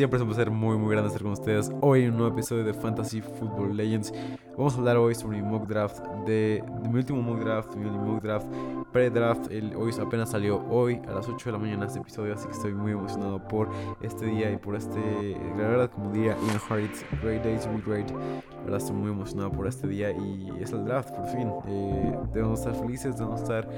siempre, 0.00 0.16
es 0.16 0.22
un 0.22 0.28
placer 0.28 0.50
muy, 0.50 0.78
muy 0.78 0.92
grande 0.92 1.08
estar 1.08 1.22
con 1.22 1.32
ustedes 1.32 1.70
hoy 1.82 2.04
en 2.04 2.12
un 2.12 2.16
nuevo 2.16 2.32
episodio 2.32 2.64
de 2.64 2.72
Fantasy 2.72 3.20
Football 3.20 3.76
Legends. 3.76 4.14
Vamos 4.56 4.74
a 4.74 4.78
hablar 4.78 4.96
hoy 4.96 5.14
sobre 5.14 5.42
mi 5.42 5.46
mock 5.46 5.68
draft, 5.68 5.98
de, 6.24 6.64
mi 6.88 6.96
último 6.96 7.20
mock 7.20 7.40
draft, 7.40 7.76
mi 7.76 7.84
mock 7.90 8.22
draft 8.22 8.46
pre-draft. 8.92 9.50
Hoy 9.76 9.92
apenas 10.00 10.30
salió 10.30 10.64
hoy 10.70 11.02
a 11.06 11.12
las 11.12 11.28
8 11.28 11.50
de 11.50 11.52
la 11.52 11.58
mañana 11.58 11.84
este 11.84 11.98
episodio, 11.98 12.32
así 12.32 12.46
que 12.46 12.52
estoy 12.52 12.72
muy 12.72 12.92
emocionado 12.92 13.46
por 13.46 13.68
este 14.00 14.24
día 14.24 14.50
y 14.50 14.56
por 14.56 14.74
este, 14.74 15.36
la 15.58 15.68
verdad, 15.68 15.90
como 15.90 16.10
diría 16.12 16.34
Ian 16.46 16.60
Hart, 16.66 16.94
great 17.22 17.42
day 17.42 17.58
to 17.58 17.70
be 17.70 17.82
great. 17.84 18.10
La 18.10 18.59
verdad, 18.62 18.78
estoy 18.78 18.96
muy 18.96 19.10
emocionado 19.10 19.52
por 19.52 19.66
este 19.66 19.86
día 19.86 20.10
y 20.10 20.52
es 20.60 20.72
el 20.72 20.84
draft, 20.84 21.10
por 21.14 21.26
fin. 21.26 21.50
Eh, 21.66 22.18
debemos 22.32 22.60
estar 22.60 22.74
felices, 22.74 23.16
debemos 23.16 23.42
estar 23.42 23.68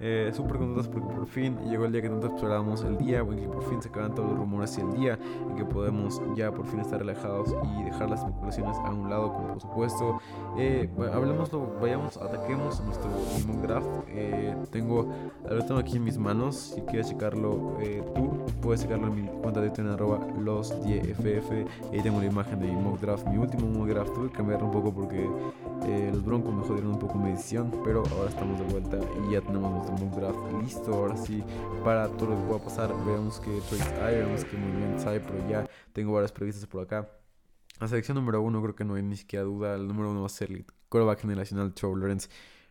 eh, 0.00 0.30
súper 0.34 0.58
contentos 0.58 0.88
porque 0.88 1.14
por 1.14 1.26
fin 1.26 1.58
llegó 1.68 1.84
el 1.84 1.92
día 1.92 2.02
que 2.02 2.08
tanto 2.08 2.26
esperábamos, 2.28 2.82
el 2.84 2.98
día 2.98 3.20
en 3.20 3.36
que 3.36 3.48
por 3.48 3.62
fin 3.64 3.80
se 3.80 3.88
acaban 3.88 4.14
todos 4.14 4.30
los 4.30 4.38
rumores 4.38 4.76
y 4.78 4.80
el 4.80 4.92
día 4.92 5.18
en 5.48 5.56
que 5.56 5.64
podemos 5.64 6.20
ya 6.34 6.50
por 6.50 6.66
fin 6.66 6.80
estar 6.80 6.98
relajados 6.98 7.54
y 7.62 7.84
dejar 7.84 8.10
las 8.10 8.20
especulaciones 8.20 8.76
a 8.78 8.90
un 8.90 9.08
lado, 9.08 9.32
como 9.32 9.48
por 9.48 9.60
supuesto 9.60 10.20
eh, 10.58 10.88
vayamos, 11.80 12.16
ataquemos 12.16 12.80
nuestro 12.84 13.10
mock 13.46 13.62
draft. 13.62 13.88
Eh, 14.08 14.54
tengo, 14.70 15.08
lo 15.48 15.64
tengo 15.64 15.80
aquí 15.80 15.96
en 15.96 16.04
mis 16.04 16.18
manos. 16.18 16.56
Si 16.74 16.80
quieres 16.82 17.08
checarlo 17.08 17.78
eh, 17.80 18.02
tú, 18.14 18.30
puedes 18.60 18.82
checarlo 18.82 19.08
en 19.08 19.14
mi 19.14 19.28
cuenta 19.28 19.60
de 19.60 19.70
Twitter, 19.70 19.92
arroba 19.92 20.20
los 20.38 20.74
10ff. 20.84 21.66
Ahí 21.92 22.00
tengo 22.02 22.20
la 22.20 22.26
imagen 22.26 22.60
de 22.60 22.66
mi 22.66 22.76
mock 22.76 23.00
draft, 23.00 23.26
mi 23.26 23.38
último 23.38 23.66
mock 23.68 23.88
draft. 23.88 24.12
Cambiarlo 24.32 24.66
un 24.66 24.72
poco 24.72 24.94
porque 24.94 25.28
eh, 25.86 26.10
los 26.12 26.24
broncos 26.24 26.54
me 26.54 26.62
jodieron 26.62 26.92
un 26.92 26.98
poco 26.98 27.18
mi 27.18 27.30
edición. 27.30 27.70
Pero 27.84 28.02
ahora 28.10 28.30
estamos 28.30 28.58
de 28.58 28.64
vuelta 28.66 28.98
y 29.26 29.32
ya 29.32 29.40
tenemos 29.40 29.70
nuestro 29.72 29.96
mock 29.96 30.16
draft 30.16 30.62
listo. 30.62 30.92
Ahora 30.94 31.16
sí, 31.16 31.42
para 31.84 32.08
todo 32.08 32.30
lo 32.30 32.36
que 32.36 32.42
pueda 32.48 32.64
pasar, 32.64 32.90
veamos 33.04 33.40
que 33.40 33.50
hay, 34.02 34.16
veamos 34.16 34.44
que 34.44 34.56
movimientos 34.56 35.06
hay, 35.06 35.20
pero 35.20 35.48
ya 35.48 35.68
tengo 35.92 36.12
varias 36.12 36.32
previstas 36.32 36.66
por 36.66 36.82
acá. 36.82 37.08
La 37.80 37.88
selección 37.88 38.16
número 38.16 38.40
uno, 38.40 38.62
creo 38.62 38.74
que 38.76 38.84
no 38.84 38.94
hay 38.94 39.02
ni 39.02 39.16
siquiera 39.16 39.44
duda. 39.44 39.74
El 39.74 39.88
número 39.88 40.10
uno 40.10 40.20
va 40.20 40.26
a 40.26 40.30
ser 40.30 40.52
el 40.52 40.66
quarterback 40.88 41.20
generacional 41.20 41.74
Trevor 41.74 41.98
Lawrence. 41.98 42.28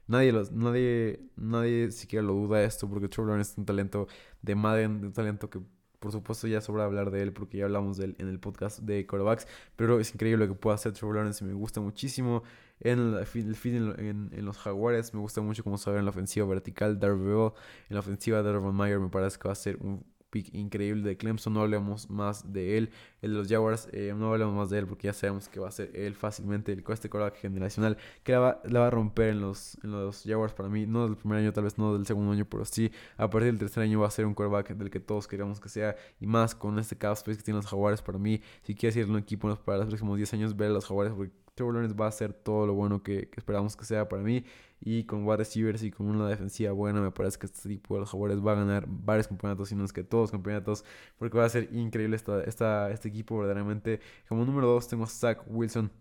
Nadie, 0.07 0.31
los, 0.31 0.51
nadie, 0.51 1.29
nadie 1.35 1.91
siquiera 1.91 2.23
lo 2.25 2.33
duda 2.33 2.63
esto 2.63 2.89
porque 2.89 3.07
Trevor 3.07 3.29
Lawrence 3.29 3.51
es 3.51 3.57
un 3.57 3.65
talento 3.65 4.07
de 4.41 4.55
Madden, 4.55 5.05
un 5.05 5.13
talento 5.13 5.49
que 5.49 5.59
por 6.01 6.11
supuesto 6.11 6.47
ya 6.47 6.61
sobra 6.61 6.85
hablar 6.85 7.11
de 7.11 7.21
él 7.21 7.31
porque 7.31 7.59
ya 7.59 7.65
hablamos 7.65 7.95
de 7.97 8.05
él 8.05 8.15
en 8.17 8.27
el 8.27 8.39
podcast 8.39 8.79
de 8.79 9.05
quarterbacks. 9.05 9.47
Pero 9.75 9.99
es 9.99 10.11
increíble 10.11 10.47
lo 10.47 10.51
que 10.51 10.59
puede 10.59 10.73
hacer 10.73 10.93
Trevor 10.93 11.17
Lawrence 11.17 11.45
me 11.45 11.53
gusta 11.53 11.79
muchísimo. 11.79 12.41
En 12.79 13.13
el 13.13 13.25
feed 13.27 13.75
en, 13.75 14.31
en, 14.33 14.45
los 14.45 14.57
Jaguares 14.57 15.13
me 15.13 15.19
gusta 15.19 15.41
mucho 15.41 15.63
como 15.63 15.77
saber 15.77 15.99
en 15.99 16.05
la 16.05 16.09
ofensiva 16.09 16.47
vertical. 16.47 16.99
Darrell 16.99 17.51
en 17.87 17.93
la 17.93 17.99
ofensiva 17.99 18.41
de 18.41 18.49
Urban 18.49 18.75
Meyer 18.75 18.99
me 18.99 19.09
parece 19.09 19.37
que 19.37 19.47
va 19.47 19.51
a 19.51 19.55
ser 19.55 19.77
un 19.77 20.03
pick 20.31 20.53
increíble 20.55 21.03
de 21.07 21.17
Clemson. 21.17 21.53
No 21.53 21.61
hablemos 21.61 22.09
más 22.09 22.51
de 22.51 22.77
él. 22.77 22.89
El 23.21 23.33
de 23.33 23.37
los 23.37 23.47
Jaguars, 23.47 23.87
eh, 23.91 24.13
no 24.17 24.31
hablemos 24.31 24.55
más 24.55 24.69
de 24.71 24.79
él 24.79 24.87
porque 24.87 25.07
ya 25.07 25.13
sabemos 25.13 25.47
que 25.47 25.59
va 25.59 25.67
a 25.67 25.71
ser 25.71 25.91
él 25.93 26.15
fácilmente 26.15 26.71
el 26.71 26.83
coste 26.83 27.09
coreback 27.09 27.37
generacional 27.37 27.97
que 28.23 28.31
la 28.31 28.39
va, 28.39 28.87
a 28.87 28.89
romper 28.89 29.29
en 29.29 29.41
los, 29.41 29.77
en 29.83 29.91
los 29.91 30.23
Jaguars 30.25 30.53
para 30.53 30.69
mí. 30.69 30.87
No 30.87 31.05
del 31.07 31.17
primer 31.17 31.37
año, 31.39 31.53
tal 31.53 31.65
vez 31.65 31.77
no 31.77 31.93
del 31.93 32.07
segundo 32.07 32.31
año, 32.31 32.45
pero 32.45 32.65
sí 32.65 32.91
a 33.17 33.29
partir 33.29 33.51
del 33.51 33.59
tercer 33.59 33.83
año 33.83 33.99
va 33.99 34.07
a 34.07 34.11
ser 34.11 34.25
un 34.25 34.33
coreback 34.33 34.69
del 34.75 34.89
que 34.89 34.99
todos 34.99 35.27
queríamos 35.27 35.59
que 35.59 35.69
sea. 35.69 35.95
Y 36.19 36.25
más 36.25 36.55
con 36.55 36.79
este 36.79 36.97
cap 36.97 37.13
space 37.13 37.37
que 37.37 37.43
tienen 37.43 37.57
los 37.57 37.67
Jaguars 37.67 38.01
para 38.01 38.17
mí. 38.17 38.41
Si 38.63 38.73
quieres 38.73 38.95
ir 38.95 39.05
a 39.05 39.07
un 39.09 39.17
equipo 39.17 39.53
para 39.57 39.79
los 39.79 39.87
próximos 39.87 40.17
10 40.17 40.33
años, 40.33 40.55
ver 40.55 40.69
a 40.71 40.73
los 40.73 40.85
Jaguars 40.85 41.13
porque 41.13 41.33
Trevor 41.55 41.73
Lawrence 41.73 41.95
va 41.95 42.07
a 42.07 42.11
ser 42.11 42.33
todo 42.33 42.65
lo 42.65 42.73
bueno 42.73 43.03
que, 43.03 43.29
esperamos 43.35 43.75
que 43.75 43.85
sea 43.85 44.07
para 44.09 44.23
mí. 44.23 44.45
Y 44.79 45.03
con 45.05 45.25
wide 45.25 45.37
receivers 45.37 45.83
y 45.83 45.91
con 45.91 46.07
una 46.07 46.27
defensiva 46.27 46.71
buena, 46.71 47.01
me 47.01 47.11
parece 47.11 47.37
que 47.37 47.45
este 47.45 47.69
tipo 47.69 47.93
de 47.93 48.01
los 48.01 48.09
Jaguares 48.09 48.39
va 48.45 48.53
a 48.53 48.55
ganar 48.55 48.85
varios 48.87 49.27
campeonatos, 49.27 49.69
si 49.69 49.75
no 49.75 49.85
es 49.85 49.93
que 49.93 50.03
todos 50.03 50.31
campeonatos, 50.31 50.83
porque 51.19 51.37
va 51.37 51.45
a 51.45 51.49
ser 51.49 51.69
increíble 51.71 52.15
esta, 52.15 52.89
este 52.89 53.07
equipo 53.07 53.37
verdaderamente. 53.37 53.99
Como 54.27 54.43
número 54.45 54.67
2 54.67 54.87
tengo 54.87 55.03
a 55.03 55.07
Zach 55.07 55.43
Wilson 55.47 55.91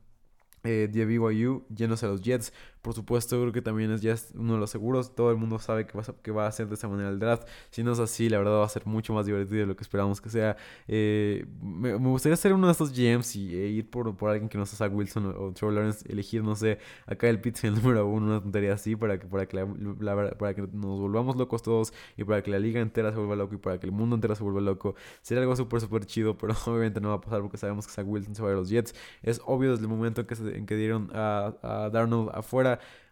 eh, 0.62 0.88
de 0.90 1.04
BYU 1.06 1.66
yéndose 1.74 2.06
a 2.06 2.08
los 2.10 2.22
Jets. 2.22 2.52
Por 2.82 2.94
supuesto, 2.94 3.38
creo 3.38 3.52
que 3.52 3.60
también 3.60 3.90
es 3.90 4.00
ya 4.00 4.14
uno 4.34 4.54
de 4.54 4.58
los 4.58 4.70
seguros. 4.70 5.14
Todo 5.14 5.30
el 5.30 5.36
mundo 5.36 5.58
sabe 5.58 5.86
que 5.86 5.98
va, 5.98 6.02
a, 6.02 6.22
que 6.22 6.30
va 6.30 6.46
a 6.46 6.52
ser 6.52 6.66
de 6.68 6.74
esa 6.74 6.88
manera 6.88 7.10
el 7.10 7.18
draft. 7.18 7.46
Si 7.70 7.82
no 7.82 7.92
es 7.92 7.98
así, 7.98 8.30
la 8.30 8.38
verdad 8.38 8.52
va 8.60 8.64
a 8.64 8.68
ser 8.70 8.86
mucho 8.86 9.12
más 9.12 9.26
divertido 9.26 9.60
de 9.60 9.66
lo 9.66 9.76
que 9.76 9.82
esperamos 9.82 10.20
que 10.20 10.30
sea. 10.30 10.56
Eh, 10.88 11.44
me, 11.62 11.94
gustaría 11.96 12.36
ser 12.36 12.54
uno 12.54 12.66
de 12.68 12.72
estos 12.72 12.90
GMs 12.92 13.36
y 13.36 13.54
e 13.54 13.68
ir 13.68 13.90
por, 13.90 14.16
por 14.16 14.30
alguien 14.30 14.48
que 14.48 14.56
no 14.56 14.64
sea 14.64 14.78
Zach 14.78 14.94
Wilson 14.94 15.26
o, 15.26 15.52
Trevor 15.52 15.74
Lawrence. 15.74 16.10
Elegir, 16.10 16.42
no 16.42 16.56
sé, 16.56 16.78
acá 17.06 17.28
el 17.28 17.40
Pitts 17.40 17.64
el 17.64 17.74
número 17.74 18.06
uno, 18.06 18.26
una 18.26 18.40
tontería 18.40 18.72
así 18.72 18.96
para 18.96 19.18
que, 19.18 19.26
para, 19.26 19.46
que 19.46 19.56
la, 19.58 20.36
para 20.38 20.54
que 20.54 20.62
nos 20.62 21.00
volvamos 21.00 21.36
locos 21.36 21.62
todos 21.62 21.92
y 22.16 22.24
para 22.24 22.42
que 22.42 22.50
la 22.50 22.58
liga 22.58 22.80
entera 22.80 23.10
se 23.10 23.18
vuelva 23.18 23.36
loco 23.36 23.56
y 23.56 23.58
para 23.58 23.78
que 23.78 23.86
el 23.86 23.92
mundo 23.92 24.14
entero 24.14 24.34
se 24.34 24.42
vuelva 24.42 24.62
loco. 24.62 24.94
Sería 25.20 25.42
algo 25.42 25.54
súper, 25.54 25.82
súper 25.82 26.06
chido, 26.06 26.38
pero 26.38 26.54
obviamente 26.66 27.00
no 27.00 27.10
va 27.10 27.16
a 27.16 27.20
pasar 27.20 27.42
porque 27.42 27.58
sabemos 27.58 27.86
que 27.86 27.92
Zach 27.92 28.06
Wilson 28.08 28.34
se 28.34 28.42
va 28.42 28.50
a 28.50 28.54
los 28.54 28.70
Jets. 28.70 28.94
Es 29.22 29.42
obvio 29.44 29.72
desde 29.72 29.82
el 29.82 29.90
momento 29.90 30.22
en 30.22 30.26
que, 30.26 30.34
se, 30.34 30.56
en 30.56 30.64
que 30.64 30.76
dieron 30.76 31.10
a, 31.12 31.54
a 31.62 31.90
Darnold 31.90 32.30
afuera 32.32 32.69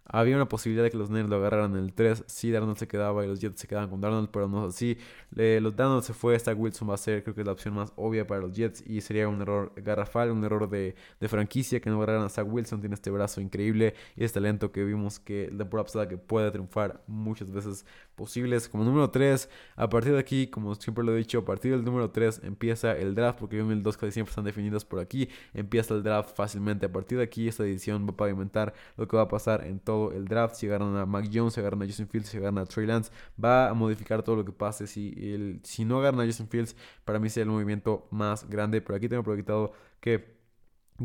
había 0.09 0.37
una 0.37 0.49
posibilidad 0.49 0.85
de 0.85 0.91
que 0.91 0.97
los 0.97 1.11
Niners 1.11 1.29
lo 1.29 1.37
agarraran 1.37 1.73
en 1.77 1.85
el 1.85 1.93
3. 1.93 2.25
Sí, 2.27 2.51
Darnold 2.51 2.79
se 2.79 2.89
quedaba 2.89 3.25
y 3.25 3.29
los 3.29 3.41
Jets 3.41 3.61
se 3.61 3.69
quedaban 3.69 3.91
con 3.91 4.01
Darnold, 4.01 4.31
pero 4.31 4.49
no 4.49 4.65
así. 4.65 4.97
los 5.31 5.77
Darnold 5.77 6.03
se 6.03 6.15
fue, 6.15 6.35
esta 6.35 6.55
Wilson 6.55 6.89
va 6.89 6.95
a 6.95 6.97
ser, 6.97 7.23
creo 7.23 7.35
que 7.35 7.43
es 7.43 7.47
la 7.47 7.53
opción 7.53 7.75
más 7.75 7.93
obvia 7.97 8.27
para 8.27 8.41
los 8.41 8.53
Jets 8.55 8.83
y 8.87 9.01
sería 9.03 9.29
un 9.29 9.43
error 9.43 9.73
garrafal, 9.77 10.31
un 10.31 10.43
error 10.45 10.69
de, 10.69 10.95
de 11.21 11.29
franquicia 11.29 11.81
que 11.81 11.91
no 11.91 11.97
agarraran 11.97 12.25
a 12.25 12.29
Zach 12.31 12.47
Wilson. 12.49 12.81
Tiene 12.81 12.95
este 12.95 13.11
brazo 13.11 13.41
increíble 13.41 13.95
y 14.17 14.25
este 14.25 14.41
talento 14.41 14.73
que 14.73 14.83
vimos 14.85 15.21
que 15.21 15.51
la 15.53 15.69
temporada 15.69 16.09
que 16.09 16.17
puede 16.17 16.51
triunfar 16.51 17.03
muchas 17.07 17.51
veces 17.53 17.85
posibles. 18.19 18.69
Como 18.69 18.85
número 18.85 19.11
3, 19.11 19.49
a 19.77 19.89
partir 19.89 20.13
de 20.13 20.19
aquí, 20.19 20.49
como 20.49 20.75
siempre 20.75 21.03
lo 21.03 21.15
he 21.15 21.17
dicho, 21.17 21.39
a 21.39 21.45
partir 21.47 21.71
del 21.73 21.85
número 21.85 22.11
3 22.11 22.43
empieza 22.45 22.93
el 22.93 23.15
draft, 23.15 23.39
porque 23.39 23.57
yo 23.57 23.71
el 23.71 23.83
2 23.83 23.97
casi 23.97 24.13
siempre 24.13 24.31
están 24.31 24.45
definidos 24.45 24.85
por 24.85 25.01
aquí. 25.01 25.31
Empieza 25.55 25.95
el 25.95 26.03
draft 26.03 26.37
fácilmente. 26.37 26.85
A 26.87 26.93
partir 26.93 27.17
de 27.19 27.25
aquí, 27.25 27.49
esta 27.49 27.65
edición 27.65 28.07
va 28.07 28.11
a 28.11 28.17
pavimentar 28.17 28.75
lo 28.99 29.09
que 29.09 29.17
va 29.17 29.23
a 29.23 29.29
pasar 29.29 29.65
en 29.65 29.79
todo 29.79 30.13
el 30.13 30.27
draft, 30.27 30.57
si 30.57 30.67
agarran 30.67 30.95
a 30.97 31.07
Mac 31.07 31.31
Jones, 31.33 31.55
si 31.55 31.61
agarran 31.61 31.83
a 31.83 31.87
Justin 31.87 32.09
Fields, 32.09 32.29
si 32.29 32.37
a 32.39 32.65
Trey 32.67 32.87
Lance, 32.87 33.11
va 33.43 33.71
a 33.71 33.75
modificar 33.75 34.23
todo 34.23 34.37
lo 34.37 34.45
que 34.45 34.53
pase. 34.53 34.87
Si, 34.87 35.15
el, 35.17 35.61
si 35.63 35.87
no 35.87 36.01
agarran 36.01 36.21
a 36.21 36.27
Justin 36.27 36.49
Fields, 36.49 36.77
para 37.07 37.19
mí 37.19 37.31
sería 37.31 37.45
el 37.45 37.51
movimiento 37.51 38.07
más 38.11 38.49
grande. 38.49 38.83
Pero 38.83 38.97
aquí 38.97 39.09
tengo 39.09 39.23
proyectado 39.23 39.73
que 40.01 40.38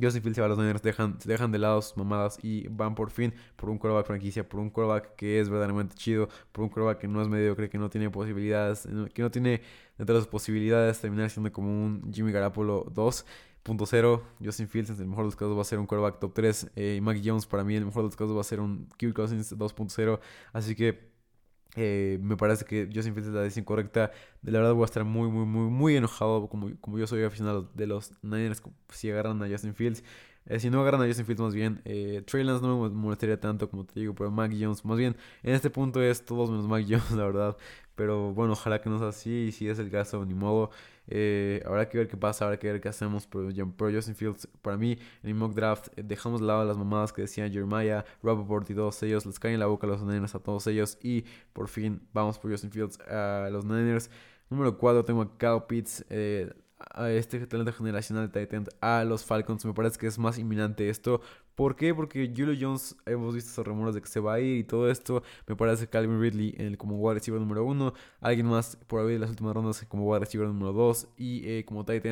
Justin 0.01 0.21
Fields 0.23 0.37
y 0.37 0.41
los 0.41 0.57
Niners 0.57 0.81
dejan, 0.81 1.17
dejan 1.23 1.51
de 1.51 1.59
lado 1.59 1.81
mamadas 1.95 2.39
y 2.41 2.67
van 2.67 2.95
por 2.95 3.11
fin 3.11 3.33
por 3.55 3.69
un 3.69 3.77
quarterback 3.77 4.07
franquicia, 4.07 4.47
por 4.47 4.59
un 4.59 4.69
quarterback 4.69 5.15
que 5.15 5.39
es 5.39 5.49
verdaderamente 5.49 5.95
chido, 5.95 6.29
por 6.51 6.63
un 6.63 6.69
quarterback 6.69 6.99
que 6.99 7.07
no 7.07 7.21
es 7.21 7.27
mediocre, 7.27 7.69
que 7.69 7.77
no 7.77 7.89
tiene 7.89 8.09
posibilidades, 8.09 8.87
que 9.13 9.21
no 9.21 9.29
tiene 9.29 9.61
entre 9.97 10.15
sus 10.15 10.27
posibilidades 10.27 10.99
terminar 10.99 11.29
siendo 11.29 11.51
como 11.51 11.69
un 11.69 12.11
Jimmy 12.11 12.31
Garapolo 12.31 12.85
2. 12.93 13.25
Punto 13.63 13.85
cero, 13.85 14.23
Justin 14.43 14.67
Fields 14.67 14.89
en 14.89 14.99
el 14.99 15.07
mejor 15.07 15.23
de 15.23 15.27
los 15.27 15.35
casos 15.37 15.55
va 15.55 15.61
a 15.61 15.63
ser 15.63 15.79
un 15.79 15.85
quarterback 15.85 16.19
top 16.19 16.33
3. 16.33 16.71
Eh, 16.75 16.95
y 16.97 17.01
Mike 17.01 17.21
Jones 17.23 17.45
para 17.45 17.63
mí 17.63 17.75
el 17.75 17.85
mejor 17.85 18.03
de 18.03 18.07
los 18.07 18.15
casos 18.17 18.35
va 18.35 18.41
a 18.41 18.43
ser 18.43 18.59
un 18.59 18.89
Kirk 18.97 19.15
Cousins 19.15 19.57
2.0. 19.57 20.19
Así 20.51 20.75
que 20.75 21.12
eh, 21.75 22.19
me 22.21 22.37
parece 22.37 22.65
que 22.65 22.85
Justin 22.93 23.13
Fields 23.13 23.27
es 23.29 23.33
la 23.33 23.41
decisión 23.41 23.65
correcta. 23.65 24.11
De 24.41 24.51
la 24.51 24.59
verdad 24.59 24.73
voy 24.73 24.83
a 24.83 24.85
estar 24.85 25.03
muy, 25.03 25.29
muy, 25.29 25.45
muy, 25.45 25.69
muy 25.69 25.95
enojado 25.95 26.47
como, 26.47 26.71
como 26.81 26.99
yo 26.99 27.07
soy 27.07 27.23
aficionado 27.23 27.69
de 27.73 27.87
los 27.87 28.11
Niners 28.21 28.61
si 28.89 29.09
agarran 29.09 29.41
a 29.43 29.47
Justin 29.47 29.73
Fields. 29.75 30.03
Eh, 30.45 30.59
si 30.59 30.69
no 30.69 30.81
agarran 30.81 31.01
a 31.01 31.07
Justin 31.07 31.25
Fields 31.25 31.41
más 31.41 31.53
bien, 31.55 31.81
eh, 31.85 32.21
Trey 32.25 32.43
Lance 32.43 32.65
no 32.65 32.81
me 32.81 32.89
molestaría 32.89 33.39
tanto 33.39 33.69
como 33.69 33.85
te 33.85 33.97
digo, 33.99 34.13
pero 34.13 34.29
Mac 34.29 34.51
Jones 34.51 34.83
más 34.83 34.97
bien. 34.97 35.15
En 35.41 35.55
este 35.55 35.69
punto 35.69 36.01
es 36.01 36.25
todos 36.25 36.49
menos 36.49 36.67
Mac 36.67 36.85
Jones, 36.87 37.11
la 37.11 37.25
verdad. 37.25 37.57
Pero 37.95 38.33
bueno, 38.33 38.53
ojalá 38.53 38.81
que 38.81 38.89
no 38.89 38.99
sea 38.99 39.09
así. 39.09 39.47
Y 39.47 39.51
si 39.51 39.67
es 39.69 39.79
el 39.79 39.89
caso, 39.91 40.25
ni 40.25 40.33
modo. 40.33 40.71
Eh, 41.07 41.61
habrá 41.65 41.89
que 41.89 41.97
ver 41.97 42.07
qué 42.07 42.17
pasa, 42.17 42.45
habrá 42.45 42.57
que 42.57 42.71
ver 42.71 42.81
qué 42.81 42.89
hacemos. 42.89 43.27
Pero, 43.27 43.49
pero 43.77 43.91
Justin 43.91 44.15
Fields, 44.15 44.47
para 44.61 44.77
mí, 44.77 44.97
en 45.23 45.29
el 45.29 45.35
mock 45.35 45.53
draft, 45.53 45.87
eh, 45.97 46.03
dejamos 46.03 46.41
de 46.41 46.47
lado 46.47 46.65
las 46.65 46.77
mamadas 46.77 47.13
que 47.13 47.23
decían 47.23 47.51
Jeremiah, 47.51 48.05
Robert 48.21 48.69
y 48.69 48.75
todos 48.75 49.01
ellos. 49.03 49.25
Les 49.25 49.39
caen 49.39 49.55
en 49.55 49.59
la 49.59 49.67
boca 49.67 49.87
a 49.87 49.89
los 49.89 50.01
Niners 50.01 50.35
a 50.35 50.39
todos 50.39 50.67
ellos. 50.67 50.97
Y 51.01 51.25
por 51.53 51.67
fin, 51.67 52.01
vamos 52.13 52.39
por 52.39 52.51
Justin 52.51 52.71
Fields 52.71 52.99
a 53.01 53.49
los 53.51 53.65
Niners. 53.65 54.09
Número 54.49 54.77
4 54.77 55.05
tengo 55.05 55.21
a 55.21 55.37
Kyle 55.37 55.63
Pitts. 55.67 56.05
Eh, 56.09 56.51
a 56.91 57.09
este 57.09 57.45
talento 57.47 57.71
generacional 57.73 58.29
de 58.31 58.45
Titan 58.45 58.65
a 58.81 59.03
los 59.03 59.23
Falcons. 59.23 59.65
Me 59.65 59.73
parece 59.73 59.97
que 59.97 60.07
es 60.07 60.17
más 60.19 60.37
inminente 60.37 60.89
esto. 60.89 61.21
¿Por 61.55 61.75
qué? 61.75 61.93
Porque 61.93 62.31
Julio 62.35 62.55
Jones, 62.59 62.95
hemos 63.05 63.35
visto 63.35 63.51
esos 63.51 63.65
rumores 63.65 63.95
de 63.95 64.01
que 64.01 64.07
se 64.07 64.19
va 64.19 64.35
a 64.35 64.39
ir 64.39 64.57
y 64.57 64.63
todo 64.63 64.89
esto. 64.89 65.23
Me 65.47 65.55
parece 65.55 65.87
Calvin 65.87 66.19
Ridley 66.19 66.75
como 66.77 66.97
wide 66.97 67.15
receiver 67.15 67.39
número 67.39 67.63
uno. 67.63 67.93
Alguien 68.21 68.47
más 68.47 68.75
por 68.87 69.01
ahí 69.05 69.15
en 69.15 69.21
las 69.21 69.29
últimas 69.29 69.53
rondas 69.53 69.85
como 69.87 70.05
wide 70.05 70.21
receiver 70.21 70.47
número 70.47 70.73
dos. 70.73 71.07
Y 71.17 71.47
eh, 71.47 71.65
como 71.65 71.85
tight 71.85 72.03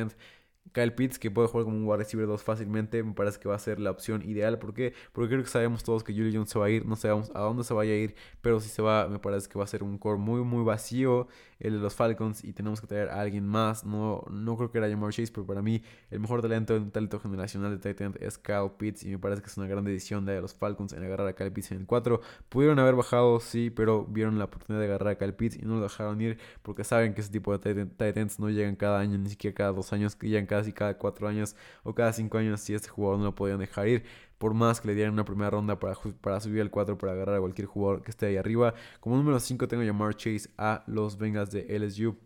Kyle 0.70 0.92
Pitts, 0.94 1.18
que 1.18 1.30
puede 1.30 1.48
jugar 1.48 1.64
como 1.64 1.76
un 1.76 1.86
wide 1.86 1.98
receiver 1.98 2.26
2 2.26 2.42
fácilmente, 2.42 3.02
me 3.02 3.12
parece 3.12 3.38
que 3.40 3.48
va 3.48 3.56
a 3.56 3.58
ser 3.58 3.78
la 3.80 3.90
opción 3.90 4.22
ideal. 4.22 4.58
¿Por 4.58 4.72
qué? 4.72 4.94
Porque 5.12 5.30
creo 5.30 5.42
que 5.42 5.50
sabemos 5.50 5.82
todos 5.82 6.04
que 6.04 6.12
Julio 6.12 6.30
Jones 6.32 6.50
se 6.50 6.58
va 6.58 6.66
a 6.66 6.70
ir, 6.70 6.86
no 6.86 6.96
sabemos 6.96 7.30
a 7.34 7.40
dónde 7.40 7.64
se 7.64 7.74
vaya 7.74 7.92
a 7.92 7.96
ir, 7.96 8.14
pero 8.40 8.60
si 8.60 8.68
se 8.68 8.80
va, 8.80 9.08
me 9.08 9.18
parece 9.18 9.48
que 9.48 9.58
va 9.58 9.64
a 9.64 9.66
ser 9.66 9.82
un 9.82 9.98
core 9.98 10.18
muy, 10.18 10.42
muy 10.42 10.64
vacío 10.64 11.28
el 11.62 11.74
de 11.74 11.78
los 11.78 11.94
Falcons 11.94 12.44
y 12.44 12.52
tenemos 12.52 12.80
que 12.80 12.86
traer 12.86 13.08
a 13.08 13.20
alguien 13.20 13.46
más. 13.46 13.84
No, 13.84 14.24
no 14.30 14.56
creo 14.56 14.70
que 14.70 14.78
era 14.78 14.88
Jamar 14.88 15.12
Chase, 15.12 15.32
pero 15.32 15.46
para 15.46 15.62
mí 15.62 15.82
el 16.10 16.20
mejor 16.20 16.42
talento, 16.42 16.76
el 16.76 16.90
talento 16.90 17.20
generacional 17.20 17.78
de 17.78 17.92
Titan 17.92 18.14
es 18.20 18.38
Kyle 18.38 18.70
Pitts 18.76 19.04
y 19.04 19.10
me 19.10 19.18
parece 19.18 19.42
que 19.42 19.48
es 19.48 19.56
una 19.56 19.66
gran 19.66 19.84
decisión 19.84 20.24
de 20.26 20.40
los 20.40 20.54
Falcons 20.54 20.92
en 20.92 21.04
agarrar 21.04 21.28
a 21.28 21.34
Kyle 21.34 21.52
Pitts 21.52 21.72
en 21.72 21.78
el 21.78 21.86
4. 21.86 22.20
Pudieron 22.48 22.78
haber 22.78 22.94
bajado, 22.94 23.40
sí, 23.40 23.70
pero 23.70 24.04
vieron 24.04 24.38
la 24.38 24.44
oportunidad 24.44 24.80
de 24.80 24.86
agarrar 24.88 25.14
a 25.14 25.18
Kyle 25.18 25.34
Pitts 25.34 25.56
y 25.56 25.62
no 25.62 25.76
lo 25.76 25.82
dejaron 25.82 26.20
ir 26.20 26.38
porque 26.62 26.84
saben 26.84 27.14
que 27.14 27.20
ese 27.20 27.30
tipo 27.30 27.56
de 27.56 27.86
Titans 27.86 28.38
no 28.38 28.50
llegan 28.50 28.76
cada 28.76 28.98
año, 28.98 29.18
ni 29.18 29.30
siquiera 29.30 29.54
cada 29.54 29.72
dos 29.72 29.92
años, 29.92 30.16
que 30.16 30.28
llegan 30.28 30.46
casi 30.46 30.72
cada 30.72 30.98
cuatro 30.98 31.28
años 31.28 31.56
o 31.82 31.94
cada 31.94 32.12
5 32.12 32.38
años 32.38 32.60
si 32.60 32.74
este 32.74 32.88
jugador 32.88 33.18
no 33.18 33.24
lo 33.26 33.34
podían 33.34 33.58
dejar 33.58 33.88
ir. 33.88 34.04
Por 34.38 34.54
más 34.54 34.80
que 34.80 34.88
le 34.88 34.96
dieran 34.96 35.12
una 35.12 35.24
primera 35.24 35.50
ronda 35.50 35.78
para, 35.78 35.94
para 36.20 36.40
subir 36.40 36.62
al 36.62 36.70
4 36.70 36.98
para 36.98 37.12
agarrar 37.12 37.36
a 37.36 37.40
cualquier 37.40 37.68
jugador 37.68 38.02
que 38.02 38.10
esté 38.10 38.26
ahí 38.26 38.36
arriba. 38.36 38.74
Como 38.98 39.16
número 39.16 39.38
5 39.38 39.68
tengo 39.68 39.84
a 39.84 39.86
Jamar 39.86 40.16
Chase 40.16 40.50
a 40.58 40.82
los 40.88 41.16
Bengals 41.16 41.50
de 41.52 41.78
LSU. 41.78 42.16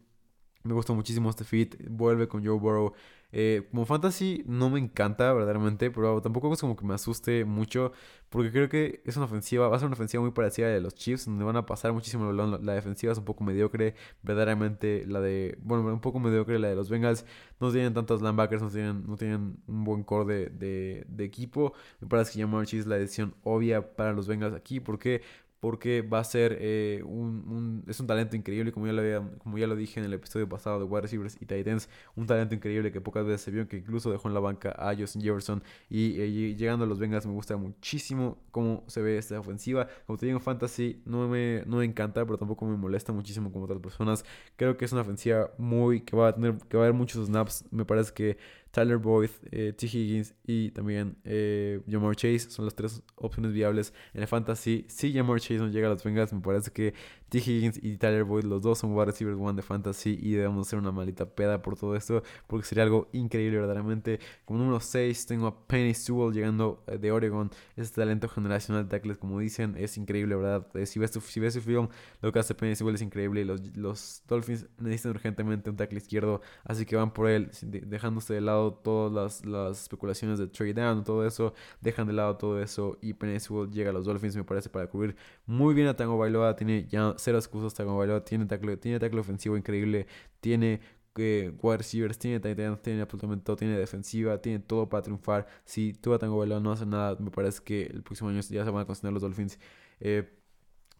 Me 0.62 0.74
gusta 0.74 0.92
muchísimo 0.92 1.30
este 1.30 1.44
fit. 1.44 1.76
Vuelve 1.88 2.28
con 2.28 2.44
Joe 2.44 2.58
Burrow. 2.58 2.92
Eh, 3.32 3.66
como 3.70 3.84
fantasy 3.84 4.42
no 4.46 4.70
me 4.70 4.78
encanta 4.78 5.32
verdaderamente, 5.32 5.90
pero 5.90 6.22
tampoco 6.22 6.52
es 6.52 6.60
como 6.60 6.76
que 6.76 6.86
me 6.86 6.94
asuste 6.94 7.44
mucho, 7.44 7.92
porque 8.30 8.52
creo 8.52 8.68
que 8.68 9.02
es 9.04 9.16
una 9.16 9.26
ofensiva, 9.26 9.68
va 9.68 9.76
a 9.76 9.78
ser 9.78 9.86
una 9.86 9.94
ofensiva 9.94 10.22
muy 10.22 10.30
parecida 10.30 10.66
a 10.66 10.68
la 10.70 10.74
de 10.76 10.80
los 10.80 10.94
Chiefs, 10.94 11.26
donde 11.26 11.44
van 11.44 11.56
a 11.56 11.66
pasar 11.66 11.92
muchísimo 11.92 12.30
el 12.30 12.36
balón. 12.36 12.64
La 12.64 12.74
defensiva 12.74 13.12
es 13.12 13.18
un 13.18 13.24
poco 13.24 13.44
mediocre, 13.44 13.94
verdaderamente 14.22 15.04
la 15.06 15.20
de, 15.20 15.58
bueno, 15.60 15.84
un 15.92 16.00
poco 16.00 16.18
mediocre 16.20 16.58
la 16.58 16.68
de 16.68 16.76
los 16.76 16.88
Bengals. 16.88 17.26
No 17.60 17.70
tienen 17.72 17.94
tantos 17.94 18.22
linebackers, 18.22 18.62
no 18.62 18.70
tienen, 18.70 19.06
no 19.06 19.16
tienen 19.16 19.58
un 19.66 19.84
buen 19.84 20.02
core 20.02 20.50
de, 20.50 21.04
de, 21.08 21.24
equipo. 21.24 21.74
Me 22.00 22.08
parece 22.08 22.32
que 22.32 22.40
Jamar 22.40 22.64
Chase 22.64 22.78
es 22.78 22.86
la 22.86 22.96
decisión 22.96 23.34
obvia 23.42 23.96
para 23.96 24.12
los 24.12 24.28
Bengals 24.28 24.54
aquí, 24.54 24.80
porque 24.80 25.22
porque 25.66 26.00
va 26.00 26.20
a 26.20 26.24
ser 26.24 26.58
eh, 26.60 27.02
un, 27.04 27.82
es 27.88 27.98
un 27.98 28.06
talento 28.06 28.36
increíble, 28.36 28.70
como 28.70 28.86
ya, 28.86 28.92
lo 28.92 29.28
como 29.40 29.58
ya 29.58 29.66
lo 29.66 29.74
dije 29.74 29.98
en 29.98 30.06
el 30.06 30.12
episodio 30.12 30.48
pasado 30.48 30.78
de 30.78 30.84
Wide 30.84 31.00
Receivers 31.00 31.36
y 31.40 31.46
Titans, 31.46 31.88
un 32.14 32.24
talento 32.28 32.54
increíble 32.54 32.92
que 32.92 33.00
pocas 33.00 33.26
veces 33.26 33.40
se 33.40 33.50
vio, 33.50 33.66
que 33.66 33.78
incluso 33.78 34.12
dejó 34.12 34.28
en 34.28 34.34
la 34.34 34.38
banca 34.38 34.76
a 34.78 34.94
Justin 34.94 35.22
Jefferson 35.22 35.64
y, 35.90 36.20
eh, 36.20 36.54
llegando 36.54 36.84
a 36.84 36.88
los 36.88 37.00
Bengals 37.00 37.26
me 37.26 37.32
gusta 37.32 37.56
muchísimo 37.56 38.38
cómo 38.52 38.84
se 38.86 39.02
ve 39.02 39.18
esta 39.18 39.40
ofensiva, 39.40 39.88
como 40.06 40.16
te 40.16 40.26
digo 40.26 40.38
Fantasy 40.38 41.02
no 41.04 41.26
me, 41.26 41.64
no 41.66 41.78
me 41.78 41.84
encanta, 41.84 42.24
pero 42.24 42.38
tampoco 42.38 42.64
me 42.64 42.76
molesta 42.76 43.12
muchísimo 43.12 43.50
como 43.50 43.64
otras 43.64 43.80
personas, 43.80 44.24
creo 44.54 44.76
que 44.76 44.84
es 44.84 44.92
una 44.92 45.00
ofensiva 45.00 45.50
muy, 45.58 46.02
que 46.02 46.16
va 46.16 46.28
a 46.28 46.32
tener, 46.32 46.58
que 46.68 46.76
va 46.76 46.84
a 46.84 46.86
haber 46.86 46.96
muchos 46.96 47.26
snaps, 47.26 47.64
me 47.72 47.84
parece 47.84 48.12
que 48.12 48.36
Tyler 48.76 48.98
Boyd, 48.98 49.30
eh, 49.52 49.72
T. 49.72 49.86
Higgins 49.86 50.34
y 50.46 50.70
también 50.70 51.16
eh, 51.24 51.80
Jamar 51.90 52.14
Chase 52.14 52.50
son 52.50 52.66
las 52.66 52.74
tres 52.74 53.02
opciones 53.14 53.54
viables 53.54 53.94
en 54.12 54.20
el 54.20 54.28
fantasy. 54.28 54.84
Si 54.86 55.14
Jamar 55.14 55.40
Chase 55.40 55.56
no 55.56 55.68
llega 55.68 55.86
a 55.86 55.92
las 55.92 56.04
Bengals, 56.04 56.34
me 56.34 56.42
parece 56.42 56.70
que 56.70 56.92
T. 57.28 57.38
Higgins 57.38 57.78
y 57.82 57.96
Tyler 57.96 58.24
Boyd, 58.24 58.44
los 58.44 58.62
dos 58.62 58.78
son 58.78 58.92
wide 58.94 59.06
receivers 59.06 59.38
one 59.38 59.54
de 59.54 59.62
fantasy 59.62 60.18
y 60.20 60.32
debemos 60.32 60.66
hacer 60.66 60.78
una 60.78 60.92
malita 60.92 61.26
peda 61.26 61.62
por 61.62 61.76
todo 61.76 61.96
esto 61.96 62.22
porque 62.46 62.66
sería 62.66 62.84
algo 62.84 63.08
increíble 63.12 63.58
verdaderamente. 63.58 64.20
Como 64.44 64.60
número 64.60 64.80
6 64.80 65.26
tengo 65.26 65.46
a 65.46 65.66
Penny 65.66 65.94
Sewell 65.94 66.32
llegando 66.32 66.82
eh, 66.86 66.98
de 66.98 67.12
Oregon. 67.12 67.50
Este 67.76 68.00
talento 68.00 68.28
generacional 68.28 68.84
de 68.84 68.90
tackles, 68.90 69.18
como 69.18 69.40
dicen, 69.40 69.74
es 69.76 69.96
increíble, 69.98 70.36
¿verdad? 70.36 70.66
Eh, 70.74 70.86
si, 70.86 70.98
ves 70.98 71.10
tu, 71.10 71.20
si 71.20 71.40
ves 71.40 71.54
su 71.54 71.60
film, 71.60 71.88
lo 72.22 72.32
que 72.32 72.38
hace 72.38 72.54
Penny 72.54 72.76
Sewell 72.76 72.94
es 72.94 73.02
increíble. 73.02 73.44
Los, 73.44 73.60
los 73.76 74.22
Dolphins 74.28 74.66
necesitan 74.78 75.12
urgentemente 75.12 75.70
un 75.70 75.76
tackle 75.76 75.98
izquierdo, 75.98 76.40
así 76.64 76.86
que 76.86 76.96
van 76.96 77.12
por 77.12 77.28
él, 77.28 77.50
dejándose 77.62 78.34
de 78.34 78.40
lado 78.40 78.72
todas 78.74 79.12
las, 79.12 79.44
las 79.44 79.82
especulaciones 79.82 80.38
de 80.38 80.46
trade 80.46 80.74
down, 80.74 81.04
todo 81.04 81.26
eso, 81.26 81.54
dejan 81.80 82.06
de 82.06 82.12
lado 82.12 82.36
todo 82.36 82.60
eso 82.60 82.98
y 83.00 83.14
Penny 83.14 83.40
Sewell 83.40 83.70
llega 83.70 83.90
a 83.90 83.92
los 83.92 84.04
Dolphins, 84.04 84.36
me 84.36 84.44
parece, 84.44 84.68
para 84.68 84.86
cubrir 84.88 85.16
muy 85.46 85.74
bien 85.74 85.88
a 85.88 85.96
Tango 85.96 86.18
Bailoa. 86.18 86.56
Tiene 86.56 86.86
ya 86.88 87.14
cero 87.18 87.38
excusas 87.38 87.74
Tagovailoa, 87.74 88.24
tiene 88.24 88.46
tackle, 88.46 88.76
tiene 88.76 88.98
tackle 88.98 89.20
ofensivo 89.20 89.56
increíble, 89.56 90.06
tiene 90.40 90.80
eh, 91.18 91.52
wide 91.62 91.78
receivers, 91.78 92.18
tiene 92.18 92.40
tight 92.40 92.58
tiene 92.82 93.02
absolutamente 93.02 93.44
todo, 93.44 93.56
tiene 93.56 93.78
defensiva, 93.78 94.40
tiene 94.40 94.58
todo 94.60 94.88
para 94.88 95.02
triunfar. 95.02 95.46
Si 95.64 95.92
Tua 95.94 96.18
Tagovailoa 96.18 96.60
no 96.60 96.72
hace 96.72 96.86
nada, 96.86 97.16
me 97.18 97.30
parece 97.30 97.62
que 97.62 97.86
el 97.86 98.02
próximo 98.02 98.30
año 98.30 98.40
ya 98.40 98.64
se 98.64 98.70
van 98.70 98.82
a 98.82 98.86
considerar 98.86 99.12
los 99.14 99.22
Dolphins. 99.22 99.58
Eh, 100.00 100.30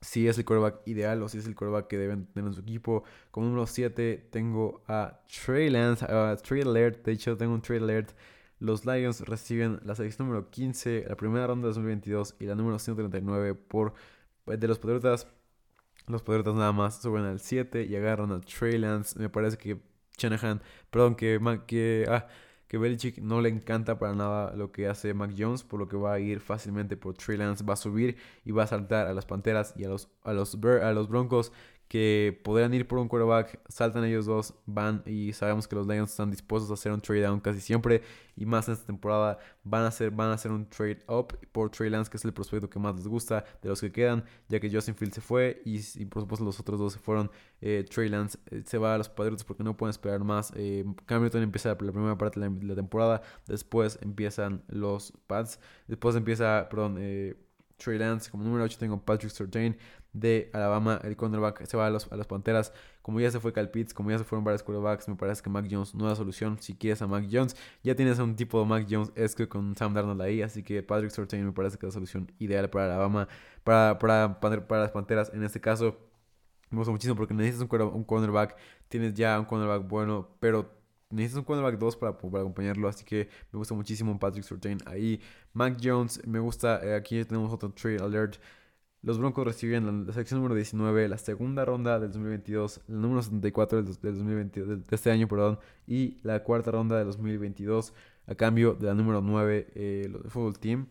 si 0.00 0.28
es 0.28 0.38
el 0.38 0.44
quarterback 0.44 0.86
ideal 0.86 1.22
o 1.22 1.28
si 1.28 1.38
es 1.38 1.46
el 1.46 1.54
quarterback 1.54 1.88
que 1.88 1.98
deben 1.98 2.26
tener 2.26 2.48
en 2.48 2.54
su 2.54 2.60
equipo. 2.60 3.04
Como 3.30 3.46
número 3.46 3.66
7 3.66 4.28
tengo 4.30 4.82
a 4.86 5.20
Trey 5.44 5.70
Lance, 5.70 6.04
a 6.04 6.36
Trey 6.36 6.62
Alert. 6.62 7.04
De 7.04 7.12
hecho, 7.12 7.36
tengo 7.36 7.54
un 7.54 7.62
Trey 7.62 7.78
Alert. 7.80 8.10
Los 8.58 8.86
Lions 8.86 9.20
reciben 9.20 9.80
la 9.84 9.94
selección 9.94 10.28
número 10.28 10.50
15, 10.50 11.06
la 11.08 11.16
primera 11.16 11.46
ronda 11.46 11.68
de 11.68 11.74
2022 11.74 12.36
y 12.38 12.46
la 12.46 12.54
número 12.54 12.78
139 12.78 13.54
por, 13.54 13.94
de 14.46 14.68
los 14.68 14.78
Patriotas 14.78 15.26
los 16.06 16.22
Patriotas 16.22 16.54
nada 16.54 16.72
más 16.72 17.00
suben 17.00 17.24
al 17.24 17.40
7 17.40 17.84
y 17.84 17.96
agarran 17.96 18.32
a 18.32 18.40
Trey 18.40 18.78
Lance. 18.78 19.18
Me 19.18 19.28
parece 19.28 19.56
que 19.56 19.80
Shanahan, 20.18 20.62
perdón, 20.90 21.14
que, 21.14 21.40
que, 21.66 22.06
ah, 22.08 22.26
que 22.68 22.78
Belichick 22.78 23.18
no 23.18 23.40
le 23.40 23.48
encanta 23.48 23.98
para 23.98 24.14
nada 24.14 24.54
lo 24.54 24.72
que 24.72 24.88
hace 24.88 25.14
Mac 25.14 25.32
Jones, 25.36 25.62
por 25.64 25.80
lo 25.80 25.88
que 25.88 25.96
va 25.96 26.14
a 26.14 26.18
ir 26.20 26.40
fácilmente 26.40 26.96
por 26.96 27.14
Trey 27.14 27.36
Lance, 27.36 27.64
va 27.64 27.74
a 27.74 27.76
subir 27.76 28.16
y 28.44 28.52
va 28.52 28.64
a 28.64 28.66
saltar 28.66 29.06
a 29.06 29.14
las 29.14 29.26
Panteras 29.26 29.74
y 29.76 29.84
a 29.84 29.88
los, 29.88 30.08
a 30.22 30.32
los, 30.32 30.54
a 30.54 30.92
los 30.92 31.08
Broncos 31.08 31.52
que 31.88 32.40
podrían 32.42 32.74
ir 32.74 32.88
por 32.88 32.98
un 32.98 33.08
quarterback, 33.08 33.60
saltan 33.68 34.04
ellos 34.04 34.26
dos, 34.26 34.54
van 34.66 35.02
y 35.06 35.32
sabemos 35.32 35.68
que 35.68 35.76
los 35.76 35.86
Lions 35.86 36.10
están 36.10 36.30
dispuestos 36.30 36.70
a 36.70 36.74
hacer 36.74 36.92
un 36.92 37.00
trade 37.00 37.22
down 37.22 37.40
casi 37.40 37.60
siempre 37.60 38.02
y 38.36 38.44
más 38.44 38.68
en 38.68 38.74
esta 38.74 38.86
temporada 38.86 39.38
van 39.64 39.84
a 39.84 39.88
hacer, 39.88 40.10
van 40.10 40.30
a 40.30 40.34
hacer 40.34 40.52
un 40.52 40.68
trade 40.68 40.98
up 41.08 41.38
por 41.52 41.70
Trey 41.70 41.88
Lance 41.88 42.10
que 42.10 42.16
es 42.16 42.24
el 42.24 42.32
prospecto 42.32 42.68
que 42.68 42.78
más 42.78 42.94
les 42.96 43.06
gusta 43.06 43.44
de 43.62 43.68
los 43.68 43.80
que 43.80 43.90
quedan 43.90 44.24
ya 44.48 44.60
que 44.60 44.70
Justin 44.70 44.94
Fields 44.94 45.14
se 45.14 45.20
fue 45.20 45.62
y, 45.64 46.04
por 46.06 46.22
supuesto 46.22 46.44
los 46.44 46.60
otros 46.60 46.78
dos 46.78 46.92
se 46.92 46.98
fueron 46.98 47.30
eh, 47.60 47.84
Trey 47.88 48.08
Lance 48.08 48.38
eh, 48.50 48.62
se 48.66 48.78
va 48.78 48.94
a 48.94 48.98
los 48.98 49.08
Patriots 49.08 49.44
porque 49.44 49.64
no 49.64 49.76
pueden 49.76 49.90
esperar 49.90 50.22
más 50.22 50.52
eh, 50.56 50.84
Cam 51.06 51.22
Newton 51.22 51.42
empieza 51.42 51.70
la 51.70 51.76
primera 51.76 52.18
parte 52.18 52.40
de 52.40 52.50
la, 52.64 52.74
temporada 52.74 53.22
después 53.46 53.98
empiezan 54.02 54.62
los 54.68 55.12
Pats 55.26 55.58
después 55.86 56.14
empieza 56.16 56.68
perdón 56.68 56.96
eh, 56.98 57.36
Trey 57.76 57.98
Lance. 57.98 58.30
Como 58.30 58.44
número 58.44 58.64
8 58.64 58.78
tengo 58.78 59.00
Patrick 59.00 59.30
Surtain 59.32 59.76
de 60.12 60.50
Alabama. 60.52 61.00
El 61.04 61.16
cornerback 61.16 61.66
se 61.66 61.76
va 61.76 61.86
a, 61.86 61.90
los, 61.90 62.10
a 62.10 62.16
las 62.16 62.26
Panteras. 62.26 62.72
Como 63.02 63.20
ya 63.20 63.30
se 63.30 63.38
fue 63.40 63.52
Cal 63.52 63.70
Pitts, 63.70 63.94
como 63.94 64.10
ya 64.10 64.18
se 64.18 64.24
fueron 64.24 64.44
varios 64.44 64.62
quarterbacks, 64.62 65.08
me 65.08 65.14
parece 65.14 65.42
que 65.42 65.50
Mac 65.50 65.66
Jones 65.70 65.94
no 65.94 66.08
la 66.08 66.16
solución. 66.16 66.58
Si 66.60 66.74
quieres 66.74 67.02
a 67.02 67.06
Mac 67.06 67.26
Jones, 67.30 67.56
ya 67.82 67.94
tienes 67.94 68.18
a 68.18 68.24
un 68.24 68.34
tipo 68.34 68.58
de 68.60 68.66
Mac 68.66 68.86
Jones 68.90 69.12
es 69.14 69.34
que 69.34 69.48
con 69.48 69.76
Sam 69.76 69.94
Darnold 69.94 70.22
ahí. 70.22 70.42
Así 70.42 70.62
que 70.62 70.82
Patrick 70.82 71.10
Surtain 71.10 71.44
me 71.44 71.52
parece 71.52 71.78
que 71.78 71.86
es 71.86 71.92
la 71.92 71.94
solución 71.94 72.32
ideal 72.38 72.68
para 72.70 72.86
Alabama, 72.86 73.28
para, 73.62 73.98
para, 73.98 74.40
para, 74.40 74.82
las 74.82 74.90
Panteras 74.90 75.30
en 75.32 75.44
este 75.44 75.60
caso. 75.60 75.98
Me 76.70 76.78
gusta 76.78 76.90
muchísimo 76.90 77.14
porque 77.16 77.34
necesitas 77.34 77.68
un 77.70 78.04
cornerback. 78.04 78.56
Tienes 78.88 79.14
ya 79.14 79.38
un 79.38 79.44
cornerback 79.46 79.86
bueno, 79.88 80.28
pero 80.40 80.75
necesitas 81.10 81.38
un 81.38 81.44
cornerback 81.44 81.78
2 81.78 81.96
para, 81.96 82.18
para, 82.18 82.40
acompañarlo. 82.40 82.88
Así 82.88 83.04
que 83.04 83.28
me 83.52 83.58
gusta 83.58 83.74
muchísimo 83.74 84.18
Patrick 84.18 84.44
Surtain 84.44 84.78
ahí. 84.86 85.20
Mac 85.52 85.78
Jones, 85.82 86.20
me 86.26 86.38
gusta. 86.38 86.80
Eh, 86.84 86.94
aquí 86.94 87.24
tenemos 87.24 87.52
otro 87.52 87.70
trade 87.70 87.98
alert. 88.02 88.36
Los 89.02 89.18
Broncos 89.18 89.46
reciben 89.46 90.06
la, 90.06 90.12
selección 90.12 90.40
número 90.40 90.56
19, 90.56 91.08
la 91.08 91.18
segunda 91.18 91.64
ronda 91.64 92.00
del 92.00 92.10
2022, 92.10 92.80
el 92.88 93.00
número 93.00 93.22
74 93.22 93.82
del, 93.82 93.94
2022, 94.02 94.68
de 94.68 94.96
este 94.96 95.12
año, 95.12 95.28
perdón, 95.28 95.60
y 95.86 96.18
la 96.24 96.42
cuarta 96.42 96.72
ronda 96.72 96.98
del 96.98 97.06
2022 97.06 97.92
a 98.26 98.34
cambio 98.34 98.74
de 98.74 98.86
la 98.86 98.94
número 98.94 99.20
9, 99.20 99.68
eh, 99.74 100.02
el 100.06 100.30
Fútbol 100.30 100.58
Team. 100.58 100.88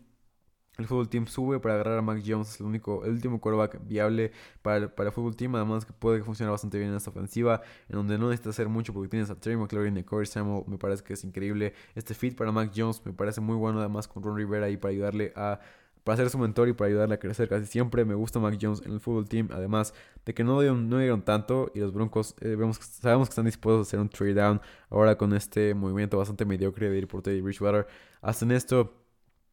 El 0.78 0.86
fútbol 0.86 1.08
team 1.08 1.26
sube 1.26 1.58
para 1.58 1.74
agarrar 1.74 1.98
a 1.98 2.02
Mac 2.02 2.22
Jones, 2.26 2.50
es 2.50 2.60
el 2.60 2.66
único, 2.66 3.04
el 3.04 3.12
último 3.12 3.40
quarterback 3.40 3.80
viable 3.86 4.32
para 4.62 4.94
para 4.94 5.08
el 5.08 5.14
fútbol 5.14 5.34
team. 5.34 5.54
Además 5.54 5.86
que 5.86 5.92
puede 5.92 6.22
funcionar 6.22 6.52
bastante 6.52 6.78
bien 6.78 6.90
en 6.90 6.96
esta 6.96 7.10
ofensiva, 7.10 7.62
en 7.88 7.96
donde 7.96 8.18
no 8.18 8.28
necesitas 8.28 8.50
hacer 8.50 8.68
mucho 8.68 8.92
porque 8.92 9.08
tienes 9.08 9.30
a 9.30 9.40
Terry 9.40 9.56
McLaurin 9.56 9.96
y 9.96 10.04
Corey 10.04 10.26
Samuel. 10.26 10.64
Me 10.66 10.78
parece 10.78 11.02
que 11.02 11.14
es 11.14 11.24
increíble. 11.24 11.72
Este 11.94 12.14
fit 12.14 12.36
para 12.36 12.52
Mac 12.52 12.72
Jones 12.76 13.00
me 13.04 13.12
parece 13.12 13.40
muy 13.40 13.56
bueno, 13.56 13.80
además 13.80 14.06
con 14.06 14.22
Ron 14.22 14.36
Rivera 14.36 14.66
ahí 14.66 14.76
para 14.76 14.92
ayudarle 14.92 15.32
a 15.34 15.60
para 16.06 16.18
ser 16.18 16.30
su 16.30 16.38
mentor 16.38 16.68
y 16.68 16.72
para 16.72 16.86
ayudarle 16.88 17.16
a 17.16 17.18
crecer 17.18 17.48
casi 17.48 17.66
siempre. 17.66 18.04
Me 18.04 18.14
gusta 18.14 18.38
Mac 18.38 18.56
Jones 18.60 18.80
en 18.86 18.92
el 18.92 19.00
fútbol 19.00 19.28
team, 19.28 19.48
además 19.52 19.92
de 20.24 20.34
que 20.34 20.44
no 20.44 20.60
dieron, 20.60 20.88
no 20.88 20.98
dieron 20.98 21.22
tanto 21.22 21.72
y 21.74 21.80
los 21.80 21.92
Broncos 21.92 22.36
eh, 22.40 22.54
vemos, 22.54 22.76
sabemos 22.76 23.28
que 23.28 23.32
están 23.32 23.46
dispuestos 23.46 23.80
a 23.80 23.82
hacer 23.88 23.98
un 23.98 24.08
trade 24.08 24.34
down 24.34 24.60
ahora 24.88 25.18
con 25.18 25.32
este 25.34 25.74
movimiento 25.74 26.16
bastante 26.16 26.44
mediocre 26.44 26.90
de 26.90 26.98
ir 26.98 27.08
por 27.08 27.22
Teddy 27.22 27.40
Bridgewater. 27.40 27.88
Hacen 28.22 28.52
esto 28.52 29.05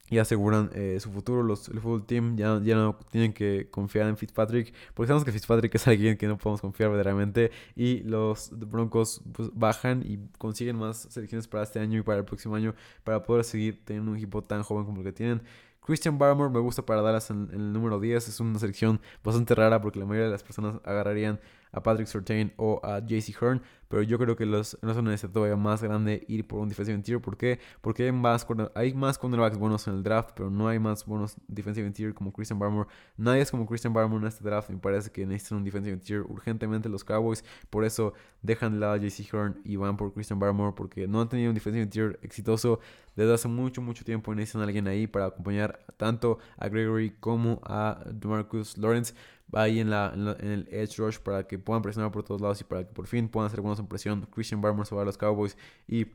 y 0.09 0.17
aseguran 0.17 0.69
eh, 0.73 0.97
su 0.99 1.11
futuro. 1.11 1.43
Los, 1.43 1.69
el 1.69 1.79
fútbol 1.79 2.05
team 2.05 2.35
ya, 2.37 2.59
ya 2.63 2.75
no 2.75 2.97
tienen 3.09 3.33
que 3.33 3.67
confiar 3.71 4.07
en 4.07 4.17
Fitzpatrick, 4.17 4.73
porque 4.93 5.07
sabemos 5.07 5.25
que 5.25 5.31
Fitzpatrick 5.31 5.73
es 5.75 5.87
alguien 5.87 6.17
que 6.17 6.27
no 6.27 6.37
podemos 6.37 6.61
confiar 6.61 6.89
verdaderamente. 6.89 7.51
Y 7.75 8.01
los 8.01 8.51
Broncos 8.51 9.21
pues, 9.33 9.49
bajan 9.53 10.03
y 10.05 10.19
consiguen 10.37 10.77
más 10.77 11.07
selecciones 11.09 11.47
para 11.47 11.63
este 11.63 11.79
año 11.79 11.99
y 11.99 12.01
para 12.03 12.19
el 12.19 12.25
próximo 12.25 12.55
año 12.55 12.75
para 13.03 13.23
poder 13.23 13.43
seguir 13.43 13.83
teniendo 13.83 14.11
un 14.11 14.17
equipo 14.17 14.43
tan 14.43 14.63
joven 14.63 14.85
como 14.85 14.99
el 14.99 15.05
que 15.05 15.13
tienen. 15.13 15.41
Christian 15.85 16.17
Barmore 16.17 16.49
me 16.49 16.59
gusta 16.59 16.85
para 16.85 17.01
Dallas 17.01 17.29
en, 17.29 17.49
el 17.51 17.73
número 17.73 17.99
10. 17.99 18.27
Es 18.27 18.39
una 18.39 18.57
selección 18.59 19.01
bastante 19.23 19.53
rara 19.55 19.81
porque 19.81 19.99
la 19.99 20.05
mayoría 20.05 20.25
de 20.25 20.31
las 20.31 20.43
personas 20.43 20.79
agarrarían 20.83 21.39
a 21.73 21.83
Patrick 21.83 22.07
Surtain 22.07 22.53
o 22.55 22.79
a 22.83 22.99
JC 22.99 23.35
Hearn, 23.41 23.61
pero 23.89 24.01
yo 24.01 24.17
creo 24.17 24.35
que 24.35 24.45
los, 24.45 24.77
no 24.81 24.91
es 24.91 24.97
una 24.97 25.11
necesidad 25.11 25.33
todavía 25.33 25.55
más 25.55 25.83
grande 25.83 26.23
ir 26.27 26.47
por 26.47 26.59
un 26.59 26.69
defensive 26.69 26.95
interior. 26.95 27.21
¿Por 27.21 27.37
qué? 27.37 27.59
Porque 27.81 28.03
hay 28.05 28.11
más, 28.11 28.47
hay 28.73 28.93
más 28.93 29.19
cornerbacks 29.19 29.57
buenos 29.57 29.87
en 29.87 29.95
el 29.95 30.03
draft, 30.03 30.31
pero 30.35 30.49
no 30.49 30.67
hay 30.67 30.79
más 30.79 31.05
buenos 31.05 31.35
defensive 31.47 31.85
interior 31.85 32.13
como 32.13 32.31
Christian 32.33 32.57
Barmore. 32.57 32.89
Nadie 33.17 33.41
es 33.41 33.51
como 33.51 33.67
Christian 33.67 33.93
Barmore 33.93 34.21
en 34.21 34.27
este 34.27 34.43
draft. 34.43 34.69
Me 34.69 34.77
parece 34.77 35.11
que 35.11 35.25
necesitan 35.25 35.59
un 35.59 35.63
defensive 35.63 35.93
interior 35.93 36.25
urgentemente 36.27 36.89
los 36.89 37.03
Cowboys. 37.03 37.43
Por 37.69 37.85
eso 37.85 38.13
dejan 38.41 38.73
de 38.73 38.79
lado 38.79 38.93
a 38.93 38.97
JC 38.97 39.31
Hearn 39.31 39.61
y 39.63 39.75
van 39.75 39.95
por 39.95 40.11
Christian 40.13 40.39
Barmore 40.39 40.73
porque 40.75 41.07
no 41.07 41.21
han 41.21 41.29
tenido 41.29 41.49
un 41.49 41.55
defensive 41.55 41.83
interior 41.83 42.19
exitoso 42.23 42.79
desde 43.15 43.33
hace 43.33 43.47
mucho, 43.47 43.81
mucho 43.81 44.03
tiempo. 44.03 44.33
Necesitan 44.33 44.61
a 44.61 44.65
alguien 44.65 44.87
ahí 44.87 45.05
para 45.05 45.27
acompañar 45.27 45.85
tanto 45.97 46.39
a 46.57 46.67
Gregory 46.67 47.11
como 47.19 47.61
a 47.63 48.03
DeMarcus 48.11 48.77
Lawrence 48.77 49.13
ahí 49.55 49.79
en, 49.79 49.89
la, 49.89 50.13
en, 50.13 50.47
el 50.47 50.67
edge 50.71 50.97
rush 50.97 51.19
para 51.19 51.47
que 51.47 51.59
puedan 51.59 51.81
presionar 51.81 52.11
por 52.11 52.23
todos 52.23 52.41
lados 52.41 52.61
y 52.61 52.63
para 52.63 52.85
que 52.85 52.93
por 52.93 53.07
fin 53.07 53.27
puedan 53.29 53.47
hacer 53.47 53.61
buenas 53.61 53.79
impresión. 53.79 54.27
Christian 54.31 54.61
Barmore 54.61 54.87
se 54.87 54.95
va 54.95 55.01
a 55.01 55.05
los 55.05 55.17
Cowboys 55.17 55.57
y 55.87 56.07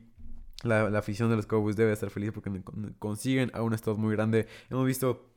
la, 0.63 0.87
afición 0.97 1.29
de 1.29 1.35
los 1.35 1.45
Cowboys 1.45 1.75
debe 1.75 1.93
estar 1.93 2.09
feliz 2.09 2.31
porque 2.31 2.51
consiguen 2.99 3.51
a 3.53 3.61
un 3.61 3.73
estado 3.73 3.97
muy 3.97 4.15
grande. 4.15 4.47
Hemos 4.69 4.85
visto 4.85 5.29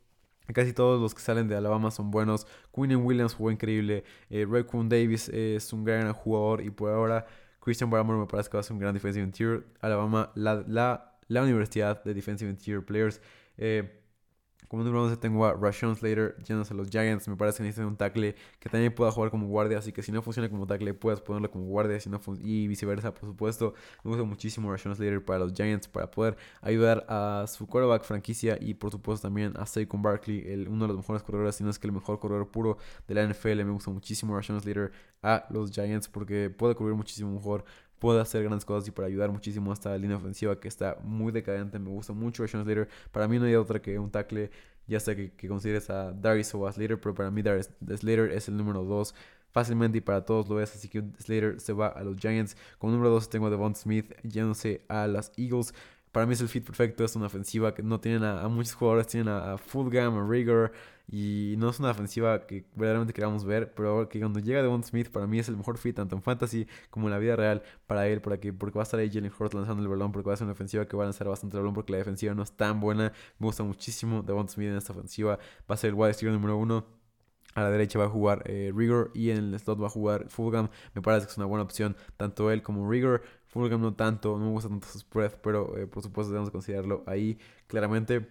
Casi 0.52 0.72
todos 0.72 1.00
los 1.00 1.14
que 1.14 1.20
salen 1.20 1.48
de 1.48 1.56
Alabama 1.56 1.90
son 1.90 2.10
buenos. 2.10 2.46
Quinn 2.74 2.96
Williams 2.96 3.34
jugó 3.34 3.50
increíble. 3.50 4.04
Eh, 4.28 4.46
Davis 4.46 5.28
es 5.28 5.72
un 5.72 5.84
gran 5.84 6.12
jugador. 6.12 6.62
Y 6.62 6.70
por 6.70 6.90
ahora, 6.90 7.26
Christian 7.60 7.90
Barmore 7.90 8.18
me 8.18 8.26
parece 8.26 8.50
que 8.50 8.56
va 8.56 8.60
a 8.60 8.64
ser 8.64 8.74
un 8.74 8.80
gran 8.80 8.92
defensive 8.92 9.24
interior. 9.24 9.64
Alabama, 9.80 10.32
la, 10.34 10.64
la, 10.66 11.16
la 11.28 11.42
universidad 11.42 12.02
de 12.02 12.12
defensive 12.12 12.50
interior 12.50 12.84
players. 12.84 13.20
Eh, 13.56 14.01
como 14.72 14.84
número 14.84 15.04
11 15.04 15.18
tengo 15.18 15.44
a 15.44 15.52
Rashawn 15.52 15.96
Slater 15.96 16.34
yéndose 16.48 16.72
a 16.72 16.76
los 16.78 16.88
Giants. 16.88 17.28
Me 17.28 17.36
parece 17.36 17.58
que 17.58 17.64
necesitan 17.64 17.88
un 17.88 17.96
tackle 17.98 18.34
que 18.58 18.70
también 18.70 18.94
pueda 18.94 19.10
jugar 19.10 19.30
como 19.30 19.46
guardia. 19.46 19.76
Así 19.76 19.92
que 19.92 20.02
si 20.02 20.10
no 20.10 20.22
funciona 20.22 20.48
como 20.48 20.66
tackle, 20.66 20.94
puedas 20.94 21.20
ponerlo 21.20 21.50
como 21.50 21.66
guardia. 21.66 21.98
Y 22.40 22.68
viceversa, 22.68 23.12
por 23.12 23.28
supuesto. 23.28 23.74
Me 24.02 24.08
gusta 24.08 24.24
muchísimo 24.24 24.72
Rashawn 24.72 24.96
Slater 24.96 25.22
para 25.22 25.40
los 25.40 25.52
Giants. 25.52 25.88
Para 25.88 26.10
poder 26.10 26.38
ayudar 26.62 27.04
a 27.06 27.44
su 27.48 27.66
quarterback 27.66 28.04
franquicia. 28.04 28.56
Y 28.62 28.72
por 28.72 28.90
supuesto 28.90 29.28
también 29.28 29.52
a 29.58 29.66
Saquon 29.66 30.00
Barkley. 30.00 30.42
El, 30.46 30.66
uno 30.68 30.86
de 30.86 30.88
los 30.88 30.96
mejores 30.96 31.22
corredores. 31.22 31.56
Si 31.56 31.64
no 31.64 31.68
es 31.68 31.78
que 31.78 31.86
el 31.86 31.92
mejor 31.92 32.18
corredor 32.18 32.50
puro 32.50 32.78
de 33.06 33.14
la 33.14 33.26
NFL. 33.26 33.56
Me 33.56 33.72
gusta 33.72 33.90
muchísimo 33.90 34.34
Rashawn 34.34 34.62
Slater 34.62 34.90
a 35.20 35.44
los 35.50 35.70
Giants. 35.70 36.08
Porque 36.08 36.48
puede 36.48 36.74
cubrir 36.74 36.96
muchísimo 36.96 37.30
mejor 37.30 37.66
puede 38.02 38.20
hacer 38.20 38.42
grandes 38.42 38.64
cosas 38.64 38.88
y 38.88 38.90
para 38.90 39.06
ayudar 39.06 39.30
muchísimo 39.30 39.70
a 39.70 39.74
esta 39.74 39.96
línea 39.96 40.16
ofensiva 40.16 40.58
que 40.58 40.66
está 40.66 40.98
muy 41.04 41.30
decadente. 41.30 41.78
Me 41.78 41.88
gusta 41.88 42.12
mucho 42.12 42.42
Rashawn 42.42 42.64
Slater. 42.64 42.88
Para 43.12 43.28
mí 43.28 43.38
no 43.38 43.44
hay 43.44 43.54
otra 43.54 43.80
que 43.80 43.96
un 43.96 44.10
tackle 44.10 44.50
ya 44.88 44.98
sé 44.98 45.14
que, 45.14 45.30
que 45.30 45.46
consideres 45.46 45.88
a 45.88 46.10
Darius 46.10 46.52
o 46.56 46.70
Slater, 46.70 47.00
pero 47.00 47.14
para 47.14 47.30
mí 47.30 47.42
Darius 47.42 47.70
Slater 47.80 48.32
es 48.32 48.48
el 48.48 48.56
número 48.56 48.82
2 48.82 49.14
fácilmente 49.52 49.98
y 49.98 50.00
para 50.00 50.24
todos 50.24 50.48
lo 50.48 50.60
es. 50.60 50.74
Así 50.74 50.88
que 50.88 51.04
Slater 51.20 51.60
se 51.60 51.72
va 51.72 51.86
a 51.86 52.02
los 52.02 52.16
Giants. 52.16 52.56
Como 52.78 52.92
número 52.92 53.10
2 53.10 53.30
tengo 53.30 53.46
a 53.46 53.50
Devon 53.50 53.76
Smith 53.76 54.12
yéndose 54.24 54.84
a 54.88 55.06
las 55.06 55.30
Eagles. 55.36 55.72
Para 56.10 56.26
mí 56.26 56.32
es 56.32 56.40
el 56.40 56.48
fit 56.48 56.66
perfecto, 56.66 57.04
es 57.04 57.14
una 57.14 57.26
ofensiva 57.26 57.72
que 57.72 57.84
no 57.84 58.00
tienen 58.00 58.24
a, 58.24 58.48
muchos 58.48 58.74
jugadores, 58.74 59.06
tienen 59.06 59.28
a, 59.28 59.52
a 59.52 59.58
Fulgham, 59.58 60.18
a 60.18 60.28
Rigor, 60.28 60.72
y 61.08 61.54
no 61.58 61.68
es 61.68 61.78
una 61.80 61.90
ofensiva 61.90 62.46
que 62.46 62.64
verdaderamente 62.74 63.12
queramos 63.12 63.44
ver, 63.44 63.74
pero 63.74 64.08
que 64.08 64.18
cuando 64.18 64.40
llega 64.40 64.62
Devon 64.62 64.82
Smith 64.84 65.10
para 65.10 65.26
mí 65.26 65.38
es 65.38 65.48
el 65.48 65.56
mejor 65.56 65.78
fit 65.78 65.96
tanto 65.96 66.16
en 66.16 66.22
fantasy 66.22 66.66
como 66.90 67.06
en 67.06 67.12
la 67.12 67.18
vida 67.18 67.36
real 67.36 67.62
para 67.86 68.08
él, 68.08 68.20
para 68.20 68.38
que, 68.40 68.52
porque 68.52 68.78
va 68.78 68.82
a 68.82 68.84
estar 68.84 69.00
ahí 69.00 69.10
Jalen 69.10 69.32
Hurts 69.38 69.54
lanzando 69.54 69.82
el 69.82 69.88
balón, 69.88 70.12
porque 70.12 70.28
va 70.28 70.34
a 70.34 70.36
ser 70.36 70.44
una 70.44 70.52
ofensiva 70.52 70.86
que 70.86 70.96
va 70.96 71.04
a 71.04 71.06
lanzar 71.06 71.28
bastante 71.28 71.56
el 71.56 71.62
balón, 71.62 71.74
porque 71.74 71.92
la 71.92 71.98
defensiva 71.98 72.34
no 72.34 72.42
es 72.42 72.52
tan 72.52 72.80
buena. 72.80 73.12
Me 73.38 73.46
gusta 73.46 73.62
muchísimo 73.62 74.22
Devon 74.22 74.48
Smith 74.48 74.68
en 74.68 74.76
esta 74.76 74.92
ofensiva, 74.92 75.38
va 75.70 75.74
a 75.74 75.76
ser 75.76 75.90
el 75.90 75.94
wide 75.94 76.08
receiver 76.08 76.32
número 76.32 76.56
uno. 76.56 76.84
A 77.54 77.62
la 77.62 77.70
derecha 77.70 77.98
va 77.98 78.06
a 78.06 78.08
jugar 78.08 78.42
eh, 78.46 78.72
Rigor 78.74 79.10
y 79.14 79.30
en 79.30 79.36
el 79.36 79.60
slot 79.60 79.82
va 79.82 79.86
a 79.86 79.90
jugar 79.90 80.30
Fulgham. 80.30 80.70
Me 80.94 81.02
parece 81.02 81.26
que 81.26 81.32
es 81.32 81.36
una 81.36 81.46
buena 81.46 81.62
opción, 81.64 81.96
tanto 82.16 82.50
él 82.50 82.62
como 82.62 82.90
Rigor. 82.90 83.22
Fulgham 83.48 83.82
no 83.82 83.94
tanto, 83.94 84.38
no 84.38 84.46
me 84.46 84.50
gusta 84.52 84.70
tanto 84.70 84.86
su 84.88 85.00
spread, 85.00 85.32
pero 85.42 85.76
eh, 85.76 85.86
por 85.86 86.02
supuesto 86.02 86.32
debemos 86.32 86.50
considerarlo 86.50 87.04
ahí 87.06 87.38
claramente. 87.66 88.26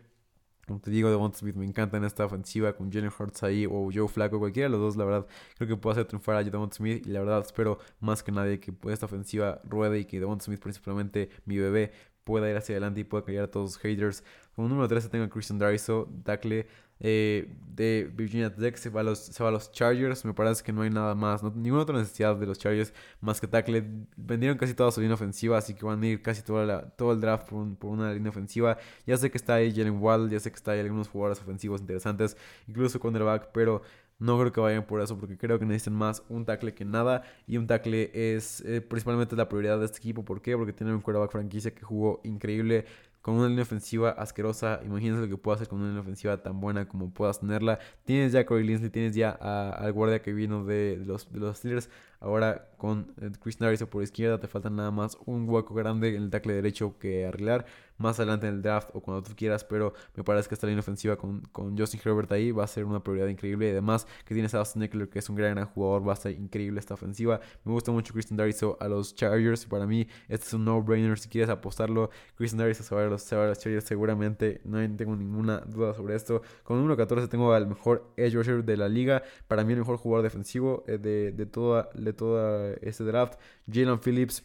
Como 0.68 0.80
te 0.80 0.92
digo, 0.92 1.10
Devonta 1.10 1.38
Smith 1.38 1.56
me 1.56 1.66
encanta 1.66 1.98
en 1.98 2.04
esta 2.04 2.26
ofensiva 2.26 2.74
con 2.74 2.92
Jalen 2.92 3.12
Hurts 3.18 3.44
ahí 3.44 3.66
o 3.66 3.90
Joe 3.94 4.08
Flacco, 4.08 4.40
cualquiera 4.40 4.70
de 4.70 4.72
los 4.72 4.80
dos, 4.80 4.96
la 4.96 5.06
verdad, 5.06 5.28
creo 5.58 5.68
que 5.68 5.76
puede 5.78 5.94
hacer 5.94 6.06
triunfar 6.06 6.36
a 6.36 6.44
Devonta 6.44 6.76
Smith 6.76 7.06
y 7.06 7.10
la 7.10 7.20
verdad 7.20 7.42
espero 7.46 7.80
más 8.00 8.24
que 8.24 8.32
nadie 8.32 8.60
que 8.60 8.74
esta 8.90 9.06
ofensiva 9.06 9.62
ruede 9.64 10.00
y 10.00 10.06
que 10.06 10.20
Devonta 10.20 10.46
Smith, 10.46 10.60
principalmente 10.60 11.30
mi 11.46 11.58
bebé, 11.58 11.92
pueda 12.24 12.50
ir 12.50 12.56
hacia 12.56 12.74
adelante 12.74 13.02
y 13.02 13.04
pueda 13.04 13.26
callar 13.26 13.46
a 13.46 13.52
todos 13.52 13.72
los 13.72 13.78
haters. 13.80 14.24
Como 14.56 14.68
número 14.70 14.88
13 14.88 15.10
tengo 15.10 15.26
a 15.26 15.30
Christian 15.30 15.60
Dariso, 15.60 16.10
tackle 16.24 16.68
eh, 17.02 17.50
de 17.76 18.10
Virginia 18.14 18.54
Tech, 18.54 18.76
se 18.78 18.90
va, 18.90 19.02
a 19.02 19.04
los, 19.04 19.20
se 19.20 19.44
va 19.44 19.52
los 19.52 19.72
Chargers. 19.72 20.24
Me 20.26 20.34
parece 20.34 20.64
que 20.64 20.72
no 20.72 20.84
hay 20.84 20.90
nada 20.90 21.16
más, 21.16 21.44
ninguna 21.44 21.84
otra 21.84 21.98
necesidad 21.98 22.36
de 22.36 22.46
los 22.46 22.60
Chargers 22.60 22.94
más 23.20 23.42
que 23.42 23.48
tackle. 23.48 23.84
Vendieron 24.16 24.58
casi 24.58 24.74
toda 24.74 24.92
su 24.92 25.02
línea 25.02 25.16
ofensiva, 25.16 25.58
así 25.58 25.74
que 25.74 25.86
van 25.86 26.02
a 26.02 26.08
ir 26.08 26.22
casi 26.22 26.42
toda 26.42 26.66
la, 26.66 26.82
todo 26.82 27.14
el 27.14 27.22
draft 27.22 27.50
por, 27.50 27.76
por, 27.76 27.92
una 27.92 28.14
línea 28.14 28.30
ofensiva. 28.30 28.78
Ya 29.06 29.18
sé 29.18 29.32
que 29.32 29.38
está 29.38 29.56
ahí 29.56 29.74
Jalen 29.74 30.00
Wall, 30.00 30.30
ya 30.30 30.40
sé 30.40 30.52
que 30.52 30.58
está 30.58 30.72
ahí 30.72 30.80
algunos 30.80 31.08
jugadores 31.08 31.42
ofensivos 31.42 31.82
interesantes, 31.82 32.38
incluso 32.68 33.00
cornerback, 33.00 33.52
pero 33.52 33.82
no 34.22 34.40
creo 34.40 34.52
que 34.52 34.62
vayan 34.62 34.86
por 34.86 35.02
eso 35.02 35.18
porque 35.18 35.36
creo 35.36 35.58
que 35.58 35.66
necesitan 35.66 35.96
más 35.96 36.22
un 36.30 36.46
tackle 36.46 36.76
que 36.76 36.86
nada. 36.86 37.24
Y 37.48 37.58
un 37.58 37.66
tackle 37.66 38.12
es 38.14 38.62
eh, 38.62 38.80
principalmente 38.80 39.36
la 39.36 39.50
prioridad 39.50 39.80
de 39.80 39.86
este 39.86 39.98
equipo. 39.98 40.24
¿Por 40.24 40.44
qué? 40.44 40.56
Porque 40.56 40.74
tienen 40.74 40.94
un 40.94 41.02
quarterback 41.02 41.32
franquicia 41.32 41.74
que 41.74 41.82
jugó 41.82 42.22
increíble 42.24 42.86
con 43.22 43.36
una 43.36 43.48
línea 43.48 43.64
ofensiva 43.64 44.12
asquerosa. 44.12 44.82
Imagínense 44.84 45.22
lo 45.22 45.30
que 45.30 45.38
puede 45.38 45.56
hacer 45.56 45.68
con 45.68 45.80
una 45.80 45.88
línea 45.90 46.02
ofensiva 46.02 46.42
tan 46.42 46.60
buena 46.60 46.88
como 46.88 47.14
puedas 47.14 47.40
tenerla. 47.40 47.80
Tienes 48.04 48.32
ya 48.32 48.42
a 48.42 48.46
Corey 48.46 48.66
Linsley, 48.66 48.90
tienes 48.90 49.16
ya 49.16 49.32
al 49.32 49.92
guardia 49.94 50.22
que 50.22 50.34
vino 50.34 50.66
de, 50.66 51.02
los, 51.06 51.32
de 51.32 51.40
los 51.40 51.58
Steelers. 51.58 51.90
Ahora 52.22 52.70
con 52.78 53.14
eh, 53.20 53.32
Chris 53.40 53.60
Narriso 53.60 53.90
por 53.90 54.02
izquierda 54.02 54.40
te 54.40 54.48
falta 54.48 54.70
nada 54.70 54.92
más 54.92 55.18
un 55.26 55.48
hueco 55.50 55.74
grande 55.74 56.16
en 56.16 56.24
el 56.24 56.30
tackle 56.30 56.54
derecho 56.54 56.98
que 56.98 57.26
arreglar 57.26 57.66
más 58.02 58.20
adelante 58.20 58.48
en 58.48 58.56
el 58.56 58.62
draft 58.62 58.90
o 58.94 59.02
cuando 59.02 59.24
tú 59.24 59.34
quieras, 59.36 59.64
pero 59.64 59.94
me 60.16 60.24
parece 60.24 60.50
que 60.50 60.56
esta 60.56 60.68
línea 60.68 60.82
ofensiva 60.82 61.16
con, 61.16 61.42
con 61.52 61.78
Justin 61.78 62.02
Herbert 62.04 62.32
ahí 62.32 62.52
va 62.52 62.64
a 62.64 62.68
ser 62.68 62.86
una 62.86 63.04
prioridad 63.04 63.28
increíble. 63.28 63.68
Y 63.68 63.72
además 63.72 64.08
que 64.26 64.34
tienes 64.34 64.54
a 64.56 64.60
Austin 64.60 64.84
Eckler, 64.84 65.10
que 65.10 65.20
es 65.20 65.30
un 65.30 65.36
gran, 65.36 65.64
jugador, 65.66 66.08
va 66.08 66.14
a 66.14 66.16
ser 66.16 66.32
increíble 66.34 66.80
esta 66.80 66.96
ofensiva. 66.96 67.40
Me 67.64 67.72
gusta 67.72 67.92
mucho 67.92 68.14
Christian 68.14 68.38
Dariso 68.38 68.78
a 68.80 68.88
los 68.88 69.16
Chargers. 69.16 69.66
Para 69.66 69.86
mí, 69.86 70.08
este 70.28 70.48
es 70.48 70.54
un 70.54 70.66
no-brainer. 70.66 71.20
Si 71.20 71.30
quieres 71.30 71.50
apostarlo, 71.50 72.10
Christian 72.36 72.60
Dariso 72.60 72.84
se 72.84 72.96
va 72.96 73.04
a, 73.04 73.06
los, 73.06 73.32
a 73.32 73.48
los 73.48 73.60
Chargers 73.60 73.86
seguramente. 73.86 74.62
No 74.64 74.80
tengo 74.96 75.16
ninguna 75.16 75.60
duda 75.60 75.94
sobre 75.94 76.16
esto. 76.16 76.42
Con 76.64 76.78
número 76.78 76.98
14 76.98 77.28
tengo 77.28 77.54
al 77.54 77.68
mejor 77.68 78.12
edge 78.18 78.34
rusher 78.34 78.64
de 78.64 78.78
la 78.78 78.90
liga. 78.90 79.24
Para 79.48 79.64
mí, 79.64 79.74
el 79.74 79.80
mejor 79.80 79.98
jugador 79.98 80.24
defensivo 80.24 80.84
eh, 80.88 80.98
de, 80.98 81.32
de, 81.32 81.46
toda, 81.46 81.90
de 82.12 82.18
toda 82.18 82.74
este 82.82 83.04
draft. 83.04 83.40
Jalen 83.72 84.00
Phillips 84.00 84.44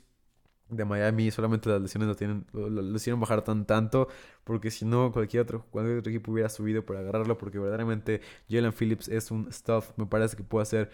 de 0.68 0.84
Miami, 0.84 1.30
solamente 1.30 1.68
las 1.68 1.80
lesiones 1.80 2.08
lo 2.08 2.16
tienen, 2.16 2.46
lo, 2.52 2.96
hicieron 2.96 3.20
bajar 3.20 3.42
tan 3.42 3.66
tanto, 3.66 4.08
porque 4.46 4.70
si 4.70 4.84
no, 4.84 5.10
cualquier 5.10 5.42
otro, 5.42 5.66
cualquier 5.72 5.98
otro 5.98 6.10
equipo 6.10 6.30
hubiera 6.30 6.48
subido 6.48 6.86
para 6.86 7.00
agarrarlo, 7.00 7.36
porque 7.36 7.58
verdaderamente 7.58 8.20
Jalen 8.48 8.72
Phillips 8.72 9.08
es 9.08 9.32
un 9.32 9.52
stuff, 9.52 9.90
me 9.96 10.06
parece 10.06 10.36
que 10.36 10.44
puede 10.44 10.66
ser, 10.66 10.90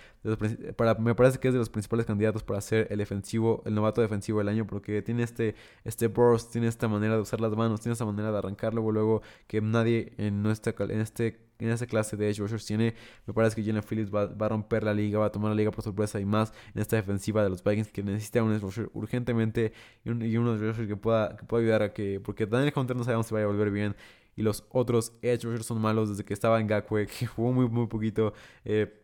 para, 0.74 0.94
me 0.94 1.14
parece 1.14 1.38
que 1.38 1.48
es 1.48 1.54
de 1.54 1.58
los 1.58 1.68
principales 1.68 2.06
candidatos 2.06 2.42
para 2.42 2.62
ser 2.62 2.86
el 2.90 2.96
defensivo, 2.96 3.62
el 3.66 3.74
novato 3.74 4.00
defensivo 4.00 4.38
del 4.38 4.48
año, 4.48 4.66
porque 4.66 5.02
tiene 5.02 5.22
este, 5.22 5.54
este 5.84 6.06
burst, 6.06 6.50
tiene 6.50 6.66
esta 6.66 6.88
manera 6.88 7.14
de 7.16 7.20
usar 7.20 7.42
las 7.42 7.54
manos, 7.54 7.82
tiene 7.82 7.92
esta 7.92 8.06
manera 8.06 8.32
de 8.32 8.38
arrancarlo, 8.38 8.90
luego 8.90 9.20
que 9.46 9.60
nadie 9.60 10.14
en, 10.16 10.42
nuestra, 10.42 10.74
en 10.86 11.00
este 11.02 11.52
en 11.62 11.70
esa 11.70 11.86
clase 11.86 12.16
de 12.16 12.28
edge 12.28 12.38
rushers 12.38 12.66
tiene. 12.66 12.94
Me 13.26 13.34
parece 13.34 13.56
que 13.56 13.64
Jalen 13.64 13.82
Phillips 13.82 14.12
va, 14.12 14.22
a 14.22 14.48
romper 14.48 14.84
la 14.84 14.94
liga, 14.94 15.18
va 15.18 15.26
a 15.26 15.32
tomar 15.32 15.50
la 15.50 15.54
liga 15.54 15.70
por 15.70 15.84
sorpresa 15.84 16.20
y 16.20 16.24
más 16.24 16.52
en 16.74 16.80
esta 16.80 16.96
defensiva 16.96 17.42
de 17.42 17.50
los 17.50 17.62
Vikings 17.62 17.92
que 17.92 18.02
necesita 18.02 18.42
un 18.42 18.52
edge 18.52 18.62
rusher 18.62 18.90
urgentemente 18.92 19.72
y 20.04 20.10
un, 20.10 20.22
y 20.22 20.34
edge 20.34 20.66
rusher 20.66 20.88
que 20.88 20.96
pueda, 20.96 21.36
que 21.36 21.44
pueda 21.44 21.62
ayudar 21.62 21.82
a 21.82 21.92
que. 21.92 22.20
Porque 22.20 22.46
Daniel 22.46 22.72
Hunter 22.74 22.96
no 22.96 23.04
sabemos 23.04 23.26
si 23.26 23.34
a 23.42 23.46
volver 23.46 23.70
bien. 23.70 23.96
Y 24.36 24.42
los 24.42 24.64
otros 24.70 25.12
edge 25.22 25.44
rushers 25.44 25.66
son 25.66 25.80
malos 25.80 26.08
desde 26.08 26.24
que 26.24 26.32
estaba 26.34 26.60
en 26.60 26.66
Gakwe, 26.66 27.06
que 27.18 27.26
jugó 27.26 27.52
muy, 27.52 27.68
muy 27.68 27.86
poquito. 27.86 28.32
Eh, 28.64 29.01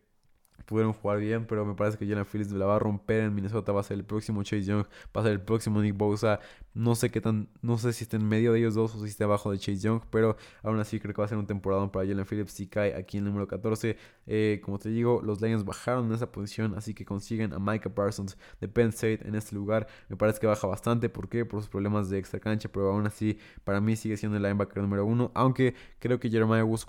pudieron 0.69 0.93
jugar 0.93 1.17
bien, 1.17 1.47
pero 1.47 1.65
me 1.65 1.73
parece 1.73 1.97
que 1.97 2.05
Jalen 2.07 2.27
Phillips 2.27 2.51
la 2.51 2.67
va 2.67 2.75
a 2.75 2.79
romper 2.79 3.23
en 3.23 3.33
Minnesota, 3.33 3.71
va 3.71 3.79
a 3.79 3.83
ser 3.83 3.97
el 3.97 4.05
próximo 4.05 4.43
Chase 4.43 4.65
Young, 4.65 4.85
va 5.17 5.21
a 5.21 5.23
ser 5.23 5.31
el 5.31 5.41
próximo 5.41 5.81
Nick 5.81 5.97
Bosa. 5.97 6.39
No 6.75 6.93
sé 6.93 7.09
qué 7.09 7.21
tan, 7.21 7.49
no 7.63 7.79
sé 7.79 7.91
si 7.91 8.03
está 8.03 8.17
en 8.17 8.27
medio 8.27 8.53
de 8.53 8.59
ellos 8.59 8.75
dos 8.75 8.93
o 8.93 8.99
si 8.99 9.07
está 9.07 9.23
abajo 9.23 9.51
de 9.51 9.57
Chase 9.57 9.79
Young, 9.79 10.01
pero 10.11 10.37
aún 10.61 10.79
así 10.79 10.99
creo 10.99 11.15
que 11.15 11.21
va 11.21 11.25
a 11.25 11.27
ser 11.27 11.39
un 11.39 11.47
temporada 11.47 11.91
para 11.91 12.07
Jalen 12.07 12.23
Phillips 12.23 12.51
si 12.51 12.67
cae 12.67 12.93
aquí 12.93 13.17
en 13.17 13.23
el 13.23 13.31
número 13.31 13.47
14. 13.47 13.97
Eh, 14.27 14.61
como 14.63 14.77
te 14.77 14.89
digo, 14.89 15.23
los 15.23 15.41
Lions 15.41 15.65
bajaron 15.65 16.05
en 16.05 16.13
esa 16.13 16.31
posición, 16.31 16.75
así 16.75 16.93
que 16.93 17.03
consiguen 17.03 17.51
a 17.51 17.57
Micah 17.57 17.89
Parsons 17.89 18.37
de 18.61 18.67
Penn 18.67 18.89
State 18.89 19.27
en 19.27 19.33
este 19.33 19.55
lugar. 19.55 19.87
Me 20.07 20.17
parece 20.17 20.39
que 20.39 20.45
baja 20.45 20.67
bastante, 20.67 21.09
¿por 21.09 21.29
qué? 21.29 21.45
Por 21.45 21.61
sus 21.61 21.69
problemas 21.69 22.11
de 22.11 22.19
extra 22.19 22.39
cancha, 22.39 22.69
pero 22.71 22.91
aún 22.91 23.07
así 23.07 23.39
para 23.63 23.81
mí 23.81 23.95
sigue 23.95 24.17
siendo 24.17 24.37
el 24.37 24.43
linebacker 24.43 24.83
número 24.83 25.03
uno, 25.03 25.31
aunque 25.33 25.73
creo 25.97 26.19
que 26.19 26.29
Jeremiah 26.29 26.63
Woods 26.63 26.85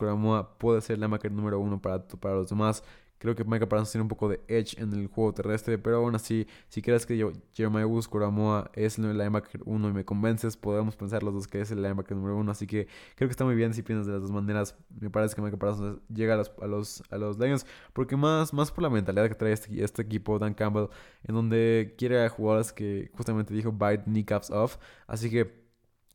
puede 0.59 0.83
ser 0.83 0.95
el 0.95 1.01
linebacker 1.01 1.33
número 1.33 1.59
uno 1.59 1.81
para, 1.81 2.07
para 2.07 2.35
los 2.35 2.51
demás 2.51 2.85
Creo 3.21 3.35
que 3.35 3.45
Micah 3.45 3.69
Parsons 3.69 3.93
tiene 3.93 4.01
un 4.01 4.09
poco 4.09 4.31
de 4.31 4.41
edge 4.49 4.81
en 4.81 4.95
el 4.95 5.07
juego 5.07 5.35
terrestre, 5.35 5.77
pero 5.77 5.99
aún 5.99 6.15
así, 6.15 6.47
si 6.71 6.81
crees 6.81 7.05
que 7.05 7.19
yo, 7.19 7.33
Jeremiah 7.53 7.87
Woods 7.87 8.09
Coramoa 8.09 8.71
es 8.73 8.97
el 8.99 9.13
linebacker 9.13 9.61
1 9.67 9.89
y 9.91 9.93
me 9.93 10.07
convences, 10.07 10.57
podemos 10.57 10.97
pensar 10.97 11.23
los 11.23 11.35
dos 11.35 11.47
que 11.47 11.61
es 11.61 11.71
el 11.71 11.83
linebacker 11.83 12.17
número 12.17 12.39
1. 12.39 12.51
Así 12.51 12.67
que 12.67 12.89
creo 13.17 13.29
que 13.29 13.33
está 13.33 13.45
muy 13.45 13.55
bien 13.57 13.75
si 13.75 13.83
piensas 13.83 14.07
de 14.07 14.15
las 14.15 14.23
dos 14.23 14.31
maneras. 14.31 14.75
Me 14.99 15.11
parece 15.11 15.37
que 15.37 15.43
Micah 15.43 15.59
Parsons 15.59 16.01
llega 16.09 16.33
a 16.33 16.37
los, 16.39 16.51
a 16.63 16.67
los, 16.67 17.03
a 17.11 17.19
los 17.19 17.39
Lions, 17.39 17.67
porque 17.93 18.17
más, 18.17 18.55
más 18.55 18.73
por 18.73 18.85
la 18.85 18.89
mentalidad 18.89 19.29
que 19.29 19.35
trae 19.35 19.53
este, 19.53 19.85
este 19.85 20.01
equipo, 20.01 20.39
Dan 20.39 20.55
Campbell, 20.55 20.87
en 21.25 21.35
donde 21.35 21.95
quiere 21.99 22.25
a 22.25 22.31
jugadores 22.31 22.73
que 22.73 23.11
justamente 23.13 23.53
dijo 23.53 23.71
bite 23.71 24.05
kneecaps 24.05 24.51
off. 24.51 24.79
Así 25.07 25.29
que 25.29 25.61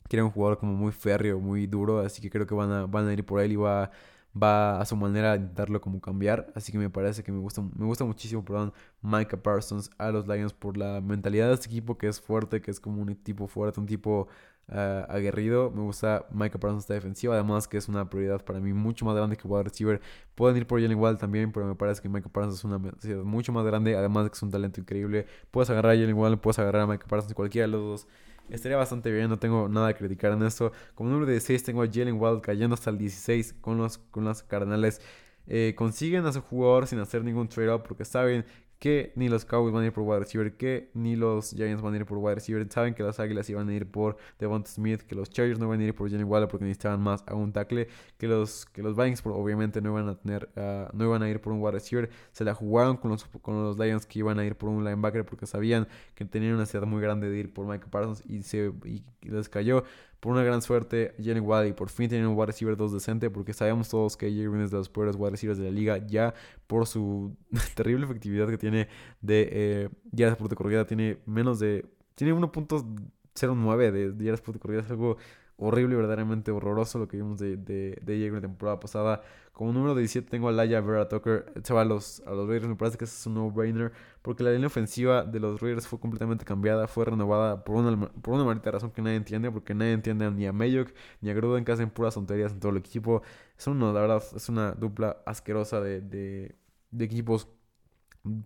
quiere 0.08 0.24
un 0.24 0.30
jugador 0.30 0.58
como 0.58 0.72
muy 0.74 0.90
férreo, 0.90 1.38
muy 1.38 1.68
duro, 1.68 2.00
así 2.00 2.20
que 2.20 2.30
creo 2.30 2.46
que 2.48 2.54
van 2.54 2.72
a, 2.72 2.86
van 2.86 3.06
a 3.06 3.12
ir 3.12 3.24
por 3.24 3.40
él 3.40 3.52
y 3.52 3.56
va 3.56 3.90
va 4.40 4.80
a 4.80 4.84
su 4.84 4.96
manera 4.96 5.32
a 5.32 5.36
intentarlo 5.36 5.80
como 5.80 6.00
cambiar. 6.00 6.52
Así 6.54 6.72
que 6.72 6.78
me 6.78 6.90
parece 6.90 7.22
que 7.22 7.32
me 7.32 7.38
gusta, 7.38 7.62
me 7.62 7.86
gusta 7.86 8.04
muchísimo, 8.04 8.44
perdón, 8.44 8.72
Micah 9.02 9.42
Parsons 9.42 9.90
a 9.98 10.10
los 10.10 10.26
Lions 10.26 10.52
por 10.52 10.76
la 10.76 11.00
mentalidad 11.00 11.48
de 11.48 11.54
este 11.54 11.66
equipo 11.66 11.96
que 11.98 12.08
es 12.08 12.20
fuerte, 12.20 12.60
que 12.60 12.70
es 12.70 12.80
como 12.80 13.02
un 13.02 13.14
tipo 13.16 13.46
fuerte, 13.48 13.80
un 13.80 13.86
tipo 13.86 14.28
ah, 14.68 15.06
aguerrido. 15.08 15.70
Me 15.70 15.82
gusta 15.82 16.26
Micah 16.30 16.58
Parsons 16.58 16.84
esta 16.84 16.94
defensiva, 16.94 17.34
además 17.34 17.68
que 17.68 17.78
es 17.78 17.88
una 17.88 18.08
prioridad 18.10 18.44
para 18.44 18.60
mí 18.60 18.72
mucho 18.72 19.04
más 19.04 19.16
grande 19.16 19.36
que 19.36 19.48
wide 19.48 19.64
receiver. 19.64 20.00
Pueden 20.34 20.56
ir 20.56 20.66
por 20.66 20.80
Jalen 20.80 20.98
Wall 20.98 21.18
también, 21.18 21.52
pero 21.52 21.66
me 21.66 21.74
parece 21.74 22.02
que 22.02 22.08
Micah 22.08 22.28
Parsons 22.28 22.56
es 22.58 22.64
una 22.64 22.78
necesidad 22.78 23.22
mucho 23.24 23.52
más 23.52 23.64
grande, 23.64 23.96
además 23.96 24.24
de 24.24 24.30
que 24.30 24.34
es 24.34 24.42
un 24.42 24.50
talento 24.50 24.80
increíble. 24.80 25.26
Puedes 25.50 25.70
agarrar 25.70 25.92
a 25.92 25.94
Jalen 25.96 26.16
Wall, 26.16 26.38
puedes 26.38 26.58
agarrar 26.58 26.82
a 26.82 26.86
Micah 26.86 27.06
Parsons, 27.06 27.34
cualquiera 27.34 27.66
de 27.66 27.72
los 27.72 27.82
dos 27.82 28.08
estaría 28.50 28.76
bastante 28.76 29.10
bien, 29.10 29.28
no 29.28 29.38
tengo 29.38 29.68
nada 29.68 29.92
que 29.92 30.00
criticar 30.00 30.32
en 30.32 30.42
esto. 30.42 30.72
Como 30.94 31.10
número 31.10 31.30
16 31.30 31.62
tengo 31.64 31.82
a 31.82 31.86
Jalen 31.86 32.20
Wild 32.20 32.40
cayendo 32.40 32.74
hasta 32.74 32.90
el 32.90 32.98
16 32.98 33.54
con 33.60 33.78
los, 33.78 33.98
con 33.98 34.24
los 34.24 34.42
Cardenales. 34.42 35.00
Eh, 35.48 35.74
consiguen 35.76 36.26
a 36.26 36.32
su 36.32 36.40
jugador 36.40 36.86
sin 36.86 36.98
hacer 36.98 37.22
ningún 37.22 37.48
trade-up 37.48 37.84
porque 37.84 38.04
saben 38.04 38.44
que 38.78 39.12
ni 39.16 39.28
los 39.28 39.44
Cowboys 39.44 39.72
van 39.72 39.84
a 39.84 39.86
ir 39.86 39.92
por 39.92 40.04
wide 40.04 40.20
receiver, 40.20 40.56
que 40.56 40.90
ni 40.94 41.16
los 41.16 41.50
Giants 41.50 41.82
van 41.82 41.94
a 41.94 41.96
ir 41.96 42.06
por 42.06 42.18
wide 42.18 42.36
receiver. 42.36 42.66
Saben 42.70 42.94
que 42.94 43.02
las 43.02 43.18
Águilas 43.18 43.48
iban 43.48 43.68
a 43.68 43.74
ir 43.74 43.90
por 43.90 44.16
Devonta 44.38 44.70
Smith, 44.70 45.02
que 45.02 45.14
los 45.14 45.30
Chargers 45.30 45.58
no 45.58 45.68
van 45.68 45.80
a 45.80 45.84
ir 45.84 45.94
por 45.94 46.10
Jenny 46.10 46.24
Waller 46.24 46.48
porque 46.48 46.64
necesitaban 46.64 47.00
más 47.00 47.24
a 47.26 47.34
un 47.34 47.52
tackle, 47.52 47.88
que 48.18 48.28
los, 48.28 48.66
que 48.66 48.82
los 48.82 48.96
Vikings 48.96 49.22
obviamente 49.24 49.80
no 49.80 49.90
iban 49.90 50.08
a 50.08 50.18
tener, 50.18 50.50
uh, 50.56 50.96
no 50.96 51.04
iban 51.04 51.22
a 51.22 51.28
ir 51.28 51.40
por 51.40 51.52
un 51.52 51.60
wide 51.60 51.72
receiver. 51.72 52.10
Se 52.32 52.44
la 52.44 52.54
jugaron 52.54 52.96
con 52.96 53.10
los, 53.10 53.24
con 53.24 53.62
los 53.62 53.78
Lions 53.78 54.06
que 54.06 54.18
iban 54.18 54.38
a 54.38 54.44
ir 54.44 54.56
por 54.56 54.68
un 54.68 54.84
linebacker 54.84 55.24
porque 55.24 55.46
sabían 55.46 55.88
que 56.14 56.24
tenían 56.24 56.52
una 56.52 56.62
necesidad 56.62 56.86
muy 56.86 57.00
grande 57.00 57.30
de 57.30 57.38
ir 57.38 57.52
por 57.52 57.66
Michael 57.66 57.90
Parsons 57.90 58.22
y 58.26 58.42
se 58.42 58.72
y 58.84 59.02
les 59.22 59.48
cayó 59.48 59.84
por 60.20 60.32
una 60.32 60.42
gran 60.42 60.62
suerte, 60.62 61.14
Waddle 61.18 61.68
y 61.68 61.72
por 61.72 61.90
fin 61.90 62.08
tienen 62.08 62.26
un 62.26 62.34
wide 62.36 62.46
receiver 62.46 62.76
2 62.76 62.92
decente, 62.92 63.30
porque 63.30 63.52
sabemos 63.52 63.88
todos 63.88 64.16
que 64.16 64.30
Jerry 64.30 64.62
es 64.62 64.70
de 64.70 64.78
los 64.78 64.88
peores 64.88 65.16
wide 65.16 65.30
receivers 65.30 65.58
de 65.58 65.64
la 65.66 65.70
liga, 65.70 65.98
ya 66.06 66.34
por 66.66 66.86
su 66.86 67.36
terrible 67.74 68.06
efectividad 68.06 68.48
que 68.48 68.58
tiene 68.58 68.88
de 69.20 69.48
eh, 69.52 69.88
yardas 70.12 70.38
por 70.38 70.54
corrida, 70.54 70.86
tiene 70.86 71.18
menos 71.26 71.58
de. 71.58 71.84
Tiene 72.14 72.32
1.09 72.32 73.90
de 74.14 74.24
yardas 74.24 74.40
por 74.40 74.58
corrida, 74.58 74.80
es 74.80 74.90
algo 74.90 75.18
horrible, 75.56 75.96
verdaderamente 75.96 76.50
horroroso 76.50 76.98
lo 76.98 77.08
que 77.08 77.16
vimos 77.16 77.38
de, 77.38 77.56
de, 77.56 77.98
de 78.02 78.30
la 78.30 78.40
temporada 78.40 78.80
pasada. 78.80 79.22
Como 79.52 79.72
número 79.72 79.94
17 79.94 80.28
tengo 80.30 80.48
a 80.48 80.52
Laia 80.52 80.80
Vera 80.82 81.08
Tucker. 81.08 81.46
Va 81.74 81.80
a 81.80 81.84
los, 81.84 82.20
a 82.26 82.30
los 82.32 82.46
Raiders. 82.46 82.68
Me 82.68 82.76
parece 82.76 82.98
que 82.98 83.04
ese 83.04 83.16
es 83.18 83.26
un 83.26 83.34
no-brainer. 83.34 83.92
Porque 84.22 84.42
la 84.44 84.50
línea 84.50 84.66
ofensiva 84.66 85.24
de 85.24 85.40
los 85.40 85.60
Raiders 85.60 85.86
fue 85.88 85.98
completamente 85.98 86.44
cambiada. 86.44 86.86
Fue 86.88 87.04
renovada 87.06 87.64
por 87.64 87.76
una, 87.76 88.08
por 88.20 88.34
una 88.34 88.44
maldita 88.44 88.70
razón 88.72 88.90
que 88.90 89.00
nadie 89.00 89.16
entiende. 89.16 89.50
Porque 89.50 89.74
nadie 89.74 89.92
entiende 89.92 90.30
ni 90.30 90.46
a 90.46 90.52
Mayok 90.52 90.92
ni 91.22 91.30
a 91.30 91.34
Gruden 91.34 91.64
que 91.64 91.72
hacen 91.72 91.90
puras 91.90 92.14
tonterías 92.14 92.52
en 92.52 92.60
todo 92.60 92.72
el 92.72 92.78
equipo. 92.78 93.22
Es 93.58 93.66
una, 93.66 93.92
la 93.92 94.00
verdad, 94.00 94.22
es 94.34 94.48
una 94.50 94.72
dupla 94.72 95.22
asquerosa 95.24 95.80
de, 95.80 96.00
de, 96.02 96.54
de 96.90 97.04
equipos 97.04 97.48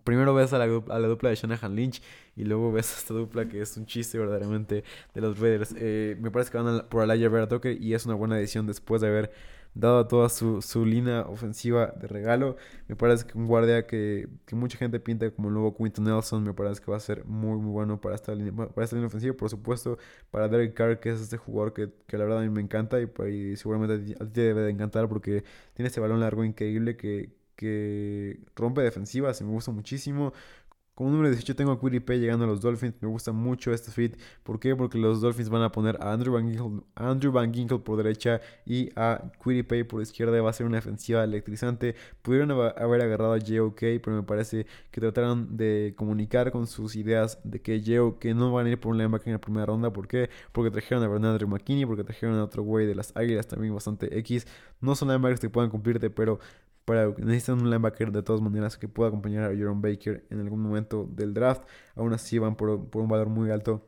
Primero 0.05 0.35
ves 0.35 0.53
a 0.53 0.59
la, 0.59 0.65
a 0.65 0.99
la, 0.99 1.09
dupla 1.09 1.31
de 1.31 1.37
Shanahan 1.37 1.75
Lynch 1.75 2.03
y 2.37 2.45
luego 2.45 2.73
ves 2.73 2.95
a 2.95 2.99
esta 2.99 3.15
dupla 3.15 3.49
que 3.49 3.61
es 3.61 3.77
un 3.77 3.87
chiste 3.87 4.19
verdaderamente 4.19 4.85
de 5.15 5.21
los 5.21 5.39
Raiders. 5.39 5.75
Eh, 5.79 6.17
me 6.21 6.31
parece 6.31 6.51
que 6.51 6.59
van 6.59 6.69
a, 6.69 6.89
por 6.89 7.03
Alaya 7.03 7.29
Vera 7.29 7.49
Tucker 7.49 7.81
y 7.81 7.95
es 7.95 8.07
una 8.07 8.15
buena 8.15 8.37
decisión 8.37 8.67
después 8.67 9.01
de 9.01 9.09
haber 9.09 9.33
dado 9.75 10.07
toda 10.07 10.29
su, 10.29 10.63
su 10.63 10.85
línea 10.85 11.23
ofensiva 11.23 11.95
de 12.01 12.09
regalo. 12.09 12.57
Me 12.89 12.97
parece 12.97 13.27
que 13.27 13.39
un 13.39 13.47
guardia 13.47 13.87
que, 13.87 14.29
que, 14.47 14.57
mucha 14.57 14.79
gente 14.79 14.99
pinta 15.01 15.31
como 15.31 15.49
el 15.49 15.55
nuevo 15.55 15.77
Quinton 15.77 16.05
Nelson, 16.05 16.43
me 16.43 16.55
parece 16.55 16.81
que 16.83 16.91
va 16.91 16.97
a 16.97 17.01
ser 17.01 17.25
muy, 17.25 17.59
muy 17.59 17.71
bueno 17.71 18.01
para 18.01 18.15
esta 18.15 18.35
línea, 18.35 18.53
para 18.53 18.85
esta 18.85 18.97
línea 18.97 19.07
ofensiva. 19.09 19.35
Por 19.37 19.49
supuesto, 19.49 19.99
para 20.31 20.49
Derek 20.49 20.75
Carr, 20.75 21.01
que 21.01 21.11
es 21.11 21.21
este 21.21 21.37
jugador 21.37 21.73
que, 21.73 21.91
que 22.07 22.19
la 22.19 22.25
verdad 22.25 22.41
a 22.41 22.43
mí 22.43 22.51
me 22.51 22.61
encanta 22.61 22.99
y, 23.01 23.09
y 23.29 23.57
seguramente 23.57 24.15
a 24.15 24.27
ti 24.27 24.33
te 24.33 24.41
debe 24.41 24.63
de 24.63 24.71
encantar 24.71 25.09
porque 25.09 25.45
tiene 25.75 25.89
este 25.89 26.01
balón 26.01 26.21
largo 26.21 26.45
increíble 26.45 26.97
que 26.97 27.31
que 27.61 28.41
rompe 28.57 28.81
defensivas 28.81 29.39
y 29.43 29.45
me 29.45 29.51
gusta 29.51 29.71
muchísimo. 29.71 30.33
Como 30.95 31.11
número 31.11 31.31
18 31.31 31.57
tengo 31.57 31.73
a 31.73 31.81
Quiripay 31.81 32.19
llegando 32.19 32.45
a 32.45 32.49
los 32.49 32.63
Dolphins. 32.63 32.95
Me 33.01 33.09
gusta 33.09 33.33
mucho 33.33 33.73
este 33.73 33.91
fit. 33.91 34.17
¿Por 34.43 34.59
qué? 34.59 34.75
Porque 34.75 34.97
los 34.97 35.21
Dolphins 35.21 35.51
van 35.51 35.63
a 35.63 35.71
poner 35.71 35.99
a 36.01 36.13
Andrew 36.13 36.33
Van 36.35 36.47
Ginkle, 36.47 36.83
Andrew 36.95 37.33
Van 37.33 37.53
por 37.83 37.97
derecha 37.99 38.41
y 38.65 38.91
a 38.97 39.31
Quiripay 39.43 39.85
por 39.85 40.01
izquierda. 40.01 40.41
Va 40.41 40.51
a 40.51 40.53
ser 40.55 40.67
una 40.67 40.77
defensiva 40.77 41.23
electrizante. 41.23 41.97
Pudieron 42.23 42.51
haber 42.51 43.03
agarrado 43.03 43.35
a 43.35 43.39
JOK, 43.39 43.81
pero 44.03 44.17
me 44.17 44.23
parece 44.23 44.67
que 44.91 45.01
trataron 45.01 45.57
de 45.57 45.95
comunicar 45.97 46.51
con 46.51 46.67
sus 46.67 46.97
ideas 46.97 47.39
de 47.45 47.61
que 47.61 47.83
JOK 47.83 48.25
no 48.35 48.53
van 48.53 48.67
a 48.67 48.71
ir 48.71 48.81
por 48.81 48.93
un 48.93 48.99
linebacker 48.99 49.29
en 49.29 49.35
la 49.35 49.41
primera 49.41 49.67
ronda. 49.67 49.93
¿Por 49.93 50.09
qué? 50.09 50.31
Porque 50.53 50.71
trajeron 50.71 51.05
a 51.05 51.09
Bernardo 51.09 51.47
McKinney, 51.47 51.85
porque 51.85 52.05
trajeron 52.05 52.37
a 52.37 52.45
otro 52.45 52.63
güey 52.63 52.87
de 52.87 52.95
las 52.95 53.17
Águilas 53.17 53.47
también 53.47 53.75
bastante 53.75 54.19
X. 54.19 54.47
No 54.81 54.95
son 54.95 55.09
linebackers 55.09 55.41
que 55.41 55.51
puedan 55.51 55.71
cumplirte, 55.71 56.11
pero 56.11 56.41
necesitan 57.19 57.61
un 57.61 57.71
linebacker 57.71 58.11
de 58.13 58.23
todas 58.23 58.41
maneras 58.41 58.77
que 58.77 58.89
pueda 58.89 59.09
acompañar 59.09 59.45
a 59.45 59.55
Jerome 59.55 59.81
Baker 59.81 60.25
en 60.31 60.41
algún 60.41 60.61
momento 60.61 61.09
del 61.11 61.35
draft. 61.35 61.63
Aún 61.95 62.13
así 62.13 62.39
van 62.39 62.57
por, 62.57 62.71
un 62.71 63.09
valor 63.09 63.29
muy 63.29 63.51
alto, 63.51 63.87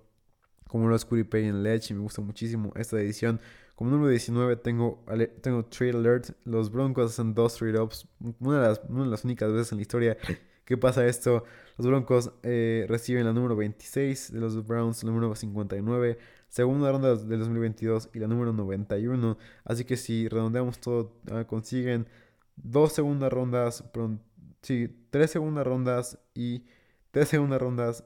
como 0.68 0.88
los 0.88 1.05
Curry 1.05 1.24
Pay 1.24 1.46
en 1.46 1.62
Ledge, 1.62 1.90
y 1.90 1.94
me 1.94 2.00
gusta 2.00 2.22
muchísimo 2.22 2.72
esta 2.76 3.00
edición. 3.00 3.40
Como 3.74 3.90
número 3.90 4.11
19 4.11 4.57
tengo, 4.57 5.05
tengo 5.40 5.64
Trade 5.64 5.92
Alert. 5.92 6.31
Los 6.44 6.70
Broncos 6.70 7.12
hacen 7.12 7.35
dos 7.35 7.57
trade-ups. 7.57 8.07
Una, 8.40 8.62
de 8.62 8.68
las, 8.68 8.81
una 8.88 9.05
de 9.05 9.11
las 9.11 9.24
únicas 9.24 9.52
veces 9.52 9.72
en 9.72 9.78
la 9.78 9.83
historia 9.83 10.16
que 10.64 10.76
pasa 10.76 11.07
esto. 11.07 11.44
Los 11.76 11.87
Broncos 11.87 12.33
eh, 12.42 12.87
reciben 12.88 13.24
la 13.24 13.33
número 13.33 13.57
26 13.57 14.33
de 14.33 14.40
los 14.40 14.66
Browns, 14.66 15.02
la 15.02 15.11
número 15.11 15.35
59, 15.35 16.18
segunda 16.48 16.92
ronda 16.92 17.16
del 17.16 17.38
2022 17.40 18.11
y 18.14 18.18
la 18.18 18.28
número 18.28 18.52
91. 18.52 19.38
Así 19.64 19.85
que 19.85 19.96
si 19.96 20.28
redondeamos 20.28 20.78
todo, 20.78 21.16
ah, 21.31 21.44
consiguen 21.44 22.07
dos 22.57 22.93
segundas 22.93 23.33
rondas, 23.33 23.85
sí, 24.62 25.07
tres 25.11 25.31
segundas 25.31 25.67
rondas 25.67 26.19
y 26.35 26.65
tres 27.11 27.29
segundas 27.29 27.61
rondas, 27.61 28.05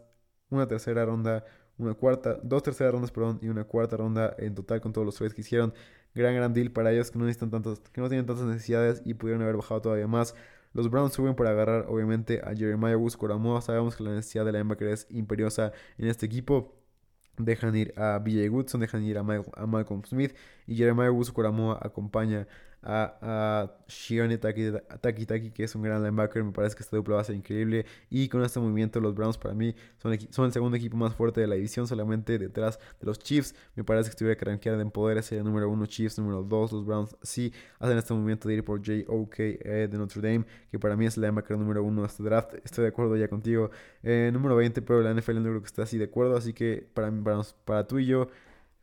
una 0.50 0.66
tercera 0.66 1.04
ronda, 1.04 1.44
una 1.78 1.94
cuarta, 1.94 2.38
dos 2.42 2.62
terceras 2.62 2.92
rondas, 2.92 3.10
perdón, 3.10 3.38
y 3.42 3.48
una 3.48 3.64
cuarta 3.64 3.96
ronda 3.96 4.34
en 4.38 4.54
total 4.54 4.80
con 4.80 4.92
todos 4.92 5.04
los 5.04 5.14
trades 5.14 5.34
que 5.34 5.42
hicieron. 5.42 5.74
Gran, 6.14 6.34
gran 6.34 6.54
deal 6.54 6.70
para 6.70 6.92
ellos 6.92 7.10
que 7.10 7.18
no 7.18 7.26
necesitan 7.26 7.50
tantas, 7.50 7.80
que 7.80 8.00
no 8.00 8.08
tienen 8.08 8.26
tantas 8.26 8.46
necesidades 8.46 9.02
y 9.04 9.14
pudieron 9.14 9.42
haber 9.42 9.56
bajado 9.56 9.82
todavía 9.82 10.06
más. 10.06 10.34
Los 10.72 10.90
Browns 10.90 11.12
suben 11.14 11.34
para 11.34 11.50
agarrar, 11.50 11.86
obviamente, 11.88 12.40
a 12.44 12.54
Jeremiah 12.54 12.96
Woods 12.96 13.16
Coramoa. 13.16 13.60
Sabemos 13.62 13.96
que 13.96 14.04
la 14.04 14.10
necesidad 14.10 14.44
de 14.44 14.52
la 14.52 14.58
linebacker 14.58 14.88
es 14.88 15.06
imperiosa 15.10 15.72
en 15.98 16.08
este 16.08 16.26
equipo. 16.26 16.74
Dejan 17.38 17.76
ir 17.76 17.92
a 17.98 18.18
BJ 18.18 18.48
Woodson, 18.50 18.80
dejan 18.80 19.02
ir 19.02 19.18
a, 19.18 19.22
Malcolm 19.22 20.02
Smith 20.04 20.34
y 20.66 20.76
Jeremiah 20.76 21.10
Woods 21.10 21.32
Coramoa 21.32 21.78
acompaña 21.82 22.46
a, 22.86 23.18
a 23.20 23.70
Shione 23.88 24.38
Taki, 24.38 25.26
Taki, 25.26 25.50
que 25.50 25.64
es 25.64 25.74
un 25.74 25.82
gran 25.82 26.02
linebacker. 26.02 26.44
Me 26.44 26.52
parece 26.52 26.76
que 26.76 26.84
esta 26.84 26.96
dupla 26.96 27.16
va 27.16 27.20
a 27.20 27.24
ser 27.24 27.34
increíble. 27.34 27.84
Y 28.08 28.28
con 28.28 28.44
este 28.44 28.60
movimiento, 28.60 29.00
los 29.00 29.12
Browns 29.14 29.36
para 29.36 29.54
mí 29.54 29.74
son, 29.98 30.12
el 30.12 30.52
segundo 30.52 30.76
equipo 30.76 30.96
más 30.96 31.12
fuerte 31.14 31.40
de 31.40 31.48
la 31.48 31.56
división, 31.56 31.88
solamente 31.88 32.38
detrás 32.38 32.78
de 33.00 33.06
los 33.06 33.18
Chiefs. 33.18 33.56
Me 33.74 33.82
parece 33.82 34.10
que 34.10 34.16
tuviera 34.16 34.38
que 34.38 34.44
rankear 34.44 34.80
en 34.80 34.90
poder, 34.92 35.20
sería 35.24 35.42
número 35.42 35.68
uno 35.68 35.86
Chiefs, 35.86 36.18
número 36.18 36.44
dos 36.44 36.70
los 36.72 36.86
Browns. 36.86 37.16
Sí, 37.22 37.52
hacen 37.80 37.98
este 37.98 38.14
movimiento 38.14 38.48
de 38.48 38.54
ir 38.54 38.64
por 38.64 38.78
J.O.K. 38.78 39.42
Eh, 39.42 39.88
de 39.90 39.98
Notre 39.98 40.22
Dame, 40.22 40.46
que 40.70 40.78
para 40.78 40.96
mí 40.96 41.06
es 41.06 41.16
el 41.16 41.22
linebacker 41.22 41.58
número 41.58 41.82
uno 41.82 42.02
de 42.02 42.06
este 42.06 42.22
draft. 42.22 42.54
Estoy 42.64 42.82
de 42.82 42.88
acuerdo 42.90 43.16
ya 43.16 43.26
contigo. 43.26 43.70
Eh, 44.04 44.30
número 44.32 44.54
20, 44.54 44.80
pero 44.82 45.02
la 45.02 45.12
NFL 45.12 45.34
no 45.34 45.42
creo 45.42 45.60
que 45.60 45.66
esté 45.66 45.82
así 45.82 45.98
de 45.98 46.04
acuerdo. 46.04 46.36
Así 46.36 46.52
que 46.52 46.86
para, 46.94 47.10
para, 47.10 47.42
para 47.64 47.86
tú 47.86 47.98
y 47.98 48.06
yo, 48.06 48.28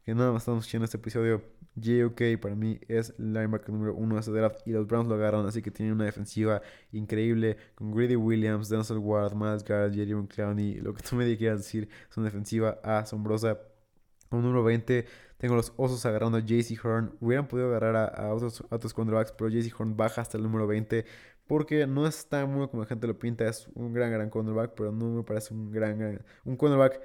que 0.04 0.14
nada 0.14 0.32
más 0.32 0.42
estamos 0.42 0.64
escuchando 0.64 0.86
este 0.86 0.98
episodio 0.98 1.42
JOK 1.76 2.40
para 2.42 2.56
mí 2.56 2.80
es 2.88 3.14
el 3.18 3.34
linebacker 3.34 3.70
número 3.72 3.96
uno 3.96 4.16
de 4.16 4.20
este 4.20 4.32
draft 4.32 4.68
y 4.68 4.72
los 4.72 4.86
Browns 4.86 5.08
lo 5.08 5.16
agarran, 5.16 5.46
así 5.46 5.62
que 5.62 5.72
tienen 5.72 5.96
una 5.96 6.06
defensiva 6.06 6.62
increíble 6.92 7.58
con 7.76 7.92
Greedy 7.94 8.16
Williams, 8.16 8.70
Denzel 8.70 8.98
Ward, 8.98 9.34
Miles 9.34 9.64
Garrett, 9.64 9.96
Jerry 9.96 10.14
McClowney, 10.14 10.76
lo 10.76 10.94
que 10.94 11.02
tú 11.02 11.16
me 11.16 11.38
quieras 11.38 11.60
decir, 11.60 11.90
es 12.10 12.18
una 12.18 12.26
defensiva 12.26 12.80
asombrosa. 12.84 13.60
Con 14.30 14.42
número 14.42 14.64
20 14.64 15.06
tengo 15.38 15.56
los 15.56 15.74
Osos 15.78 16.06
agarrando 16.08 16.40
a 16.40 16.42
JC 16.42 16.84
Horn. 16.84 17.16
Hubieran 17.20 17.48
podido 17.48 17.68
agarrar 17.68 18.20
a, 18.20 18.34
otros, 18.34 18.64
otros 18.72 18.94
cornerbacks, 18.94 19.32
pero 19.32 19.50
JC 19.50 19.72
Horn 19.80 19.96
baja 19.96 20.22
hasta 20.22 20.38
el 20.38 20.44
número 20.44 20.66
20 20.66 21.06
porque 21.46 21.86
no 21.86 22.08
es 22.08 22.28
tan 22.28 22.48
bueno 22.48 22.70
como 22.70 22.82
la 22.82 22.90
gente 22.90 23.06
lo 23.06 23.20
pinta. 23.20 23.48
Es 23.48 23.68
un 23.76 23.94
gran, 23.94 24.12
gran 24.12 24.32
cornerback, 24.32 24.74
pero 24.76 24.92
no 24.92 25.10
me 25.10 25.24
parece 25.24 25.54
un 25.54 25.72
gran, 25.72 26.00
gran 26.00 26.26
un 26.46 26.58
cornerback 26.58 27.00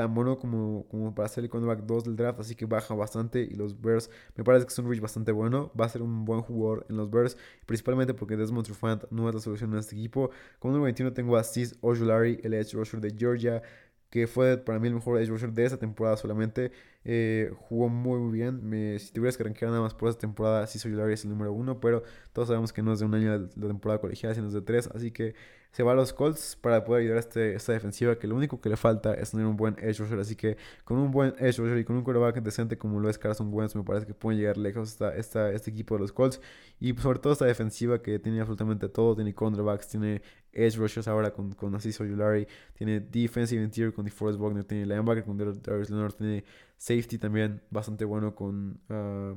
tan 0.00 0.14
bueno 0.14 0.38
como, 0.38 0.86
como 0.88 1.14
para 1.14 1.28
ser 1.28 1.44
el 1.44 1.50
cornerback 1.50 1.84
2 1.84 2.04
del 2.04 2.16
draft, 2.16 2.40
así 2.40 2.54
que 2.54 2.64
baja 2.64 2.94
bastante 2.94 3.42
y 3.42 3.50
los 3.50 3.78
Bears 3.82 4.08
me 4.34 4.42
parece 4.44 4.64
que 4.64 4.72
es 4.72 4.78
un 4.78 4.88
reach 4.88 5.02
bastante 5.02 5.30
bueno, 5.30 5.70
va 5.78 5.84
a 5.84 5.88
ser 5.90 6.00
un 6.00 6.24
buen 6.24 6.40
jugador 6.40 6.86
en 6.88 6.96
los 6.96 7.10
Bears, 7.10 7.36
principalmente 7.66 8.14
porque 8.14 8.34
Desmond 8.34 8.64
Trufant 8.64 9.04
no 9.10 9.28
es 9.28 9.34
la 9.34 9.42
solución 9.42 9.74
en 9.74 9.80
este 9.80 9.96
equipo. 9.96 10.30
Como 10.58 10.72
número 10.72 10.84
21 10.84 11.12
tengo 11.12 11.36
a 11.36 11.44
Cis 11.44 11.76
Ojulari, 11.82 12.40
el 12.42 12.54
edge 12.54 12.72
rusher 12.72 12.98
de 12.98 13.14
Georgia, 13.14 13.60
que 14.08 14.26
fue 14.26 14.56
para 14.56 14.78
mí 14.78 14.88
el 14.88 14.94
mejor 14.94 15.20
edge 15.20 15.28
rusher 15.28 15.52
de 15.52 15.66
esta 15.66 15.76
temporada 15.76 16.16
solamente. 16.16 16.72
Eh, 17.04 17.50
jugó 17.56 17.88
muy, 17.88 18.18
muy 18.18 18.32
bien. 18.32 18.68
Me, 18.68 18.98
si 18.98 19.12
tuvieras 19.12 19.36
que 19.36 19.44
rankear 19.44 19.70
nada 19.70 19.82
más 19.82 19.94
por 19.94 20.08
esta 20.08 20.20
temporada, 20.20 20.66
sí 20.66 20.78
soy 20.78 20.92
es 21.12 21.24
el 21.24 21.30
número 21.30 21.52
uno, 21.52 21.80
pero 21.80 22.02
todos 22.32 22.48
sabemos 22.48 22.72
que 22.72 22.82
no 22.82 22.92
es 22.92 22.98
de 23.00 23.06
un 23.06 23.14
año 23.14 23.48
la 23.56 23.66
temporada 23.66 24.00
colegial, 24.00 24.34
sino 24.34 24.48
es 24.48 24.52
de 24.52 24.62
tres. 24.62 24.88
Así 24.94 25.10
que 25.10 25.34
se 25.72 25.82
va 25.84 25.92
a 25.92 25.94
los 25.94 26.12
Colts 26.12 26.56
para 26.60 26.84
poder 26.84 27.02
ayudar 27.02 27.18
a 27.18 27.20
este, 27.20 27.54
esta 27.54 27.72
defensiva, 27.72 28.18
que 28.18 28.26
lo 28.26 28.34
único 28.34 28.60
que 28.60 28.68
le 28.68 28.76
falta 28.76 29.14
es 29.14 29.30
tener 29.30 29.46
un 29.46 29.56
buen 29.56 29.76
edge 29.78 29.98
rusher. 29.98 30.18
Así 30.18 30.34
que 30.36 30.56
con 30.84 30.98
un 30.98 31.10
buen 31.10 31.34
edge 31.38 31.58
rusher 31.58 31.78
y 31.78 31.84
con 31.84 31.96
un 31.96 32.02
quarterback 32.02 32.42
decente 32.42 32.76
como 32.76 33.00
lo 33.00 33.08
es 33.08 33.18
Carson 33.18 33.52
Wentz, 33.52 33.76
me 33.76 33.84
parece 33.84 34.06
que 34.06 34.14
pueden 34.14 34.40
llegar 34.40 34.56
lejos 34.58 35.00
esta, 35.16 35.50
este 35.52 35.70
equipo 35.70 35.94
de 35.94 36.00
los 36.00 36.12
Colts. 36.12 36.40
Y 36.80 36.94
sobre 36.94 37.18
todo 37.20 37.32
esta 37.32 37.46
defensiva 37.46 38.02
que 38.02 38.18
tiene 38.18 38.40
absolutamente 38.40 38.88
todo. 38.88 39.14
Tiene 39.14 39.32
cornerbacks, 39.34 39.88
tiene 39.88 40.22
edge 40.52 40.76
rushers 40.76 41.06
ahora 41.08 41.32
con, 41.32 41.52
con 41.52 41.74
Assis 41.74 42.00
Ojulari, 42.00 42.46
tiene 42.74 43.00
defensive 43.00 43.62
interior 43.62 43.92
con 43.92 44.04
DeForest 44.04 44.40
Wagner, 44.40 44.64
tiene 44.64 44.86
linebacker 44.86 45.24
con 45.24 45.38
Darius 45.38 45.90
Leonard, 45.90 46.14
tiene 46.14 46.44
safety 46.80 47.18
también 47.18 47.60
bastante 47.70 48.06
bueno 48.06 48.34
con 48.34 48.80
uh, 48.88 49.36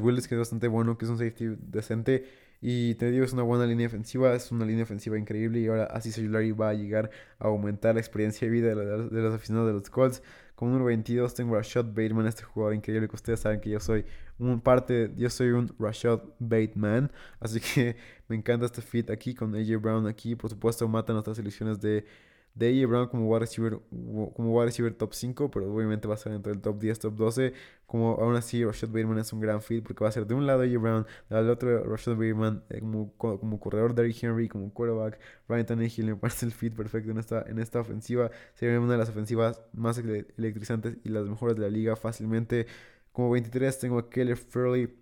Willis, 0.00 0.26
que 0.26 0.34
es 0.34 0.38
bastante 0.40 0.66
bueno, 0.66 0.98
que 0.98 1.04
es 1.04 1.10
un 1.10 1.16
safety 1.16 1.56
decente. 1.60 2.24
Y 2.60 2.96
te 2.96 3.10
digo, 3.10 3.24
es 3.24 3.32
una 3.32 3.42
buena 3.42 3.66
línea 3.66 3.86
defensiva, 3.86 4.34
es 4.34 4.50
una 4.50 4.64
línea 4.64 4.82
ofensiva 4.82 5.16
increíble. 5.16 5.60
Y 5.60 5.68
ahora 5.68 5.84
así 5.84 6.10
Solari 6.10 6.50
va 6.50 6.70
a 6.70 6.74
llegar 6.74 7.10
a 7.38 7.46
aumentar 7.46 7.94
la 7.94 8.00
experiencia 8.00 8.46
de 8.46 8.52
vida 8.52 8.74
de, 8.74 9.22
los 9.22 9.34
aficionados 9.34 9.68
de 9.68 9.74
los 9.74 9.90
Colts. 9.90 10.22
Con 10.56 10.68
número 10.68 10.86
22 10.86 11.34
tengo 11.34 11.54
Rashad 11.54 11.86
Bateman, 11.86 12.26
este 12.26 12.42
jugador 12.42 12.74
increíble 12.74 13.08
que 13.08 13.16
ustedes 13.16 13.40
saben 13.40 13.60
que 13.60 13.70
yo 13.70 13.80
soy 13.80 14.04
un 14.38 14.60
parte, 14.60 15.12
yo 15.16 15.30
soy 15.30 15.50
un 15.50 15.72
Rashad 15.78 16.20
Bateman. 16.40 17.12
Así 17.38 17.60
que 17.60 17.96
me 18.28 18.34
encanta 18.34 18.66
este 18.66 18.82
fit 18.82 19.08
aquí 19.10 19.34
con 19.34 19.54
AJ 19.54 19.80
Brown 19.80 20.06
aquí. 20.08 20.34
Por 20.34 20.50
supuesto, 20.50 20.86
matan 20.88 21.14
nuestras 21.14 21.38
ilusiones 21.38 21.80
de 21.80 22.04
de 22.54 22.68
AJ 22.68 22.88
Brown 22.88 23.08
como 23.08 23.28
wide 23.28 23.40
receiver, 23.40 23.78
como 23.90 24.52
wide 24.52 24.66
receiver 24.66 24.92
top 24.94 25.14
5, 25.14 25.50
pero 25.50 25.72
obviamente 25.72 26.06
va 26.06 26.14
a 26.14 26.16
estar 26.16 26.32
entre 26.32 26.52
el 26.52 26.60
top 26.60 26.78
10, 26.78 26.98
top 26.98 27.14
12. 27.16 27.52
Como 27.86 28.12
aún 28.14 28.36
así, 28.36 28.64
Rashad 28.64 28.88
Bateman 28.88 29.18
es 29.18 29.32
un 29.32 29.40
gran 29.40 29.60
fit 29.62 29.82
porque 29.82 30.04
va 30.04 30.08
a 30.08 30.12
ser 30.12 30.26
de 30.26 30.34
un 30.34 30.46
lado 30.46 30.62
AJ 30.62 30.78
Brown, 30.78 31.06
del 31.30 31.50
otro 31.50 31.84
Rashad 31.84 32.12
Bateman 32.12 32.62
eh, 32.70 32.80
como, 32.80 33.12
como 33.16 33.60
corredor 33.60 33.94
Derrick 33.94 34.22
Henry, 34.22 34.48
como 34.48 34.72
quarterback. 34.72 35.18
Ryan 35.48 35.66
Tannehill 35.66 36.06
me 36.06 36.16
parece 36.16 36.46
el 36.46 36.52
fit 36.52 36.74
perfecto 36.74 37.10
en 37.10 37.18
esta, 37.18 37.42
en 37.42 37.58
esta 37.58 37.80
ofensiva. 37.80 38.30
Sería 38.54 38.78
una 38.80 38.92
de 38.92 38.98
las 38.98 39.08
ofensivas 39.08 39.62
más 39.72 39.98
electrizantes 39.98 40.96
y 41.04 41.08
las 41.08 41.26
mejores 41.28 41.56
de 41.56 41.62
la 41.62 41.68
liga 41.68 41.96
fácilmente. 41.96 42.66
Como 43.12 43.30
23 43.30 43.78
tengo 43.78 43.98
a 43.98 44.08
Keller 44.08 44.36
Furley 44.36 45.01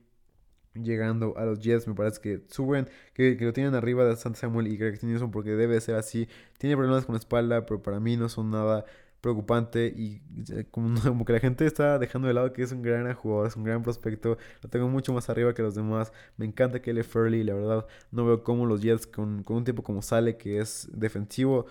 llegando 0.74 1.36
a 1.36 1.44
los 1.44 1.60
Jets. 1.60 1.86
Me 1.88 1.94
parece 1.94 2.20
que 2.20 2.42
suben, 2.48 2.88
que, 3.14 3.36
lo 3.40 3.52
tienen 3.52 3.74
arriba 3.74 4.04
de 4.04 4.16
Santa 4.16 4.38
Samuel 4.38 4.68
y 4.68 4.76
Greg 4.76 5.02
Newsom 5.02 5.30
porque 5.30 5.50
debe 5.50 5.80
ser 5.80 5.96
así. 5.96 6.28
Tiene 6.58 6.76
problemas 6.76 7.04
con 7.04 7.14
la 7.14 7.18
espalda, 7.18 7.66
pero 7.66 7.82
para 7.82 8.00
mí 8.00 8.16
no 8.16 8.28
son 8.28 8.50
nada 8.50 8.84
preocupante 9.20 9.92
y 9.94 10.22
eh, 10.50 10.64
como, 10.70 11.24
que 11.24 11.32
la 11.32 11.40
gente 11.40 11.66
está 11.66 11.98
dejando 11.98 12.28
de 12.28 12.34
lado 12.34 12.52
que 12.52 12.62
es 12.62 12.72
un 12.72 12.82
gran 12.82 13.12
jugador, 13.14 13.46
es 13.46 13.56
un 13.56 13.64
gran 13.64 13.82
prospecto, 13.82 14.38
lo 14.62 14.70
tengo 14.70 14.88
mucho 14.88 15.12
más 15.12 15.28
arriba 15.28 15.54
que 15.54 15.62
los 15.62 15.74
demás, 15.74 16.12
me 16.36 16.46
encanta 16.46 16.80
que 16.80 16.90
él 16.90 17.04
Furley, 17.04 17.44
la 17.44 17.54
verdad 17.54 17.86
no 18.10 18.24
veo 18.24 18.42
cómo 18.42 18.66
los 18.66 18.80
Jets 18.80 19.06
con, 19.06 19.42
con 19.42 19.58
un 19.58 19.64
tipo 19.64 19.82
como 19.82 20.02
sale 20.02 20.36
que 20.36 20.58
es 20.58 20.88
defensivo 20.92 21.66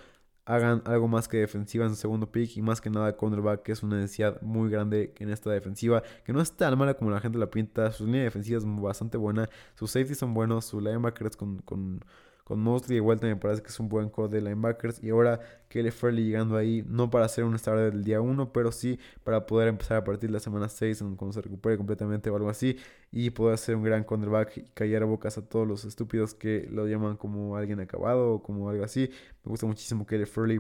hagan 0.49 0.81
algo 0.85 1.07
más 1.07 1.27
que 1.27 1.38
defensiva 1.38 1.85
en 1.85 1.91
su 1.91 1.95
segundo 1.95 2.31
pick 2.31 2.57
y 2.57 2.63
más 2.63 2.81
que 2.81 2.89
nada 2.89 3.15
cornerback, 3.15 3.62
que 3.62 3.71
es 3.71 3.83
una 3.83 3.97
necesidad 3.97 4.41
muy 4.41 4.71
grande 4.71 5.13
en 5.19 5.29
esta 5.29 5.51
defensiva, 5.51 6.01
que 6.25 6.33
no 6.33 6.41
es 6.41 6.51
tan 6.53 6.75
mala 6.75 6.95
como 6.95 7.12
la 7.12 7.19
gente 7.19 7.38
la 7.38 7.51
pinta, 7.51 7.91
su 7.91 8.07
línea 8.07 8.23
defensiva 8.23 8.57
es 8.57 8.63
bastante 8.65 9.17
buena, 9.17 9.47
sus 9.75 9.91
safeties 9.91 10.17
son 10.17 10.33
buenos, 10.33 10.65
su 10.65 10.81
linebacker 10.81 11.29
con, 11.38 11.59
con 11.59 12.03
con 12.49 12.62
Mosley 12.62 12.95
de 12.95 13.01
vuelta 13.01 13.27
me 13.27 13.35
parece 13.35 13.62
que 13.62 13.67
es 13.67 13.79
un 13.79 13.89
buen 13.89 14.09
core 14.09 14.33
de 14.33 14.41
linebackers. 14.41 15.03
Y 15.03 15.12
ahora 15.12 15.39
Kelly 15.67 15.91
Fairley 15.91 16.25
llegando 16.25 16.57
ahí, 16.57 16.83
no 16.88 17.12
para 17.12 17.27
ser 17.27 17.43
un 17.43 17.55
starter 17.59 17.93
del 17.93 18.03
día 18.03 18.21
1, 18.21 18.51
pero 18.51 18.71
sí 18.71 18.97
para 19.23 19.45
poder 19.45 19.67
empezar 19.67 19.97
a 19.97 20.03
partir 20.03 20.31
de 20.31 20.33
la 20.33 20.39
semana 20.39 20.67
6, 20.67 21.03
cuando 21.15 21.31
se 21.31 21.43
recupere 21.43 21.77
completamente 21.77 22.27
o 22.31 22.35
algo 22.35 22.49
así. 22.49 22.75
Y 23.12 23.29
poder 23.29 23.59
ser 23.59 23.75
un 23.75 23.83
gran 23.83 24.03
cornerback 24.03 24.57
y 24.57 24.63
callar 24.73 25.05
bocas 25.05 25.38
a 25.38 25.47
todos 25.47 25.67
los 25.67 25.85
estúpidos 25.85 26.33
que 26.33 26.67
lo 26.71 26.88
llaman 26.88 27.17
como 27.17 27.55
alguien 27.55 27.79
acabado 27.81 28.33
o 28.33 28.41
como 28.41 28.67
algo 28.67 28.83
así. 28.83 29.12
Me 29.43 29.51
gusta 29.51 29.67
muchísimo 29.67 30.07
Kelly 30.07 30.25
Fairley. 30.25 30.59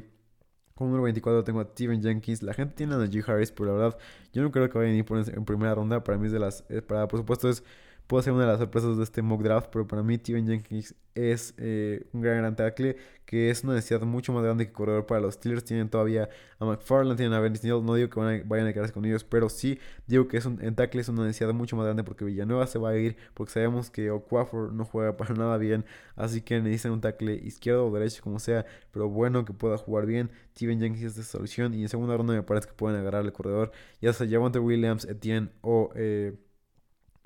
Como 0.75 0.91
número 0.91 1.05
24 1.05 1.43
tengo 1.43 1.59
a 1.59 1.63
Steven 1.65 2.03
Jenkins. 2.03 2.43
La 2.43 2.53
gente 2.53 2.75
tiene 2.75 2.93
a 2.93 2.97
Najee 2.99 3.23
Harris, 3.25 3.51
pero 3.51 3.69
la 3.69 3.73
verdad 3.81 3.97
yo 4.31 4.43
no 4.43 4.51
creo 4.51 4.69
que 4.69 4.77
vayan 4.77 4.93
a 4.93 4.97
ir 4.97 5.05
en 5.33 5.43
primera 5.43 5.73
ronda. 5.73 6.03
Para 6.03 6.19
mí 6.19 6.27
es 6.27 6.33
de 6.33 6.39
las... 6.39 6.63
Eh, 6.69 6.83
para, 6.83 7.07
por 7.07 7.19
supuesto 7.19 7.49
es 7.49 7.63
puede 8.09 8.23
ser 8.23 8.33
una 8.33 8.45
de 8.45 8.49
las 8.49 8.59
sorpresas 8.59 8.97
de 8.97 9.03
este 9.03 9.21
mock 9.21 9.43
draft, 9.43 9.69
pero 9.71 9.87
para 9.87 10.01
mí 10.01 10.15
Steven 10.15 10.47
Jenkins 10.47 10.95
es 11.13 11.53
eh, 11.57 12.07
un 12.11 12.21
gran 12.21 12.39
gran 12.39 12.55
tackle 12.55 12.97
que 13.23 13.51
es 13.51 13.63
una 13.63 13.75
necesidad 13.75 14.01
mucho 14.01 14.33
más 14.33 14.43
grande 14.43 14.65
que 14.65 14.73
corredor 14.73 15.05
para 15.05 15.21
los 15.21 15.35
Steelers. 15.35 15.63
Tienen 15.63 15.89
todavía 15.89 16.27
a 16.57 16.65
McFarland, 16.65 17.17
tienen 17.17 17.33
a 17.33 17.39
Benny 17.39 17.59
no 17.63 17.93
digo 17.93 18.09
que 18.09 18.19
vayan 18.47 18.65
a 18.65 18.73
quedarse 18.73 18.93
con 18.93 19.05
ellos, 19.05 19.23
pero 19.23 19.47
sí 19.47 19.79
digo 20.07 20.27
que 20.27 20.37
es 20.37 20.45
un, 20.47 20.59
en 20.59 20.73
tackle 20.73 21.01
es 21.01 21.09
una 21.09 21.23
necesidad 21.23 21.53
mucho 21.53 21.75
más 21.75 21.85
grande 21.85 22.03
porque 22.03 22.25
Villanueva 22.25 22.65
se 22.65 22.79
va 22.79 22.89
a 22.89 22.97
ir, 22.97 23.15
porque 23.35 23.53
sabemos 23.53 23.91
que 23.91 24.09
Oquafor 24.09 24.73
no 24.73 24.85
juega 24.85 25.15
para 25.15 25.35
nada 25.35 25.57
bien, 25.57 25.85
así 26.15 26.41
que 26.41 26.59
necesitan 26.61 26.93
un 26.93 27.01
tackle 27.01 27.35
izquierdo 27.35 27.85
o 27.85 27.93
derecho, 27.93 28.23
como 28.23 28.39
sea, 28.39 28.65
pero 28.91 29.07
bueno 29.07 29.45
que 29.45 29.53
pueda 29.53 29.77
jugar 29.77 30.07
bien. 30.07 30.31
Steven 30.55 30.79
Jenkins 30.79 31.05
es 31.05 31.15
de 31.15 31.23
solución 31.23 31.75
y 31.75 31.83
en 31.83 31.89
segunda 31.89 32.17
ronda 32.17 32.33
me 32.33 32.41
parece 32.41 32.69
que 32.69 32.73
pueden 32.73 32.99
agarrar 32.99 33.23
el 33.23 33.33
corredor, 33.33 33.71
ya 34.01 34.13
sea 34.13 34.27
Javante 34.27 34.57
Williams, 34.57 35.05
Etienne 35.05 35.51
o... 35.61 35.91
Eh, 35.93 36.33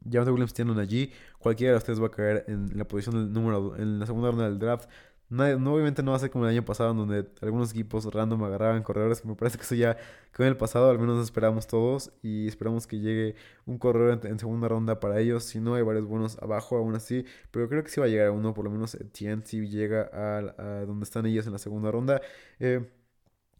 Javante 0.10 0.32
Williams 0.32 0.54
tienen 0.54 0.80
allí. 0.80 1.12
Cualquiera 1.40 1.74
de 1.74 1.78
ustedes 1.78 2.02
va 2.02 2.08
a 2.08 2.12
caer 2.12 2.46
en 2.48 2.78
la 2.78 2.86
posición 2.86 3.16
del 3.16 3.34
número 3.34 3.76
en 3.78 4.00
la 4.00 4.06
segunda 4.06 4.30
ronda 4.30 4.46
del 4.46 4.60
draft. 4.60 4.90
No, 5.30 5.74
obviamente 5.74 6.04
no 6.04 6.12
va 6.12 6.18
a 6.18 6.20
ser 6.20 6.30
como 6.30 6.46
el 6.46 6.52
año 6.52 6.64
pasado, 6.64 6.92
en 6.92 6.98
donde 6.98 7.28
algunos 7.42 7.72
equipos 7.72 8.06
random 8.06 8.44
agarraban 8.44 8.84
corredores. 8.84 9.26
Me 9.26 9.36
parece 9.36 9.58
que 9.58 9.64
eso 9.64 9.74
ya 9.74 9.98
quedó 10.32 10.46
en 10.46 10.50
el 10.50 10.58
pasado, 10.58 10.92
al 10.92 11.00
menos 11.00 11.24
esperamos 11.24 11.66
todos. 11.66 12.12
Y 12.22 12.48
esperamos 12.48 12.86
que 12.86 13.00
llegue 13.00 13.36
un 13.66 13.80
corredor 13.80 14.20
en, 14.26 14.38
segunda 14.38 14.68
ronda 14.68 15.00
para 15.00 15.20
ellos. 15.20 15.44
Si 15.46 15.60
no, 15.60 15.74
hay 15.74 15.82
varios 15.82 16.06
buenos 16.06 16.38
abajo 16.40 16.78
aún 16.78 16.94
así. 16.96 17.26
Pero 17.50 17.68
creo 17.68 17.84
que 17.84 17.90
sí 17.90 18.00
va 18.00 18.06
a 18.06 18.10
llegar 18.10 18.30
uno, 18.30 18.54
por 18.54 18.66
lo 18.66 18.72
menos 18.72 18.94
Etienne, 18.94 19.42
si 19.44 19.68
llega 19.68 20.10
a, 20.14 20.86
donde 20.86 21.04
están 21.04 21.26
ellos 21.26 21.48
en 21.48 21.54
la 21.54 21.60
segunda 21.60 21.90
ronda. 21.90 22.22
Eh, 22.60 22.88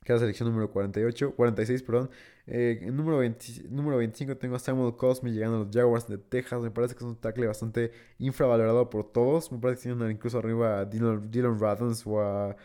que 0.04 0.12
es 0.12 0.16
la 0.16 0.20
selección 0.20 0.50
número 0.50 0.70
48, 0.72 1.36
46, 1.36 1.84
perdón. 1.84 2.10
Eh, 2.46 2.90
número, 2.92 3.20
20, 3.20 3.70
número 3.70 3.98
25 3.98 4.38
tengo 4.38 4.56
a 4.56 4.60
Samuel 4.60 4.96
Cosme 4.98 5.32
llegando 5.32 5.58
a 5.58 5.60
los 5.66 5.70
Jaguars 5.74 6.08
de 6.08 6.18
Texas. 6.18 6.62
Me 6.62 6.72
parece 6.72 6.94
que 6.96 7.00
es 7.00 7.10
un 7.10 7.16
tackle 7.16 7.48
bastante 7.48 7.92
infravalorado 8.20 8.90
por 8.90 9.12
todos. 9.12 9.52
Me 9.52 9.60
parece 9.60 9.84
que 9.84 9.96
tienen 9.96 10.12
incluso 10.12 10.38
arriba 10.40 10.80
a 10.80 10.86
Dylan, 10.86 11.32
Dylan 11.32 11.58
o 12.06 12.22
a 12.22 12.56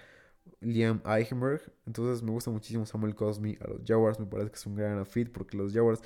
Liam 0.61 1.01
Eichenberg. 1.05 1.63
Entonces 1.87 2.23
me 2.23 2.33
gusta 2.33 2.51
muchísimo 2.51 2.87
Samuel 2.87 3.15
Cosme 3.15 3.57
a 3.61 3.69
los 3.69 3.83
Jaguars. 3.87 4.19
Me 4.19 4.27
parece 4.27 4.51
que 4.51 4.57
es 4.57 4.67
un 4.67 4.75
gran 4.75 5.05
fit 5.07 5.31
porque 5.31 5.57
los 5.57 5.73
Jaguars 5.73 6.01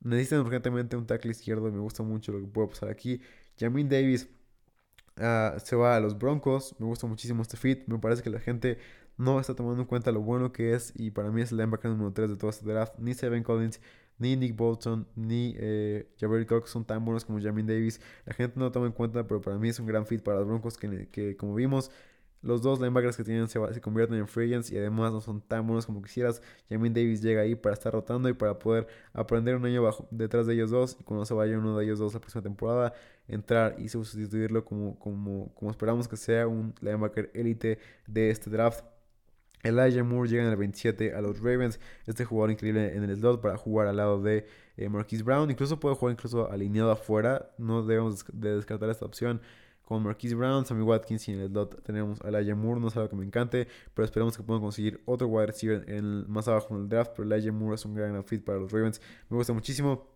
necesitan 0.00 0.40
urgentemente 0.40 0.96
un 0.96 1.06
tackle 1.06 1.32
izquierdo. 1.32 1.68
Y 1.68 1.72
me 1.72 1.80
gusta 1.80 2.02
mucho 2.02 2.32
lo 2.32 2.40
que 2.40 2.46
puede 2.46 2.68
pasar 2.68 2.88
aquí. 2.88 3.20
Jamin 3.58 3.88
Davis 3.88 4.28
ah, 5.16 5.56
se 5.62 5.74
va 5.76 5.96
a 5.96 6.00
los 6.00 6.16
Broncos. 6.16 6.76
Me 6.78 6.86
gusta 6.86 7.06
muchísimo 7.08 7.42
este 7.42 7.56
fit. 7.56 7.86
Me 7.88 7.98
parece 7.98 8.22
que 8.22 8.30
la 8.30 8.40
gente 8.40 8.78
no 9.18 9.40
está 9.40 9.54
tomando 9.54 9.82
en 9.82 9.88
cuenta 9.88 10.12
lo 10.12 10.20
bueno 10.22 10.52
que 10.52 10.74
es 10.74 10.92
y 10.96 11.10
para 11.10 11.30
mí 11.30 11.42
es 11.42 11.50
el 11.52 11.58
linebacker 11.58 11.90
número 11.90 12.12
3 12.12 12.30
de 12.30 12.36
todo 12.36 12.50
este 12.50 12.66
draft. 12.66 12.94
Ni 12.98 13.14
Seven 13.14 13.42
Collins, 13.42 13.80
ni 14.18 14.36
Nick 14.36 14.56
Bolton, 14.56 15.06
ni 15.16 15.54
eh, 15.58 16.08
Cox 16.48 16.70
son 16.70 16.84
tan 16.84 17.04
buenos 17.04 17.24
como 17.24 17.40
Jamin 17.40 17.66
Davis. 17.66 18.00
La 18.24 18.32
gente 18.32 18.54
no 18.58 18.66
lo 18.66 18.72
toma 18.72 18.86
en 18.86 18.92
cuenta, 18.92 19.26
pero 19.26 19.40
para 19.40 19.58
mí 19.58 19.68
es 19.68 19.78
un 19.80 19.86
gran 19.86 20.06
fit 20.06 20.22
para 20.22 20.38
los 20.38 20.46
Broncos 20.46 20.78
que, 20.78 21.08
que 21.08 21.36
como 21.36 21.54
vimos, 21.54 21.90
los 22.42 22.62
dos 22.62 22.78
linebackers 22.78 23.16
que 23.16 23.24
tienen 23.24 23.48
se, 23.48 23.60
se, 23.74 23.80
convierten 23.80 24.16
en 24.16 24.28
free 24.28 24.46
agents 24.52 24.70
y 24.70 24.78
además 24.78 25.12
no 25.12 25.20
son 25.20 25.40
tan 25.40 25.66
buenos 25.66 25.86
como 25.86 26.02
quisieras. 26.02 26.40
Jamin 26.70 26.94
Davis 26.94 27.20
llega 27.20 27.42
ahí 27.42 27.54
para 27.56 27.74
estar 27.74 27.92
rotando 27.92 28.28
y 28.28 28.34
para 28.34 28.58
poder 28.58 28.86
aprender 29.12 29.56
un 29.56 29.64
año 29.64 29.82
bajo, 29.82 30.06
detrás 30.10 30.46
de 30.46 30.54
ellos 30.54 30.70
dos 30.70 30.96
y 31.00 31.02
cuando 31.02 31.24
se 31.24 31.34
vaya 31.34 31.58
uno 31.58 31.76
de 31.76 31.84
ellos 31.84 31.98
dos 31.98 32.14
la 32.14 32.20
próxima 32.20 32.42
temporada, 32.42 32.92
entrar 33.26 33.74
y 33.78 33.88
sustituirlo 33.88 34.64
como, 34.64 34.98
como, 34.98 35.52
como 35.54 35.70
esperamos 35.70 36.06
que 36.06 36.16
sea 36.16 36.46
un 36.46 36.74
linebacker 36.80 37.30
élite 37.34 37.78
de 38.06 38.30
este 38.30 38.50
draft. 38.50 38.84
Elijah 39.62 40.04
Moore 40.04 40.28
llega 40.28 40.44
en 40.44 40.50
el 40.50 40.56
27 40.56 41.14
a 41.14 41.20
los 41.20 41.40
Ravens. 41.40 41.80
Este 42.06 42.24
jugador 42.24 42.50
increíble 42.50 42.94
en 42.94 43.04
el 43.04 43.16
slot 43.16 43.40
para 43.40 43.56
jugar 43.56 43.86
al 43.88 43.96
lado 43.96 44.22
de 44.22 44.46
eh, 44.76 44.88
Marquise 44.88 45.22
Brown. 45.22 45.50
Incluso 45.50 45.80
puede 45.80 45.96
jugar 45.96 46.12
incluso 46.12 46.50
alineado 46.50 46.90
afuera. 46.90 47.50
No 47.58 47.82
debemos 47.82 48.24
de 48.32 48.56
descartar 48.56 48.88
esta 48.90 49.04
opción. 49.04 49.40
Con 49.82 50.02
Marquise 50.02 50.34
Brown, 50.34 50.66
Sammy 50.66 50.82
Watkins 50.82 51.28
y 51.28 51.32
en 51.32 51.40
el 51.40 51.48
slot 51.48 51.82
tenemos 51.82 52.20
a 52.22 52.28
Elijah 52.28 52.54
Moore. 52.54 52.80
No 52.80 52.88
es 52.88 52.96
algo 52.96 53.08
que 53.08 53.16
me 53.16 53.24
encante, 53.24 53.66
pero 53.94 54.04
esperamos 54.04 54.36
que 54.36 54.42
puedan 54.42 54.60
conseguir 54.62 55.00
otro 55.06 55.26
wide 55.28 55.46
receiver 55.46 56.02
más 56.28 56.46
abajo 56.46 56.74
en 56.74 56.82
el 56.82 56.88
draft. 56.88 57.12
Pero 57.16 57.34
Elijah 57.34 57.52
Moore 57.52 57.74
es 57.76 57.84
un 57.84 57.94
gran 57.94 58.22
fit 58.24 58.44
para 58.44 58.58
los 58.58 58.70
Ravens. 58.70 59.00
Me 59.28 59.36
gusta 59.36 59.52
muchísimo. 59.52 60.06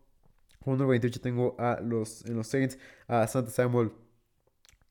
Con 0.63 0.75
número 0.75 0.91
28 0.91 1.21
tengo 1.21 1.57
a 1.59 1.81
los, 1.81 2.25
en 2.27 2.37
los 2.37 2.47
Saints 2.47 2.79
a 3.09 3.27
Santa 3.27 3.51
Samuel 3.51 3.91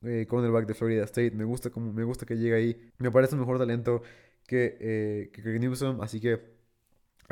eh, 0.02 0.26
cornerback 0.28 0.66
de 0.66 0.74
Florida 0.74 1.04
State. 1.04 1.30
Me 1.30 1.44
gusta 1.44 1.70
como 1.70 1.92
me 1.92 2.04
gusta 2.04 2.26
que 2.26 2.36
llegue 2.36 2.54
ahí. 2.54 2.90
Me 2.98 3.10
parece 3.10 3.34
un 3.34 3.40
mejor 3.40 3.58
talento 3.58 4.02
que, 4.46 4.76
eh, 4.80 5.30
que 5.32 5.42
Newsom. 5.58 6.00
Así 6.00 6.20
que 6.20 6.52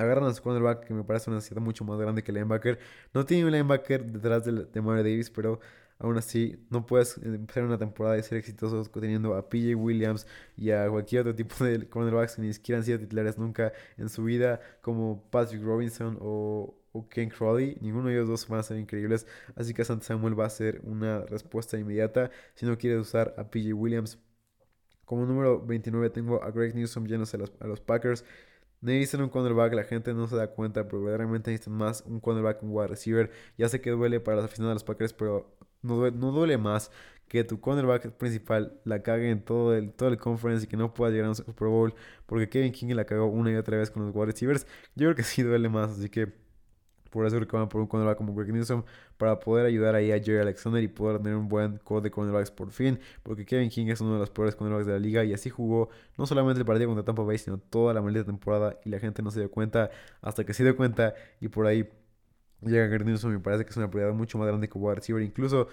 Agarran 0.01 0.25
a 0.25 0.33
su 0.33 0.42
cornerback, 0.42 0.87
que 0.87 0.94
me 0.94 1.05
parece 1.05 1.31
una 1.31 1.38
necesidad 1.38 1.61
mucho 1.61 1.85
más 1.85 1.99
grande 1.99 2.23
que 2.23 2.31
el 2.31 2.37
linebacker. 2.37 2.79
No 3.12 3.25
tiene 3.27 3.44
un 3.44 3.53
linebacker 3.53 4.05
detrás 4.05 4.44
de, 4.44 4.64
de 4.64 4.81
Mario 4.81 5.03
Davis, 5.03 5.31
pero 5.31 5.61
aún 5.99 6.16
así 6.16 6.57
no 6.70 6.87
puedes 6.87 7.18
empezar 7.18 7.64
una 7.64 7.77
temporada 7.77 8.16
y 8.18 8.23
ser 8.23 8.38
exitoso 8.38 8.83
teniendo 8.99 9.35
a 9.35 9.49
PJ 9.49 9.75
Williams 9.75 10.27
y 10.57 10.70
a 10.70 10.88
cualquier 10.88 11.23
otro 11.23 11.35
tipo 11.35 11.62
de 11.64 11.87
cornerbacks 11.88 12.37
que 12.37 12.42
ni 12.42 12.53
siquiera 12.55 12.79
han 12.79 12.85
sido 12.85 12.99
titulares 12.99 13.37
nunca 13.38 13.73
en 13.99 14.09
su 14.09 14.25
vida, 14.25 14.61
como 14.81 15.23
Patrick 15.31 15.62
Robinson 15.62 16.16
o, 16.20 16.75
o 16.92 17.09
Ken 17.09 17.29
Crawley. 17.29 17.77
Ninguno 17.83 18.09
de 18.09 18.14
ellos 18.14 18.29
dos 18.29 18.49
van 18.49 18.62
a 18.68 18.79
increíbles. 18.79 19.27
Así 19.55 19.75
que 19.75 19.85
Santa 19.85 20.07
Samuel 20.07 20.38
va 20.38 20.46
a 20.46 20.51
ser 20.51 20.81
una 20.85 21.20
respuesta 21.27 21.79
inmediata 21.79 22.31
si 22.55 22.64
no 22.64 22.79
quieres 22.79 23.01
usar 23.01 23.35
a 23.37 23.51
PJ 23.51 23.75
Williams. 23.75 24.18
Como 25.11 25.27
número 25.27 25.61
29 25.66 26.09
tengo 26.11 26.40
a 26.40 26.53
Greg 26.53 26.73
Newsom 26.77 27.05
yéndose 27.05 27.37
a 27.37 27.66
los, 27.66 27.81
Packers. 27.81 28.25
Necesitan 28.81 29.23
un 29.23 29.29
cornerback, 29.29 29.75
la 29.75 29.83
gente 29.83 30.14
no 30.14 30.29
se 30.29 30.37
da 30.37 30.53
cuenta, 30.53 30.87
pero 30.87 31.03
verdaderamente 31.03 31.51
necesitan 31.51 31.75
más 31.75 32.05
un 32.07 32.20
cornerback, 32.20 32.62
un 32.62 32.70
wide 32.70 32.87
receiver. 32.87 33.29
Ya 33.59 33.68
sé 33.68 33.81
que 33.81 33.90
duele 33.90 34.20
para 34.20 34.37
los 34.37 34.44
aficionados 34.44 34.70
de 34.70 34.75
los 34.77 34.85
Packers, 34.85 35.12
pero 35.12 35.53
no 35.83 35.96
duele, 35.96 36.16
no 36.16 36.31
duele 36.31 36.59
más 36.59 36.92
que 37.27 37.42
tu 37.42 37.61
cornerback 37.61 38.12
principal 38.12 38.81
la 38.85 39.03
cague 39.03 39.31
en 39.31 39.44
todo 39.44 39.75
el, 39.75 39.92
todo 39.92 40.11
el 40.11 40.16
conference 40.16 40.66
y 40.66 40.68
que 40.68 40.77
no 40.77 40.94
pueda 40.94 41.11
llegar 41.11 41.27
a 41.27 41.31
un 41.31 41.35
Super 41.35 41.66
Bowl 41.66 41.92
porque 42.27 42.49
Kevin 42.49 42.70
King 42.70 42.94
la 42.94 43.05
cagó 43.05 43.27
una 43.27 43.51
y 43.51 43.57
otra 43.57 43.79
vez 43.79 43.90
con 43.90 44.07
los 44.07 44.14
wide 44.14 44.27
receivers. 44.27 44.64
Yo 44.94 45.07
creo 45.07 45.16
que 45.16 45.25
sí 45.25 45.42
duele 45.42 45.68
más, 45.68 45.90
así 45.90 46.09
que 46.09 46.33
por 47.11 47.27
eso 47.27 47.37
creo 47.37 47.49
que 47.49 47.57
van 47.57 47.68
por 47.68 47.81
un 47.81 47.87
cornerback 47.88 48.16
como 48.16 48.35
Greg 48.35 48.53
Newsom 48.53 48.85
para 49.16 49.40
poder 49.40 49.66
ayudar 49.66 49.94
ahí 49.94 50.12
a 50.12 50.18
Jerry 50.18 50.38
Alexander 50.38 50.83
y 50.83 50.88
poder 50.88 51.18
tener 51.18 51.37
un 51.37 51.49
buen 51.49 51.79
core 51.79 52.03
de 52.03 52.11
cornerbacks 52.11 52.51
por 52.51 52.70
fin. 52.70 53.01
Porque 53.23 53.44
Kevin 53.44 53.68
King 53.68 53.88
es 53.88 54.01
uno 54.01 54.14
de 54.14 54.20
los 54.20 54.31
peores 54.31 54.55
cornerbacks 54.55 54.87
de 54.87 54.92
la 54.92 54.99
liga 54.99 55.25
y 55.25 55.35
así 55.35 55.51
jugó 55.51 55.90
no 56.16 56.27
solamente 56.27 56.61
el 56.61 56.66
partido 56.66 56.88
contra 56.88 57.05
Tampa 57.05 57.23
Bay, 57.23 57.38
sino 57.38 57.59
toda 57.59 57.92
la 57.92 58.01
maldita 58.01 58.25
temporada 58.25 58.79
y 58.85 58.90
la 58.90 59.01
gente 59.01 59.23
no 59.23 59.31
se 59.31 59.40
dio 59.40 59.51
cuenta 59.51 59.90
hasta 60.23 60.44
que 60.44 60.55
se 60.55 60.62
dio 60.64 60.77
cuenta 60.77 61.14
y 61.40 61.49
por 61.49 61.66
ahí 61.66 61.88
llega 62.62 62.87
Greg 62.87 63.05
Newsom. 63.05 63.33
Me 63.33 63.40
parece 63.40 63.64
que 63.64 63.70
es 63.70 63.77
una 63.77 63.90
prioridad 63.90 64.14
mucho 64.14 64.38
más 64.38 64.46
grande 64.46 64.68
que 64.68 64.79
wide 64.79 64.94
receiver. 64.96 65.23
Incluso 65.23 65.68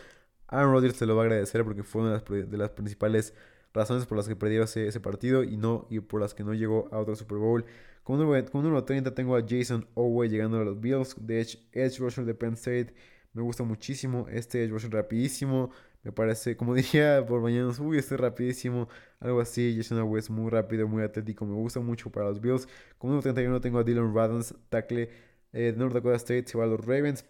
Aaron 0.48 0.72
Rodgers 0.74 0.96
se 0.98 1.06
lo 1.06 1.16
va 1.16 1.24
a 1.24 1.26
agradecer 1.26 1.64
porque 1.64 1.84
fue 1.84 2.02
una 2.02 2.20
de 2.20 2.58
las, 2.58 2.70
principales 2.72 3.34
razones 3.74 4.06
por 4.06 4.18
las 4.18 4.28
que 4.28 4.36
perdió 4.36 4.64
ese, 4.64 4.88
ese, 4.88 5.00
partido 5.00 5.44
y 5.44 5.58
no 5.58 5.88
y 5.90 6.00
por 6.00 6.22
las 6.22 6.34
que 6.34 6.44
no 6.44 6.54
llegó 6.54 6.90
a 6.92 6.98
otro 6.98 7.16
Super 7.16 7.38
Bowl. 7.38 7.66
Con 8.08 8.20
número, 8.20 8.86
30 8.86 9.14
tengo 9.14 9.36
a 9.36 9.42
Jason 9.46 9.86
Owe 9.94 10.30
llegando 10.30 10.58
a 10.62 10.64
los 10.64 10.80
Bills. 10.80 11.14
De 11.20 11.42
Edge, 11.42 11.60
Edge 11.74 12.00
Rusher 12.00 12.24
de 12.24 12.34
Penn 12.34 12.54
State. 12.54 12.94
Me 13.34 13.42
gusta 13.42 13.64
muchísimo. 13.64 14.28
Este 14.30 14.64
Edge 14.64 14.72
Rusher 14.72 14.94
rapidísimo. 14.94 15.72
Me 16.04 16.14
parece, 16.14 16.56
como 16.56 16.74
diría 16.76 17.26
por 17.28 17.42
mañana, 17.42 17.70
uy, 17.82 17.98
este 17.98 18.16
rapidísimo. 18.16 18.88
Algo 19.20 19.42
así. 19.42 19.74
Jason 19.76 20.00
Owe 20.00 20.20
es 20.20 20.30
muy 20.30 20.50
rápido, 20.50 20.88
muy 20.88 21.04
atlético. 21.04 21.46
Me 21.46 21.56
gusta 21.56 21.82
mucho 21.82 22.10
para 22.10 22.28
los 22.28 22.40
Bills. 22.40 22.70
Con 22.98 23.10
número 23.10 23.24
31 23.24 23.60
tengo 23.60 23.80
a 23.80 23.84
Dylan 23.84 24.16
Radens, 24.16 24.56
tackle 24.70 25.10
eh, 25.52 25.74
de 25.74 25.74
North 25.74 25.94
Dakota 25.94 26.16
State. 26.16 26.48
Se 26.48 26.58
va 26.58 26.64
a 26.64 26.68
los 26.68 26.80
Ravens. 26.86 27.26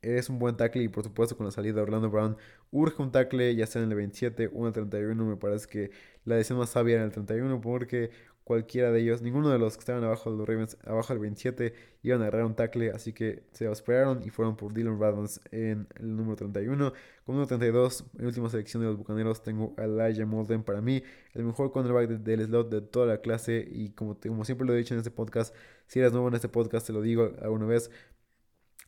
Es 0.00 0.28
un 0.28 0.38
buen 0.38 0.56
tackle 0.56 0.82
y 0.82 0.88
por 0.88 1.04
supuesto 1.04 1.36
con 1.36 1.46
la 1.46 1.52
salida 1.52 1.74
de 1.74 1.82
Orlando 1.82 2.10
Brown 2.10 2.36
urge 2.72 3.00
un 3.00 3.12
tackle 3.12 3.54
ya 3.54 3.66
sea 3.66 3.82
en 3.82 3.88
el 3.88 3.94
27 3.96 4.50
o 4.52 4.60
en 4.60 4.66
el 4.66 4.72
31. 4.72 5.24
Me 5.24 5.36
parece 5.36 5.68
que 5.68 5.90
la 6.24 6.36
decisión 6.36 6.58
más 6.58 6.70
sabia 6.70 6.96
en 6.96 7.02
el 7.02 7.12
31 7.12 7.60
porque 7.60 8.10
cualquiera 8.44 8.90
de 8.90 9.00
ellos, 9.00 9.22
ninguno 9.22 9.50
de 9.50 9.58
los 9.58 9.74
que 9.74 9.80
estaban 9.80 10.02
abajo 10.04 10.30
de 10.30 10.36
los 10.36 10.48
Ravens, 10.48 10.76
abajo 10.84 11.12
del 11.12 11.20
27, 11.20 11.74
iban 12.02 12.20
a 12.20 12.24
agarrar 12.24 12.44
un 12.44 12.54
tackle, 12.54 12.90
así 12.90 13.12
que 13.12 13.44
se 13.52 13.70
esperaron 13.70 14.22
y 14.24 14.30
fueron 14.30 14.56
por 14.56 14.72
Dylan 14.74 15.00
Radons 15.00 15.40
en 15.52 15.86
el 15.98 16.16
número 16.16 16.36
31. 16.36 16.92
Con 17.24 17.34
número 17.36 17.46
32, 17.46 18.04
en 18.18 18.26
última 18.26 18.48
selección 18.50 18.82
de 18.82 18.88
los 18.88 18.98
Bucaneros, 18.98 19.42
tengo 19.42 19.74
a 19.78 19.84
Elijah 19.84 20.26
Molden, 20.26 20.64
para 20.64 20.80
mí 20.80 21.02
el 21.34 21.44
mejor 21.44 21.70
cornerback 21.70 22.08
del 22.08 22.44
slot 22.46 22.68
de 22.70 22.80
toda 22.80 23.06
la 23.06 23.18
clase 23.18 23.66
y 23.70 23.90
como, 23.90 24.18
como 24.18 24.44
siempre 24.44 24.66
lo 24.66 24.74
he 24.74 24.78
dicho 24.78 24.94
en 24.94 24.98
este 24.98 25.12
podcast, 25.12 25.54
si 25.86 26.00
eres 26.00 26.12
nuevo 26.12 26.28
en 26.28 26.34
este 26.34 26.48
podcast, 26.48 26.86
te 26.86 26.92
lo 26.92 27.00
digo 27.00 27.32
alguna 27.42 27.66
vez, 27.66 27.90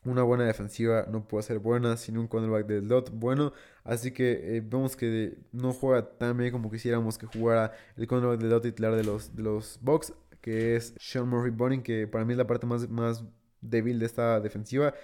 una 0.04 0.22
buena 0.22 0.44
defensiva 0.44 1.06
no 1.10 1.26
puede 1.26 1.44
ser 1.44 1.58
buena 1.58 1.96
sin 1.96 2.18
un 2.18 2.28
cornerback 2.28 2.66
de 2.66 2.80
slot 2.80 3.10
bueno. 3.12 3.52
Así 3.84 4.12
que 4.12 4.56
eh, 4.56 4.60
vemos 4.60 4.96
que 4.96 5.38
no 5.52 5.72
juega 5.72 6.08
tan 6.18 6.36
bien 6.36 6.52
como 6.52 6.70
quisiéramos 6.70 7.18
que 7.18 7.26
jugara 7.26 7.72
el 7.96 8.06
cornerback 8.06 8.40
de 8.40 8.46
slot 8.48 8.62
titular 8.62 8.94
de 8.94 9.04
los, 9.04 9.34
de 9.34 9.42
los 9.42 9.78
Bucks, 9.82 10.12
que 10.40 10.76
es 10.76 10.94
Sean 10.98 11.28
Murphy 11.28 11.50
Bunning, 11.50 11.82
que 11.82 12.06
para 12.06 12.24
mí 12.24 12.32
es 12.32 12.38
la 12.38 12.46
parte 12.46 12.66
más, 12.66 12.88
más 12.88 13.24
débil 13.60 13.98
de 13.98 14.06
esta 14.06 14.40
defensiva. 14.40 14.94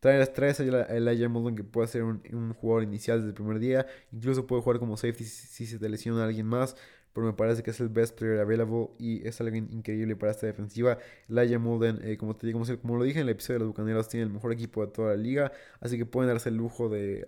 Trae, 0.00 0.24
traes 0.26 0.60
a 0.60 0.64
Elijah 0.94 1.28
Mullen 1.28 1.56
que 1.56 1.64
puede 1.64 1.88
ser 1.88 2.04
un, 2.04 2.54
jugador 2.54 2.82
inicial 2.84 3.18
desde 3.18 3.30
el 3.30 3.34
primer 3.34 3.58
día. 3.58 3.86
Incluso 4.12 4.46
puede 4.46 4.62
jugar 4.62 4.78
como 4.78 4.96
safety 4.96 5.24
si, 5.24 5.66
se 5.66 5.78
te 5.78 5.88
lesiona 5.88 6.24
alguien 6.24 6.46
más 6.46 6.76
pero 7.16 7.28
me 7.28 7.32
parece 7.32 7.62
que 7.62 7.70
es 7.70 7.80
el 7.80 7.88
best 7.88 8.14
player 8.14 8.40
available 8.40 8.90
y 8.98 9.26
es 9.26 9.40
alguien 9.40 9.70
increíble 9.72 10.16
para 10.16 10.32
esta 10.32 10.46
defensiva. 10.46 10.98
Laia 11.28 11.58
Molden, 11.58 11.98
eh, 12.02 12.18
como, 12.18 12.36
te, 12.36 12.52
como, 12.52 12.66
como, 12.82 12.96
lo 12.98 13.04
dije 13.04 13.20
en 13.20 13.22
el 13.22 13.30
episodio 13.30 13.54
de 13.54 13.58
los 13.60 13.68
Bucaneros, 13.68 14.06
tiene 14.10 14.24
el 14.24 14.30
mejor 14.30 14.52
equipo 14.52 14.84
de 14.84 14.92
toda 14.92 15.12
la 15.12 15.16
liga, 15.16 15.50
así 15.80 15.96
que 15.96 16.04
pueden 16.04 16.30
darse 16.30 16.50
el 16.50 16.56
lujo 16.56 16.90
de, 16.90 17.26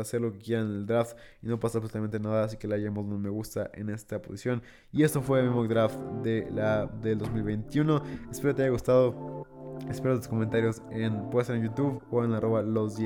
hacer 0.00 0.22
lo 0.22 0.32
que 0.32 0.38
quieran 0.38 0.66
en 0.66 0.74
el 0.78 0.86
draft 0.86 1.16
y 1.40 1.46
no 1.46 1.60
pasa 1.60 1.78
absolutamente 1.78 2.18
nada, 2.18 2.42
así 2.42 2.56
que 2.56 2.66
Laia 2.66 2.90
Molden 2.90 3.22
me 3.22 3.28
gusta 3.28 3.70
en 3.74 3.90
esta 3.90 4.20
posición. 4.20 4.60
Y 4.92 5.04
esto 5.04 5.22
fue 5.22 5.40
mi 5.44 5.50
mock 5.50 5.68
draft 5.68 5.96
de 6.24 6.48
la, 6.52 6.86
del 6.86 7.18
2021. 7.18 8.02
Espero 8.32 8.56
te 8.56 8.62
haya 8.62 8.72
gustado. 8.72 9.46
Espero 9.88 10.16
tus 10.16 10.26
comentarios 10.26 10.82
en, 10.90 11.30
puede 11.30 11.44
ser 11.44 11.54
en 11.54 11.62
YouTube 11.62 12.02
o 12.10 12.24
en 12.24 12.32
arroba 12.32 12.62
los 12.62 12.98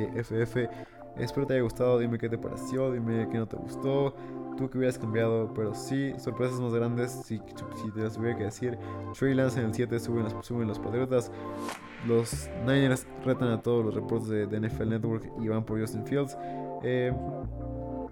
Espero 1.17 1.47
te 1.47 1.55
haya 1.55 1.63
gustado, 1.63 1.99
dime 1.99 2.19
qué 2.19 2.29
te 2.29 2.39
pareció, 2.39 2.91
dime 2.93 3.29
qué 3.31 3.39
no 3.39 3.47
te 3.47 3.57
gustó, 3.57 4.15
tú 4.57 4.71
que 4.71 4.79
hubieras 4.79 4.99
cambiado, 4.99 5.53
pero 5.55 5.75
sí, 5.75 6.13
sorpresas 6.19 6.61
más 6.61 6.73
grandes, 6.73 7.13
si, 7.13 7.39
si 7.77 7.91
te 7.91 8.01
las 8.01 8.17
hubiera 8.17 8.37
que 8.37 8.45
decir. 8.45 8.79
Trey 9.19 9.35
Lance 9.35 9.61
en 9.61 9.67
el 9.67 9.75
7 9.75 10.01
suben 10.01 10.25
los, 10.25 10.47
suben 10.47 10.69
los 10.69 10.79
Patriotas, 10.79 11.31
los 12.07 12.49
Niners 12.67 13.07
retan 13.25 13.49
a 13.49 13.63
todos 13.63 13.85
los 13.85 13.95
reportes 13.95 14.29
de, 14.29 14.47
de 14.47 14.69
NFL 14.69 14.89
Network 14.89 15.31
y 15.41 15.49
van 15.49 15.65
por 15.65 15.81
Justin 15.81 16.05
Fields. 16.07 16.37
Eh, 16.83 17.13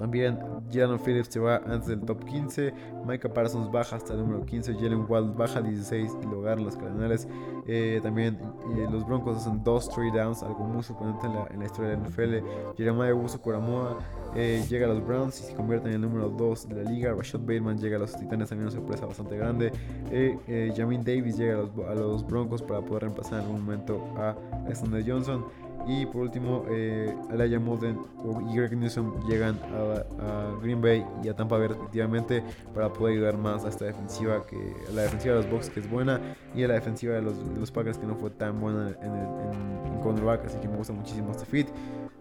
también 0.00 0.38
Jalen 0.72 0.98
Phillips 0.98 1.28
se 1.28 1.40
va 1.40 1.56
antes 1.56 1.88
del 1.88 2.00
top 2.00 2.24
15. 2.24 2.72
Micah 3.06 3.28
Parsons 3.28 3.70
baja 3.70 3.96
hasta 3.96 4.14
el 4.14 4.20
número 4.20 4.46
15. 4.46 4.72
Jalen 4.76 5.04
Wild 5.06 5.36
baja 5.36 5.60
16 5.60 6.16
y 6.22 6.26
lo 6.26 6.40
ganan 6.40 6.64
los 6.64 6.74
Cardenales. 6.74 7.28
Eh, 7.66 8.00
también 8.02 8.38
eh, 8.78 8.88
los 8.90 9.06
Broncos 9.06 9.36
hacen 9.36 9.62
dos 9.62 9.90
trade 9.90 10.12
downs, 10.12 10.42
algo 10.42 10.64
muy 10.64 10.82
sorprendente 10.82 11.26
en 11.26 11.58
la, 11.58 11.66
historia 11.66 11.90
de 11.90 11.96
la 11.98 12.08
NFL. 12.08 12.76
Jeremiah 12.78 13.14
Uso 13.14 13.42
Coramoa 13.42 13.98
eh, 14.34 14.64
llega 14.70 14.86
a 14.86 14.88
los 14.88 15.06
Browns 15.06 15.38
y 15.40 15.44
se 15.44 15.54
convierte 15.54 15.88
en 15.88 15.96
el 15.96 16.00
número 16.00 16.30
2 16.30 16.70
de 16.70 16.82
la 16.82 16.90
liga. 16.90 17.12
Rashad 17.12 17.40
Bateman 17.40 17.78
llega 17.78 17.96
a 17.96 18.00
los 18.00 18.16
Titanes, 18.16 18.48
también 18.48 18.68
una 18.68 18.74
sorpresa 18.74 19.04
bastante 19.04 19.36
grande. 19.36 19.70
Jamin 20.74 21.04
Davis 21.04 21.36
llega 21.36 21.58
a 21.58 21.94
los, 21.94 22.26
Broncos 22.26 22.62
para 22.62 22.80
poder 22.80 23.02
reemplazar 23.02 23.40
en 23.40 23.44
algún 23.44 23.64
momento 23.66 24.02
a 24.16 24.34
Alexander 24.64 25.04
Johnson. 25.06 25.44
Y 25.86 26.06
por 26.06 26.22
último, 26.22 26.64
eh, 26.70 27.14
Elijah 27.32 27.58
Molden 27.58 27.98
y 28.50 28.56
Greg 28.56 28.76
Newsom 28.76 29.26
llegan 29.26 29.58
a, 29.74 30.58
Green 30.62 30.80
Bay 30.80 31.04
y 31.22 31.28
a 31.28 31.34
Tampa 31.34 31.56
Bay 31.56 31.68
respectivamente 31.68 32.42
para 32.74 32.92
poder 32.92 33.16
ayudar 33.16 33.38
más 33.38 33.64
a 33.64 33.68
esta 33.68 33.86
defensiva, 33.86 34.44
que 34.46 34.74
la 34.94 35.02
defensiva 35.02 35.34
de 35.34 35.42
los 35.42 35.50
Bucks 35.50 35.70
que 35.70 35.80
es 35.80 35.90
buena 35.90 36.20
y 36.54 36.62
a 36.62 36.68
la 36.68 36.74
defensiva 36.74 37.14
de 37.14 37.22
los, 37.22 37.36
los 37.58 37.70
Packers 37.70 37.98
que 37.98 38.06
no 38.06 38.14
fue 38.14 38.30
tan 38.30 38.60
buena 38.60 38.90
en, 39.00 39.12
el, 39.12 39.92
en, 39.92 40.00
cornerback, 40.02 40.46
así 40.46 40.58
que 40.58 40.68
me 40.68 40.76
gusta 40.76 40.92
muchísimo 40.92 41.30
este 41.30 41.44
fit. 41.44 41.68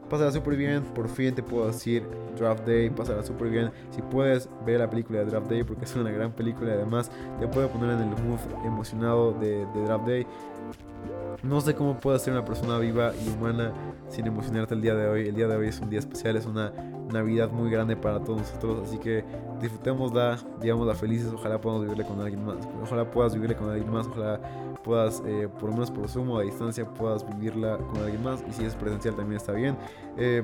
Pásala 0.10 0.32
súper 0.32 0.56
bien, 0.56 0.84
por 0.96 1.08
fin 1.08 1.36
te 1.36 1.44
puedo 1.44 1.68
decir 1.68 2.04
Draft 2.38 2.66
Day, 2.66 2.90
pásala 2.90 3.24
súper 3.24 3.50
bien. 3.50 3.72
Si 3.92 4.02
puedes 4.02 4.50
ver 4.66 4.80
la 4.80 4.90
película 4.90 5.20
de 5.20 5.26
Draft 5.26 5.50
Day, 5.50 5.64
porque 5.64 5.86
es 5.86 5.96
una 5.96 6.10
gran 6.12 6.32
película 6.32 6.72
y 6.72 6.74
además 6.74 7.12
te 7.40 7.48
puede 7.48 7.68
poner 7.68 7.92
en 7.92 8.10
el 8.10 8.24
mood 8.24 8.40
emocionado 8.66 9.34
de, 9.34 9.66
de 9.68 9.82
Draft 9.86 10.08
Day. 10.08 10.28
No 11.44 11.62
sé 11.62 11.74
cómo 11.74 11.98
puede 12.00 12.20
ser 12.20 12.34
una 12.34 12.44
persona 12.44 12.78
viva 12.80 13.14
y 13.16 13.30
humana 13.30 13.72
sin 14.10 14.28
emocionarte 14.28 14.74
el 14.74 14.82
día 14.82 14.96
de 14.96 15.08
hoy. 15.08 15.28
El 15.28 15.36
día 15.36 15.48
de 15.48 15.56
hoy 15.56 15.68
es 15.68 15.80
un 15.80 15.90
día 15.90 16.00
especial, 16.00 16.36
es 16.36 16.46
una 16.46 16.74
Navidad 17.14 17.50
muy 17.50 17.72
grande 17.72 17.96
para 17.96 18.20
todos 18.20 18.42
nosotros. 18.42 18.88
Así 18.88 18.98
que 18.98 19.24
disfrutémosla, 19.62 20.38
la 20.62 20.96
felices. 20.96 21.32
Ojalá 21.34 21.60
podamos 21.62 21.84
vivirle 21.84 22.06
con 22.06 22.20
alguien 22.20 22.46
más. 22.46 22.58
Ojalá 22.84 23.10
puedas 23.10 23.34
vivirle 23.34 23.56
con 23.56 23.70
alguien 23.70 23.90
más. 23.90 24.08
Ojalá 24.08 24.40
puedas, 24.84 25.24
eh, 25.26 25.48
por 25.48 25.70
lo 25.70 25.72
menos 25.72 25.92
por 25.92 26.10
sumo 26.10 26.38
a 26.38 26.44
distancia, 26.44 26.86
puedas 26.86 27.26
vivirla 27.26 27.78
con 27.78 27.98
alguien 28.04 28.22
más. 28.22 28.44
Y 28.48 28.54
si 28.54 28.66
es 28.66 28.76
presencial 28.76 29.16
también 29.16 29.38
está 29.38 29.54
bien. 29.54 29.78
Eh, 30.18 30.44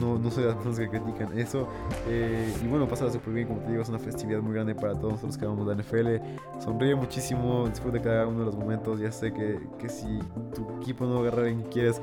no, 0.00 0.18
no 0.18 0.30
soy 0.30 0.44
de 0.44 0.48
las 0.48 0.56
personas 0.56 0.78
que 0.78 0.88
critican 0.88 1.38
eso. 1.38 1.68
Eh, 2.08 2.52
y 2.62 2.66
bueno, 2.66 2.88
pasa 2.88 3.10
súper 3.10 3.34
bien, 3.34 3.48
como 3.48 3.60
te 3.60 3.70
digo, 3.70 3.82
es 3.82 3.88
una 3.88 3.98
festividad 3.98 4.40
muy 4.40 4.54
grande 4.54 4.74
para 4.74 4.94
todos 4.94 5.12
nosotros 5.12 5.38
que 5.38 5.46
vamos 5.46 5.66
la 5.66 5.74
NFL. 5.74 6.60
Sonríe 6.60 6.94
muchísimo, 6.94 7.68
disfruta 7.68 8.00
cada 8.00 8.26
uno 8.26 8.40
de 8.40 8.46
los 8.46 8.56
momentos. 8.56 9.00
Ya 9.00 9.12
sé 9.12 9.32
que, 9.32 9.60
que 9.78 9.88
si 9.88 10.18
tu 10.54 10.76
equipo 10.80 11.04
no 11.06 11.18
agarra 11.20 11.48
en 11.48 11.62
que 11.64 11.68
quieres, 11.68 12.00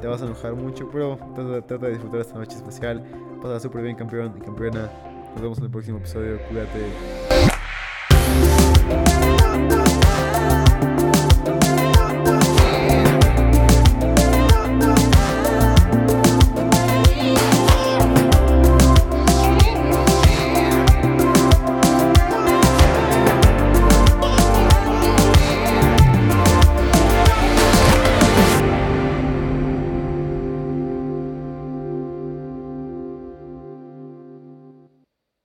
te 0.00 0.06
vas 0.06 0.22
a 0.22 0.26
enojar 0.26 0.54
mucho, 0.54 0.88
pero 0.90 1.18
trata, 1.34 1.62
trata 1.62 1.86
de 1.86 1.92
disfrutar 1.92 2.20
esta 2.20 2.38
noche 2.38 2.56
especial. 2.56 3.04
Pasa 3.42 3.60
súper 3.60 3.82
bien, 3.82 3.96
campeón 3.96 4.34
y 4.36 4.40
campeona. 4.40 4.90
Nos 5.32 5.42
vemos 5.42 5.58
en 5.58 5.64
el 5.64 5.70
próximo 5.70 5.98
episodio. 5.98 6.38
Cuídate. 6.48 7.53